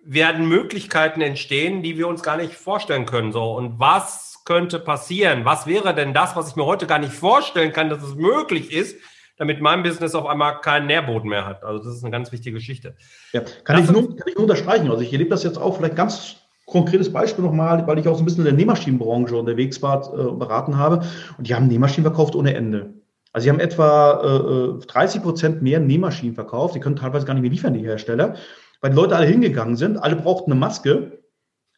werden 0.06 0.47
Möglichkeiten 0.47 1.22
entstehen, 1.22 1.82
die 1.82 1.97
wir 1.97 2.08
uns 2.08 2.24
gar 2.24 2.38
nicht 2.38 2.54
vorstellen 2.54 3.06
können. 3.06 3.32
So 3.32 3.56
und 3.56 3.80
was 3.80 4.41
könnte 4.45 4.80
passieren? 4.80 5.45
Was 5.45 5.68
wäre 5.68 5.95
denn 5.95 6.14
das, 6.14 6.36
was 6.36 6.49
ich 6.49 6.56
mir 6.56 6.66
heute 6.66 6.88
gar 6.88 6.99
nicht 6.99 7.14
vorstellen 7.14 7.72
kann, 7.72 7.89
dass 7.89 8.04
es 8.04 8.16
möglich 8.16 8.72
ist, 8.72 8.97
damit 9.38 9.62
mein 9.62 9.84
Business 9.84 10.16
auf 10.16 10.26
einmal 10.26 10.62
keinen 10.62 10.88
Nährboden 10.88 11.30
mehr 11.30 11.45
hat. 11.45 11.64
Also 11.64 11.84
das 11.84 11.97
ist 11.97 12.04
eine 12.04 12.12
ganz 12.12 12.32
wichtige 12.32 12.56
Geschichte. 12.56 12.95
Ja, 13.32 13.41
kann, 13.64 13.84
ich 13.84 13.89
nur, 13.89 14.16
kann 14.16 14.28
ich 14.28 14.36
nur 14.36 14.43
unterstreichen. 14.43 14.89
Also 14.89 15.01
ich 15.01 15.12
erlebe 15.12 15.30
das 15.30 15.43
jetzt 15.43 15.58
auch 15.58 15.78
vielleicht 15.78 15.95
ganz 15.95 16.36
konkretes 16.66 17.12
Beispiel 17.12 17.43
nochmal, 17.43 17.86
weil 17.88 17.99
ich 17.99 18.08
auch 18.08 18.16
so 18.16 18.22
ein 18.22 18.26
bisschen 18.26 18.41
in 18.41 18.45
der 18.45 18.54
Nähmaschinenbranche 18.54 19.36
unterwegs 19.36 19.82
war, 19.82 20.14
äh, 20.14 20.32
beraten 20.34 20.78
habe. 20.78 21.01
Und 21.38 21.47
die 21.47 21.56
haben 21.56 21.68
Nähmaschinen 21.68 22.10
verkauft 22.10 22.36
ohne 22.36 22.54
Ende. 22.54 22.93
Also 23.32 23.45
sie 23.45 23.49
haben 23.49 23.60
etwa 23.60 24.78
äh, 24.80 24.86
30 24.86 25.20
äh, 25.20 25.24
Prozent 25.24 25.62
mehr 25.62 25.80
Nähmaschinen 25.80 26.36
verkauft. 26.36 26.76
Die 26.76 26.80
können 26.80 26.95
teilweise 26.95 27.26
gar 27.26 27.34
nicht 27.34 27.41
mehr 27.41 27.51
liefern, 27.51 27.74
die 27.74 27.84
Hersteller, 27.84 28.36
weil 28.84 28.91
die 28.91 28.97
Leute 28.97 29.15
alle 29.15 29.25
hingegangen 29.25 29.75
sind. 29.75 29.97
Alle 29.97 30.15
brauchten 30.15 30.51
eine 30.51 30.59
Maske. 30.59 31.23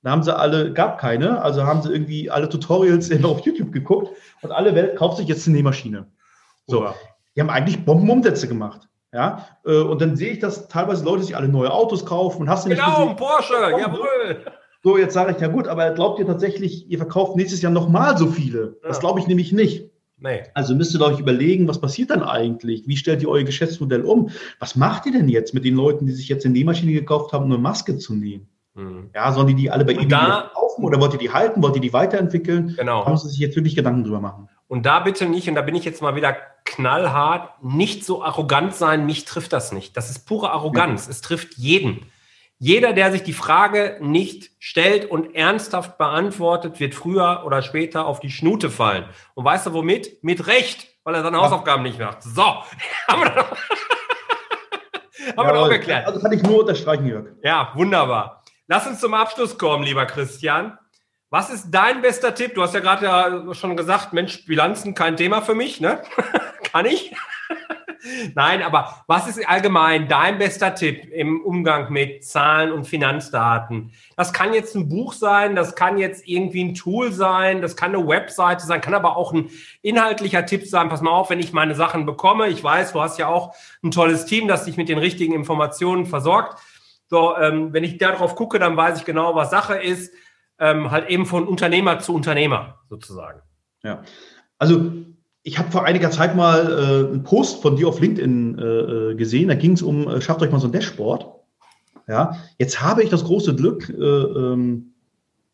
Da 0.03 0.11
haben 0.11 0.23
sie 0.23 0.37
alle, 0.37 0.73
gab 0.73 0.99
keine, 0.99 1.41
also 1.41 1.63
haben 1.63 1.81
sie 1.81 1.91
irgendwie 1.91 2.29
alle 2.29 2.49
Tutorials 2.49 3.09
auf 3.23 3.39
YouTube 3.45 3.71
geguckt 3.71 4.09
und 4.41 4.51
alle 4.51 4.75
Welt 4.75 4.97
kauft 4.97 5.17
sich 5.17 5.27
jetzt 5.27 5.47
eine 5.47 5.55
Nähmaschine. 5.55 6.05
So, 6.67 6.81
Oha 6.81 6.95
die 7.35 7.41
haben 7.41 7.49
eigentlich 7.49 7.83
Bombenumsätze 7.85 8.47
gemacht. 8.47 8.87
Ja, 9.13 9.47
äh, 9.65 9.77
und 9.77 10.01
dann 10.01 10.17
sehe 10.17 10.31
ich, 10.31 10.39
dass 10.39 10.67
teilweise 10.67 11.05
Leute 11.05 11.23
sich 11.23 11.37
alle 11.37 11.47
neue 11.47 11.71
Autos 11.71 12.05
kaufen 12.05 12.41
und 12.41 12.49
hast 12.49 12.65
du 12.65 12.69
nicht 12.69 12.83
Genau, 12.83 13.01
gesehen? 13.01 13.15
Porsche, 13.15 13.53
oh, 13.73 13.77
jawohl. 13.77 14.45
So, 14.83 14.97
jetzt 14.97 15.13
sage 15.13 15.31
ich, 15.31 15.39
ja 15.39 15.47
gut, 15.47 15.67
aber 15.67 15.91
glaubt 15.91 16.19
ihr 16.19 16.27
tatsächlich, 16.27 16.89
ihr 16.89 16.97
verkauft 16.97 17.35
nächstes 17.35 17.61
Jahr 17.61 17.71
nochmal 17.71 18.17
so 18.17 18.27
viele? 18.27 18.77
Ja. 18.81 18.89
Das 18.89 18.99
glaube 18.99 19.19
ich 19.19 19.27
nämlich 19.27 19.51
nicht. 19.53 19.89
Nee. 20.25 20.41
Also 20.55 20.73
müsst 20.73 20.95
ihr 20.95 21.01
euch 21.01 21.19
überlegen, 21.19 21.67
was 21.67 21.79
passiert 21.79 22.09
dann 22.09 22.23
eigentlich? 22.23 22.87
Wie 22.87 22.97
stellt 22.97 23.21
ihr 23.21 23.29
euer 23.29 23.43
Geschäftsmodell 23.43 24.01
um? 24.01 24.31
Was 24.59 24.75
macht 24.75 25.05
ihr 25.05 25.11
denn 25.11 25.29
jetzt 25.29 25.53
mit 25.53 25.63
den 25.63 25.75
Leuten, 25.75 26.07
die 26.07 26.13
sich 26.13 26.27
jetzt 26.29 26.45
eine 26.45 26.53
Nähmaschine 26.53 26.93
gekauft 26.93 27.31
haben, 27.31 27.45
um 27.45 27.51
eine 27.51 27.61
Maske 27.61 27.99
zu 27.99 28.15
nähen? 28.15 28.49
Mhm. 28.73 29.11
Ja, 29.13 29.31
sollen 29.31 29.45
die 29.45 29.53
die 29.53 29.69
alle 29.69 29.85
bei 29.85 29.91
Ihnen 29.91 30.09
kaufen 30.09 30.83
oder 30.83 30.99
wollt 30.99 31.13
ihr 31.13 31.19
die 31.19 31.31
halten? 31.31 31.61
Wollt 31.61 31.75
ihr 31.75 31.81
die 31.81 31.93
weiterentwickeln? 31.93 32.73
Genau. 32.75 33.03
Da 33.03 33.11
müssen 33.11 33.27
Sie 33.27 33.33
sich 33.33 33.39
jetzt 33.39 33.55
wirklich 33.55 33.75
Gedanken 33.75 34.03
drüber 34.03 34.19
machen. 34.19 34.49
Und 34.67 34.87
da 34.87 34.99
bitte 35.01 35.27
nicht, 35.27 35.47
und 35.47 35.53
da 35.53 35.61
bin 35.61 35.75
ich 35.75 35.85
jetzt 35.85 36.01
mal 36.01 36.15
wieder 36.15 36.35
knallhart, 36.65 37.63
nicht 37.63 38.03
so 38.03 38.23
arrogant 38.23 38.73
sein, 38.73 39.05
mich 39.05 39.25
trifft 39.25 39.53
das 39.53 39.71
nicht. 39.71 39.95
Das 39.95 40.09
ist 40.09 40.25
pure 40.25 40.49
Arroganz. 40.49 41.05
Ja. 41.05 41.11
Es 41.11 41.21
trifft 41.21 41.53
jeden. 41.53 42.07
Jeder, 42.65 42.93
der 42.93 43.11
sich 43.11 43.21
die 43.21 43.31
Frage 43.31 43.99
nicht 44.01 44.49
stellt 44.57 45.05
und 45.05 45.35
ernsthaft 45.35 45.99
beantwortet, 45.99 46.79
wird 46.79 46.95
früher 46.95 47.43
oder 47.45 47.61
später 47.61 48.07
auf 48.07 48.19
die 48.19 48.31
Schnute 48.31 48.71
fallen. 48.71 49.05
Und 49.35 49.45
weißt 49.45 49.67
du 49.67 49.73
womit? 49.73 50.23
Mit 50.23 50.47
Recht, 50.47 50.87
weil 51.03 51.13
er 51.13 51.21
seine 51.21 51.37
Hausaufgaben 51.37 51.83
nicht 51.83 51.99
macht. 51.99 52.23
So, 52.23 52.41
haben 53.07 53.21
wir 53.21 53.35
haben 55.37 55.47
wir 55.47 55.53
doch 55.53 55.69
geklärt. 55.69 56.07
Also 56.07 56.19
kann 56.19 56.31
ich 56.31 56.41
nur 56.41 56.61
unterstreichen, 56.61 57.05
Jörg. 57.05 57.27
Ja, 57.43 57.71
wunderbar. 57.75 58.43
Lass 58.65 58.87
uns 58.87 58.99
zum 58.99 59.13
Abschluss 59.13 59.59
kommen, 59.59 59.83
lieber 59.83 60.07
Christian. 60.07 60.75
Was 61.29 61.51
ist 61.51 61.69
dein 61.69 62.01
bester 62.01 62.33
Tipp? 62.33 62.55
Du 62.55 62.63
hast 62.63 62.73
ja 62.73 62.79
gerade 62.79 63.05
ja 63.05 63.53
schon 63.53 63.77
gesagt, 63.77 64.11
Mensch, 64.11 64.43
Bilanzen 64.47 64.95
kein 64.95 65.17
Thema 65.17 65.43
für 65.43 65.53
mich, 65.53 65.81
ne? 65.81 66.01
Kann 66.71 66.87
ich? 66.87 67.13
Nein, 68.35 68.61
aber 68.61 69.03
was 69.07 69.27
ist 69.27 69.47
allgemein 69.47 70.07
dein 70.07 70.37
bester 70.37 70.75
Tipp 70.75 71.11
im 71.11 71.41
Umgang 71.41 71.91
mit 71.91 72.23
Zahlen 72.23 72.71
und 72.71 72.85
Finanzdaten? 72.85 73.91
Das 74.15 74.33
kann 74.33 74.53
jetzt 74.53 74.75
ein 74.75 74.89
Buch 74.89 75.13
sein, 75.13 75.55
das 75.55 75.75
kann 75.75 75.97
jetzt 75.97 76.27
irgendwie 76.27 76.63
ein 76.63 76.75
Tool 76.75 77.11
sein, 77.11 77.61
das 77.61 77.75
kann 77.75 77.95
eine 77.95 78.07
Webseite 78.07 78.65
sein, 78.65 78.81
kann 78.81 78.93
aber 78.93 79.17
auch 79.17 79.33
ein 79.33 79.49
inhaltlicher 79.81 80.45
Tipp 80.45 80.65
sein. 80.65 80.89
Pass 80.89 81.01
mal 81.01 81.11
auf, 81.11 81.29
wenn 81.29 81.39
ich 81.39 81.53
meine 81.53 81.75
Sachen 81.75 82.05
bekomme. 82.05 82.47
Ich 82.47 82.63
weiß, 82.63 82.93
du 82.93 83.01
hast 83.01 83.17
ja 83.17 83.27
auch 83.27 83.55
ein 83.83 83.91
tolles 83.91 84.25
Team, 84.25 84.47
das 84.47 84.65
dich 84.65 84.77
mit 84.77 84.89
den 84.89 84.97
richtigen 84.97 85.33
Informationen 85.33 86.05
versorgt. 86.05 86.59
So, 87.07 87.35
ähm, 87.37 87.73
wenn 87.73 87.83
ich 87.83 87.97
darauf 87.97 88.35
gucke, 88.35 88.59
dann 88.59 88.77
weiß 88.77 88.99
ich 88.99 89.05
genau, 89.05 89.35
was 89.35 89.51
Sache 89.51 89.75
ist 89.75 90.13
ähm, 90.59 90.91
halt 90.91 91.09
eben 91.09 91.25
von 91.25 91.47
Unternehmer 91.47 91.99
zu 91.99 92.13
Unternehmer 92.13 92.79
sozusagen. 92.89 93.41
Ja, 93.83 94.01
also 94.57 94.91
ich 95.47 95.59
habe 95.59 95.71
vor 95.71 95.85
einiger 95.85 96.09
Zeit 96.09 96.35
mal 96.35 96.59
äh, 96.59 97.13
einen 97.13 97.23
Post 97.23 97.61
von 97.61 97.75
dir 97.75 97.87
auf 97.87 97.99
LinkedIn 97.99 98.57
äh, 98.57 98.63
äh 98.63 99.15
gesehen. 99.15 99.47
Da 99.47 99.53
ging 99.53 99.73
es 99.73 99.83
um, 99.83 100.07
äh, 100.07 100.19
schafft 100.19 100.41
euch 100.41 100.51
mal 100.51 100.59
so 100.59 100.67
ein 100.67 100.71
Dashboard. 100.71 101.27
Ja, 102.07 102.37
jetzt 102.57 102.81
habe 102.81 103.03
ich 103.03 103.09
das 103.09 103.23
große 103.23 103.55
Glück, 103.55 103.87
äh, 103.89 103.93
ähm, 103.93 104.93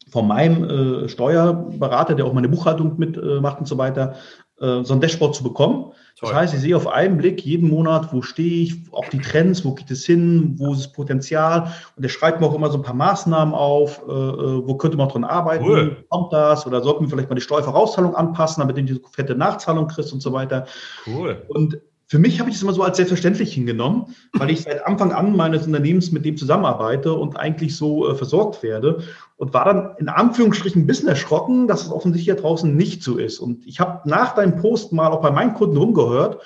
von 0.10 0.28
meinem 0.28 0.64
äh, 0.64 1.10
Steuerberater, 1.10 2.16
der 2.16 2.26
auch 2.26 2.34
meine 2.34 2.50
Buchhaltung 2.50 2.98
mitmacht 2.98 3.60
und 3.60 3.66
so 3.66 3.78
weiter, 3.78 4.16
äh, 4.60 4.84
so 4.84 4.94
ein 4.94 5.02
Dashboard 5.02 5.36
zu 5.36 5.44
bekommen. 5.44 5.92
Toll. 6.20 6.30
Das 6.30 6.38
heißt, 6.38 6.54
ich 6.54 6.60
sehe 6.62 6.76
auf 6.76 6.88
einen 6.88 7.18
Blick 7.18 7.44
jeden 7.44 7.70
Monat, 7.70 8.14
wo 8.14 8.22
stehe 8.22 8.64
ich, 8.64 8.76
auch 8.92 9.08
die 9.10 9.20
Trends, 9.20 9.66
wo 9.66 9.74
geht 9.74 9.90
es 9.90 10.06
hin, 10.06 10.56
wo 10.58 10.74
ist 10.74 10.86
das 10.86 10.92
Potenzial. 10.92 11.72
Und 11.96 12.04
der 12.04 12.10
schreibt 12.10 12.40
mir 12.40 12.48
auch 12.48 12.54
immer 12.54 12.70
so 12.70 12.78
ein 12.78 12.84
paar 12.84 12.94
Maßnahmen 12.94 13.54
auf, 13.54 14.02
äh, 14.08 14.12
äh 14.12 14.68
wo 14.68 14.76
könnte 14.76 14.98
man 14.98 15.10
dran 15.10 15.24
arbeiten, 15.24 15.66
cool. 15.66 16.06
kommt 16.10 16.32
das 16.32 16.68
oder 16.68 16.82
sollten 16.82 17.06
wir 17.06 17.10
vielleicht 17.10 17.30
mal 17.30 17.36
die 17.36 17.42
Steuervorauszahlung 17.42 18.16
anpassen, 18.16 18.62
damit 18.62 18.78
du 18.78 18.84
die 18.84 19.02
fette 19.12 19.36
Nachzahlung 19.36 19.88
kriegst 19.88 20.14
und 20.14 20.22
so 20.22 20.32
weiter. 20.32 20.66
Cool. 21.08 21.44
Und 21.48 21.80
für 22.12 22.20
mich 22.20 22.42
habe 22.42 22.50
ich 22.50 22.58
es 22.58 22.62
immer 22.62 22.74
so 22.74 22.84
als 22.84 22.98
selbstverständlich 22.98 23.54
hingenommen, 23.54 24.14
weil 24.34 24.50
ich 24.50 24.64
seit 24.64 24.86
Anfang 24.86 25.14
an 25.14 25.34
meines 25.34 25.66
Unternehmens 25.66 26.12
mit 26.12 26.26
dem 26.26 26.36
zusammenarbeite 26.36 27.14
und 27.14 27.40
eigentlich 27.40 27.78
so 27.78 28.10
äh, 28.10 28.16
versorgt 28.16 28.64
werde 28.64 29.02
und 29.38 29.54
war 29.54 29.64
dann 29.64 29.96
in 29.98 30.10
Anführungsstrichen 30.10 30.82
ein 30.82 30.88
bisschen 30.88 31.08
erschrocken, 31.08 31.70
dass 31.70 31.84
es 31.84 31.90
offensichtlich 31.90 32.26
hier 32.26 32.36
draußen 32.36 32.76
nicht 32.76 33.02
so 33.02 33.18
ist. 33.18 33.40
Und 33.40 33.66
ich 33.66 33.80
habe 33.80 34.10
nach 34.10 34.36
deinem 34.36 34.58
Post 34.58 34.92
mal 34.92 35.08
auch 35.08 35.22
bei 35.22 35.32
meinen 35.32 35.54
Kunden 35.54 35.78
rumgehört 35.78 36.42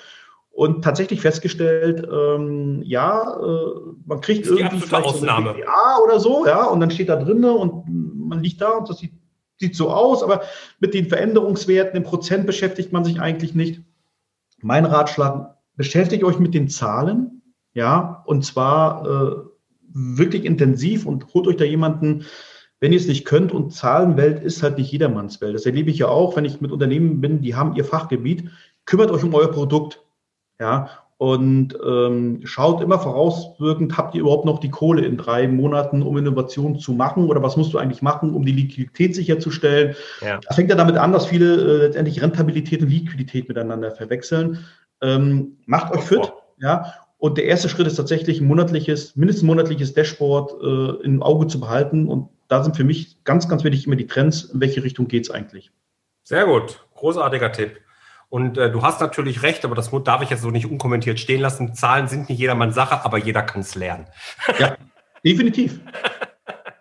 und 0.52 0.84
tatsächlich 0.84 1.20
festgestellt, 1.20 2.06
ähm, 2.12 2.82
ja, 2.84 3.36
äh, 3.36 3.70
man 4.06 4.20
kriegt 4.20 4.46
irgendwie 4.46 4.78
vielleicht 4.78 5.04
Ausnahme. 5.04 5.48
so 5.48 5.54
eine 5.56 6.04
oder 6.04 6.20
so, 6.20 6.46
ja, 6.46 6.66
und 6.66 6.78
dann 6.78 6.92
steht 6.92 7.08
da 7.08 7.16
drinne 7.16 7.50
und 7.50 7.82
man 7.88 8.40
liegt 8.40 8.60
da 8.60 8.70
und 8.70 8.88
das 8.88 8.98
sieht, 8.98 9.14
sieht 9.56 9.74
so 9.74 9.90
aus, 9.90 10.22
aber 10.22 10.42
mit 10.78 10.94
den 10.94 11.08
Veränderungswerten 11.08 11.96
im 11.96 12.04
Prozent 12.04 12.46
beschäftigt 12.46 12.92
man 12.92 13.04
sich 13.04 13.20
eigentlich 13.20 13.56
nicht. 13.56 13.80
Mein 14.62 14.84
Ratschlag, 14.84 15.55
beschäftigt 15.76 16.24
euch 16.24 16.38
mit 16.38 16.54
den 16.54 16.68
Zahlen, 16.68 17.42
ja, 17.74 18.22
und 18.26 18.44
zwar 18.44 19.06
äh, 19.06 19.36
wirklich 19.92 20.44
intensiv 20.44 21.06
und 21.06 21.32
holt 21.34 21.46
euch 21.46 21.56
da 21.56 21.64
jemanden, 21.64 22.24
wenn 22.80 22.92
ihr 22.92 22.98
es 22.98 23.08
nicht 23.08 23.24
könnt. 23.24 23.52
Und 23.52 23.72
Zahlenwelt 23.72 24.42
ist 24.42 24.62
halt 24.62 24.78
nicht 24.78 24.92
jedermanns 24.92 25.40
Welt. 25.40 25.54
Das 25.54 25.66
erlebe 25.66 25.90
ich 25.90 25.98
ja 25.98 26.08
auch, 26.08 26.36
wenn 26.36 26.44
ich 26.44 26.60
mit 26.60 26.72
Unternehmen 26.72 27.20
bin, 27.20 27.40
die 27.40 27.54
haben 27.54 27.76
ihr 27.76 27.84
Fachgebiet. 27.84 28.50
Kümmert 28.84 29.10
euch 29.10 29.24
um 29.24 29.34
euer 29.34 29.50
Produkt, 29.50 30.02
ja, 30.60 30.88
und 31.18 31.76
ähm, 31.86 32.40
schaut 32.44 32.82
immer 32.82 32.98
vorauswirkend, 32.98 33.96
habt 33.96 34.14
ihr 34.14 34.20
überhaupt 34.20 34.44
noch 34.44 34.58
die 34.58 34.70
Kohle 34.70 35.06
in 35.06 35.16
drei 35.16 35.48
Monaten, 35.48 36.02
um 36.02 36.18
Innovation 36.18 36.78
zu 36.78 36.92
machen? 36.92 37.24
Oder 37.24 37.42
was 37.42 37.56
musst 37.56 37.72
du 37.72 37.78
eigentlich 37.78 38.02
machen, 38.02 38.34
um 38.34 38.44
die 38.44 38.52
Liquidität 38.52 39.14
sicherzustellen? 39.14 39.94
Ja. 40.20 40.38
Das 40.46 40.56
fängt 40.56 40.68
ja 40.68 40.76
damit 40.76 40.98
an, 40.98 41.12
dass 41.12 41.26
viele 41.26 41.54
äh, 41.54 41.76
letztendlich 41.86 42.20
Rentabilität 42.20 42.82
und 42.82 42.90
Liquidität 42.90 43.48
miteinander 43.48 43.92
verwechseln. 43.92 44.58
Ähm, 45.02 45.58
macht 45.66 45.92
euch 45.92 46.02
fit, 46.02 46.32
ja. 46.58 46.94
Und 47.18 47.38
der 47.38 47.46
erste 47.46 47.68
Schritt 47.68 47.86
ist 47.86 47.96
tatsächlich 47.96 48.40
ein 48.40 48.46
monatliches, 48.46 49.16
mindestens 49.16 49.44
monatliches 49.44 49.94
Dashboard 49.94 50.52
äh, 50.62 51.04
im 51.04 51.22
Auge 51.22 51.46
zu 51.46 51.58
behalten. 51.58 52.08
Und 52.08 52.28
da 52.48 52.62
sind 52.62 52.76
für 52.76 52.84
mich 52.84 53.24
ganz, 53.24 53.48
ganz 53.48 53.64
wichtig 53.64 53.86
immer 53.86 53.96
die 53.96 54.06
Trends. 54.06 54.44
In 54.44 54.60
welche 54.60 54.84
Richtung 54.84 55.08
geht 55.08 55.24
es 55.24 55.30
eigentlich? 55.30 55.72
Sehr 56.24 56.44
gut. 56.44 56.86
Großartiger 56.94 57.52
Tipp. 57.52 57.80
Und 58.28 58.58
äh, 58.58 58.70
du 58.70 58.82
hast 58.82 59.00
natürlich 59.00 59.42
recht, 59.42 59.64
aber 59.64 59.74
das 59.74 59.90
darf 60.04 60.22
ich 60.22 60.30
jetzt 60.30 60.42
so 60.42 60.50
nicht 60.50 60.66
unkommentiert 60.70 61.18
stehen 61.18 61.40
lassen. 61.40 61.74
Zahlen 61.74 62.08
sind 62.08 62.28
nicht 62.28 62.38
jedermanns 62.38 62.74
Sache, 62.74 63.04
aber 63.04 63.18
jeder 63.18 63.42
kann 63.42 63.62
es 63.62 63.74
lernen. 63.74 64.06
Ja, 64.58 64.76
definitiv. 65.24 65.80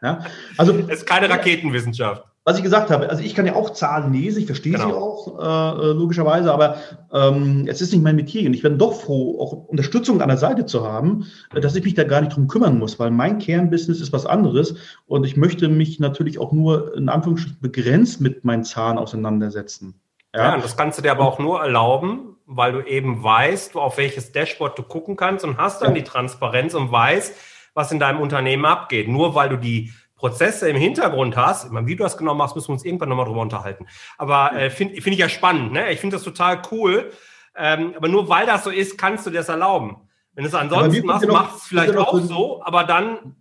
Ja, 0.02 0.24
also, 0.58 0.78
es 0.78 1.00
ist 1.00 1.08
keine 1.08 1.28
Raketenwissenschaft 1.28 2.24
was 2.46 2.58
ich 2.58 2.64
gesagt 2.64 2.92
habe, 2.92 3.10
also 3.10 3.24
ich 3.24 3.34
kann 3.34 3.48
ja 3.48 3.56
auch 3.56 3.72
Zahlen 3.72 4.14
lesen, 4.14 4.40
ich 4.40 4.46
verstehe 4.46 4.74
genau. 4.74 4.88
sie 4.88 4.94
auch, 4.94 5.80
äh, 5.80 5.92
logischerweise, 5.94 6.54
aber 6.54 6.78
ähm, 7.12 7.66
es 7.68 7.82
ist 7.82 7.92
nicht 7.92 8.04
mein 8.04 8.16
Metier 8.16 8.46
und 8.46 8.54
ich 8.54 8.62
bin 8.62 8.78
doch 8.78 9.02
froh, 9.02 9.42
auch 9.42 9.52
Unterstützung 9.68 10.22
an 10.22 10.30
der 10.30 10.38
Seite 10.38 10.68
zu 10.68 10.88
haben, 10.88 11.26
äh, 11.56 11.60
dass 11.60 11.76
ich 11.76 11.84
mich 11.84 11.96
da 11.96 12.04
gar 12.04 12.22
nicht 12.22 12.36
drum 12.36 12.48
kümmern 12.48 12.78
muss, 12.78 13.00
weil 13.00 13.10
mein 13.10 13.40
Kernbusiness 13.40 14.00
ist 14.00 14.14
was 14.14 14.28
anderes 14.28 14.76
und 15.08 15.26
ich 15.26 15.36
möchte 15.36 15.68
mich 15.70 16.00
natürlich 16.00 16.38
auch 16.38 16.52
nur 16.52 16.96
in 16.96 17.10
Anführungsstrichen 17.10 17.62
begrenzt 17.62 18.22
mit 18.22 18.46
meinen 18.46 18.64
Zahlen 18.64 19.00
auseinandersetzen. 19.00 20.00
Ja, 20.36 20.56
ja 20.56 20.62
das 20.62 20.78
kannst 20.78 21.00
du 21.00 21.02
dir 21.02 21.12
aber 21.12 21.26
auch 21.26 21.40
nur 21.40 21.62
erlauben, 21.62 22.36
weil 22.46 22.74
du 22.74 22.82
eben 22.82 23.24
weißt, 23.24 23.76
auf 23.76 23.98
welches 23.98 24.34
Dashboard 24.34 24.78
du 24.78 24.84
gucken 24.84 25.16
kannst 25.16 25.44
und 25.44 25.58
hast 25.58 25.82
dann 25.82 25.96
ja. 25.96 25.96
die 25.96 26.04
Transparenz 26.04 26.76
und 26.76 26.92
weißt, 26.92 27.34
was 27.74 27.92
in 27.92 28.00
deinem 28.00 28.22
Unternehmen 28.22 28.66
abgeht. 28.66 29.08
Nur 29.08 29.34
weil 29.34 29.50
du 29.50 29.58
die 29.58 29.92
Prozesse 30.16 30.70
im 30.70 30.78
Hintergrund 30.78 31.36
hast, 31.36 31.72
wie 31.72 31.96
du 31.96 32.04
das 32.04 32.18
genau 32.18 32.34
machst, 32.34 32.56
müssen 32.56 32.70
wir 32.70 32.74
uns 32.74 32.86
irgendwann 32.86 33.10
nochmal 33.10 33.26
drüber 33.26 33.42
unterhalten. 33.42 33.86
Aber 34.18 34.54
äh, 34.54 34.70
finde 34.70 35.02
find 35.02 35.14
ich 35.14 35.20
ja 35.20 35.30
spannend, 35.30 35.74
ne? 35.74 35.92
Ich 35.92 36.00
finde 36.00 36.16
das 36.16 36.24
total 36.24 36.62
cool. 36.72 37.12
Ähm, 37.58 37.94
aber 37.96 38.08
nur 38.08 38.28
weil 38.30 38.46
das 38.46 38.64
so 38.64 38.70
ist, 38.70 38.98
kannst 38.98 39.26
du 39.26 39.30
das 39.30 39.50
erlauben. 39.50 39.98
Wenn 40.34 40.44
du 40.44 40.50
es 40.50 40.56
ansonsten 40.56 41.06
machst, 41.06 41.28
machst 41.28 41.54
du 41.54 41.58
es 41.58 41.64
vielleicht 41.64 41.96
auch 41.96 42.18
so, 42.20 42.62
aber 42.64 42.84
dann 42.84 43.36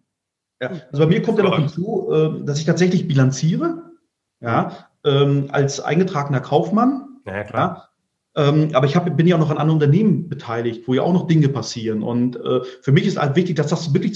Ja, 0.61 0.71
also 0.93 1.05
bei 1.05 1.07
mir 1.07 1.23
kommt 1.23 1.39
ja 1.39 1.45
noch 1.45 1.57
hinzu, 1.57 2.11
äh, 2.13 2.45
dass 2.45 2.59
ich 2.59 2.65
tatsächlich 2.65 3.09
bilanziere, 3.09 3.91
ja, 4.41 4.89
ähm, 5.05 5.49
als 5.51 5.81
eingetragener 5.81 6.41
Kaufmann. 6.41 7.21
Ja, 7.27 7.43
klar. 7.45 7.91
Ja, 8.37 8.49
ähm, 8.49 8.71
aber 8.73 8.87
ich 8.87 8.97
hab, 8.97 9.17
bin 9.17 9.27
ja 9.27 9.37
auch 9.37 9.41
noch 9.41 9.51
an 9.51 9.59
anderen 9.59 9.81
Unternehmen 9.81 10.29
beteiligt, 10.29 10.87
wo 10.87 10.95
ja 10.95 11.03
auch 11.03 11.13
noch 11.13 11.27
Dinge 11.27 11.49
passieren. 11.49 12.03
Und 12.03 12.37
äh, 12.37 12.61
für 12.83 12.93
mich 12.93 13.07
ist 13.07 13.17
halt 13.17 13.37
wichtig, 13.37 13.57
dass 13.57 13.69
das 13.69 13.95
wirklich 13.95 14.15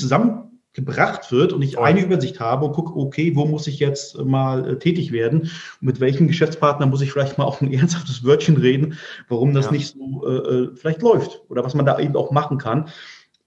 zusammengebracht 0.78 1.32
wird 1.32 1.52
und 1.52 1.62
ich 1.62 1.78
eine 1.78 2.02
Übersicht 2.02 2.40
habe 2.40 2.66
und 2.66 2.72
gucke, 2.72 2.96
okay, 2.96 3.34
wo 3.34 3.44
muss 3.44 3.66
ich 3.66 3.78
jetzt 3.78 4.18
mal 4.18 4.68
äh, 4.68 4.78
tätig 4.78 5.12
werden? 5.12 5.40
Und 5.40 5.82
mit 5.82 6.00
welchem 6.00 6.28
Geschäftspartner 6.28 6.86
muss 6.86 7.00
ich 7.00 7.12
vielleicht 7.12 7.38
mal 7.38 7.44
auf 7.44 7.60
ein 7.60 7.72
ernsthaftes 7.72 8.24
Wörtchen 8.24 8.56
reden, 8.56 8.98
warum 9.28 9.54
das 9.54 9.66
ja. 9.66 9.72
nicht 9.72 9.94
so 9.94 10.26
äh, 10.26 10.36
äh, 10.36 10.70
vielleicht 10.74 11.02
läuft 11.02 11.42
oder 11.48 11.64
was 11.64 11.74
man 11.74 11.86
da 11.86 11.98
eben 11.98 12.16
auch 12.16 12.30
machen 12.30 12.58
kann. 12.58 12.88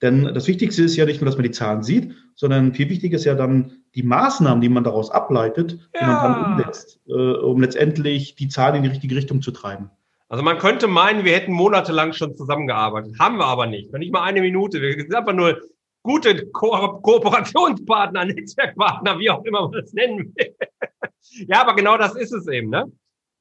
Denn 0.01 0.33
das 0.33 0.47
Wichtigste 0.47 0.83
ist 0.83 0.95
ja 0.95 1.05
nicht 1.05 1.21
nur, 1.21 1.27
dass 1.27 1.35
man 1.35 1.43
die 1.43 1.51
Zahlen 1.51 1.83
sieht, 1.83 2.15
sondern 2.35 2.73
viel 2.73 2.89
wichtiger 2.89 3.17
ist 3.17 3.25
ja 3.25 3.35
dann 3.35 3.83
die 3.93 4.01
Maßnahmen, 4.01 4.59
die 4.59 4.69
man 4.69 4.83
daraus 4.83 5.11
ableitet, 5.11 5.77
ja. 5.93 5.99
die 5.99 6.05
man 6.05 6.23
dann 6.23 6.53
umsetzt, 6.53 6.99
äh, 7.07 7.13
um 7.13 7.61
letztendlich 7.61 8.35
die 8.35 8.47
Zahlen 8.47 8.77
in 8.77 8.83
die 8.83 8.89
richtige 8.89 9.15
Richtung 9.15 9.41
zu 9.41 9.51
treiben. 9.51 9.91
Also 10.27 10.43
man 10.43 10.57
könnte 10.57 10.87
meinen, 10.87 11.25
wir 11.25 11.33
hätten 11.33 11.51
monatelang 11.51 12.13
schon 12.13 12.35
zusammengearbeitet. 12.35 13.19
Haben 13.19 13.37
wir 13.37 13.45
aber 13.45 13.67
nicht. 13.67 13.91
Nicht 13.93 14.13
mal 14.13 14.23
eine 14.23 14.39
Minute. 14.39 14.81
Wir 14.81 14.93
sind 14.93 15.13
einfach 15.13 15.33
nur 15.33 15.59
gute 16.03 16.47
Ko 16.51 16.99
Kooperationspartner, 17.01 18.25
Netzwerkpartner, 18.33 19.19
wie 19.19 19.29
auch 19.29 19.43
immer 19.43 19.63
man 19.63 19.71
das 19.71 19.93
nennen 19.93 20.33
will. 20.35 20.55
ja, 21.47 21.61
aber 21.61 21.75
genau 21.75 21.97
das 21.97 22.15
ist 22.15 22.31
es 22.31 22.47
eben. 22.47 22.69
Ne? 22.69 22.85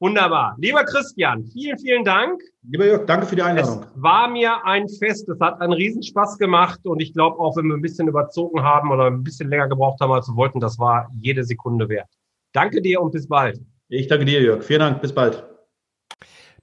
Wunderbar. 0.00 0.56
Lieber 0.58 0.82
Christian, 0.84 1.44
vielen, 1.52 1.78
vielen 1.78 2.04
Dank. 2.04 2.40
Lieber 2.62 2.86
Jörg, 2.86 3.04
danke 3.04 3.26
für 3.26 3.36
die 3.36 3.42
Einladung. 3.42 3.82
Es 3.82 4.02
war 4.02 4.28
mir 4.28 4.64
ein 4.64 4.88
Fest. 4.88 5.28
Es 5.28 5.38
hat 5.40 5.61
einen 5.61 5.74
Riesenspaß 5.74 6.38
gemacht 6.38 6.80
und 6.84 7.00
ich 7.00 7.12
glaube 7.12 7.38
auch, 7.38 7.56
wenn 7.56 7.66
wir 7.66 7.74
ein 7.74 7.82
bisschen 7.82 8.08
überzogen 8.08 8.62
haben 8.62 8.90
oder 8.90 9.06
ein 9.06 9.22
bisschen 9.22 9.50
länger 9.50 9.68
gebraucht 9.68 10.00
haben, 10.00 10.12
als 10.12 10.26
wir 10.28 10.36
wollten, 10.36 10.58
das 10.58 10.78
war 10.78 11.11
jede 11.20 11.44
Sekunde 11.44 11.88
wert. 11.90 12.08
Danke 12.52 12.80
dir 12.80 13.02
und 13.02 13.12
bis 13.12 13.28
bald. 13.28 13.61
Ich 13.88 14.06
danke 14.06 14.24
dir, 14.24 14.40
Jörg. 14.40 14.64
Vielen 14.64 14.80
Dank. 14.80 15.02
Bis 15.02 15.12
bald. 15.12 15.44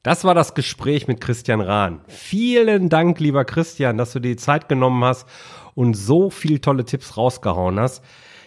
Das 0.01 0.23
war 0.23 0.33
das 0.33 0.55
Gespräch 0.55 1.07
mit 1.07 1.21
Christian 1.21 1.61
Rahn. 1.61 2.01
Vielen 2.07 2.89
Dank, 2.89 3.19
lieber 3.19 3.45
Christian, 3.45 3.97
dass 3.97 4.13
du 4.13 4.19
dir 4.19 4.29
die 4.29 4.37
Zeit 4.37 4.69
genommen 4.69 5.03
hast 5.03 5.27
und 5.77 5.93
so 5.93 6.31
viele 6.31 6.59
tolle 6.59 6.85
Tipps 6.85 7.17
rausgehauen 7.17 7.79
hast. 7.79 8.03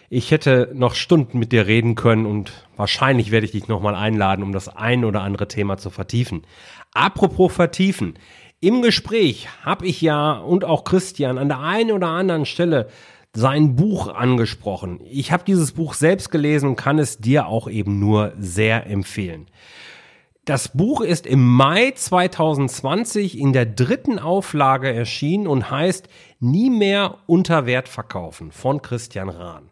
Ich 0.08 0.32
hätte 0.32 0.72
noch 0.74 0.96
Stunden 0.96 1.38
mit 1.38 1.52
dir 1.52 1.68
reden 1.68 1.94
können 1.94 2.26
und 2.26 2.66
wahrscheinlich 2.76 3.30
werde 3.30 3.46
ich 3.46 3.52
dich 3.52 3.68
nochmal 3.68 3.94
einladen, 3.94 4.42
um 4.42 4.50
das 4.52 4.68
ein 4.68 5.04
oder 5.04 5.20
andere 5.20 5.46
Thema 5.46 5.76
zu 5.76 5.90
vertiefen. 5.90 6.42
Apropos 6.92 7.52
vertiefen. 7.52 8.14
Im 8.58 8.82
Gespräch 8.82 9.48
habe 9.62 9.86
ich 9.86 10.00
ja 10.00 10.32
und 10.32 10.64
auch 10.64 10.82
Christian 10.82 11.38
an 11.38 11.46
der 11.46 11.60
einen 11.60 11.92
oder 11.92 12.08
anderen 12.08 12.46
Stelle 12.46 12.88
sein 13.32 13.76
Buch 13.76 14.12
angesprochen. 14.12 14.98
Ich 15.08 15.30
habe 15.30 15.44
dieses 15.46 15.70
Buch 15.70 15.94
selbst 15.94 16.32
gelesen 16.32 16.70
und 16.70 16.76
kann 16.76 16.98
es 16.98 17.18
dir 17.18 17.46
auch 17.46 17.70
eben 17.70 18.00
nur 18.00 18.32
sehr 18.40 18.88
empfehlen. 18.88 19.46
Das 20.50 20.66
Buch 20.70 21.00
ist 21.00 21.28
im 21.28 21.46
Mai 21.46 21.92
2020 21.92 23.38
in 23.38 23.52
der 23.52 23.66
dritten 23.66 24.18
Auflage 24.18 24.92
erschienen 24.92 25.46
und 25.46 25.70
heißt 25.70 26.08
Nie 26.40 26.70
mehr 26.70 27.18
unter 27.26 27.66
Wert 27.66 27.86
verkaufen 27.88 28.50
von 28.50 28.82
Christian 28.82 29.28
Rahn. 29.28 29.70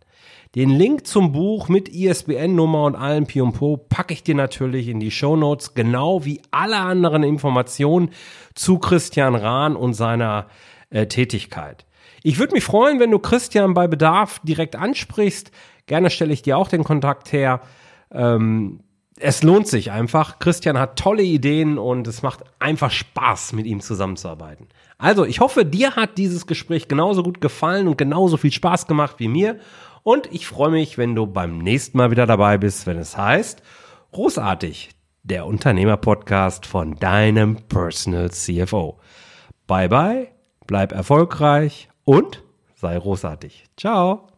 Den 0.55 0.71
Link 0.71 1.05
zum 1.05 1.33
Buch 1.33 1.69
mit 1.69 1.89
ISBN-Nummer 1.89 2.85
und 2.85 2.95
allem 2.95 3.27
Piumpo 3.27 3.77
packe 3.77 4.15
ich 4.15 4.23
dir 4.23 4.37
natürlich 4.37 4.87
in 4.87 5.01
die 5.01 5.11
Show 5.11 5.35
Notes, 5.35 5.75
genau 5.75 6.25
wie 6.25 6.43
alle 6.53 6.79
anderen 6.79 7.25
Informationen 7.25 8.11
zu 8.55 8.79
Christian 8.79 9.35
Rahn 9.35 9.75
und 9.75 9.95
seiner 9.95 10.47
äh, 10.91 11.07
Tätigkeit. 11.07 11.87
Ich 12.23 12.39
würde 12.39 12.55
mich 12.55 12.63
freuen, 12.63 13.01
wenn 13.01 13.11
du 13.11 13.19
Christian 13.19 13.75
bei 13.75 13.89
Bedarf 13.89 14.39
direkt 14.45 14.77
ansprichst. 14.77 15.51
Gerne 15.87 16.09
stelle 16.09 16.33
ich 16.33 16.43
dir 16.43 16.57
auch 16.57 16.69
den 16.69 16.85
Kontakt 16.85 17.33
her. 17.33 17.63
Ähm, 18.13 18.79
es 19.21 19.43
lohnt 19.43 19.67
sich 19.67 19.91
einfach. 19.91 20.39
Christian 20.39 20.79
hat 20.79 20.99
tolle 20.99 21.23
Ideen 21.23 21.79
und 21.79 22.07
es 22.07 22.23
macht 22.23 22.41
einfach 22.59 22.91
Spaß, 22.91 23.53
mit 23.53 23.67
ihm 23.67 23.81
zusammenzuarbeiten. 23.81 24.69
Also, 24.99 25.25
ich 25.25 25.41
hoffe, 25.41 25.65
dir 25.65 25.97
hat 25.97 26.19
dieses 26.19 26.47
Gespräch 26.47 26.89
genauso 26.89 27.23
gut 27.23 27.41
gefallen 27.41 27.89
und 27.89 27.99
genauso 27.99 28.37
viel 28.37 28.53
Spaß 28.53 28.87
gemacht 28.87 29.17
wie 29.19 29.29
mir. 29.29 29.59
Und 30.03 30.33
ich 30.33 30.47
freue 30.47 30.71
mich, 30.71 30.99
wenn 30.99 31.15
du 31.15 31.27
beim 31.27 31.59
nächsten 31.59 31.99
Mal 31.99 32.11
wieder 32.11 32.27
dabei 32.27 32.59
bist, 32.59 32.87
wenn 32.87 32.99
es 32.99 33.17
heißt, 33.17 33.63
großartig, 34.13 34.91
der 35.23 35.47
Unternehmer-Podcast 35.47 36.67
von 36.67 36.95
deinem 36.95 37.57
Personal 37.69 38.31
CFO. 38.31 38.99
Bye 39.67 39.89
bye, 39.89 40.29
bleib 40.67 40.93
erfolgreich 40.93 41.91
und 42.05 42.43
sei 42.75 42.99
großartig. 42.99 43.67
Ciao. 43.77 44.38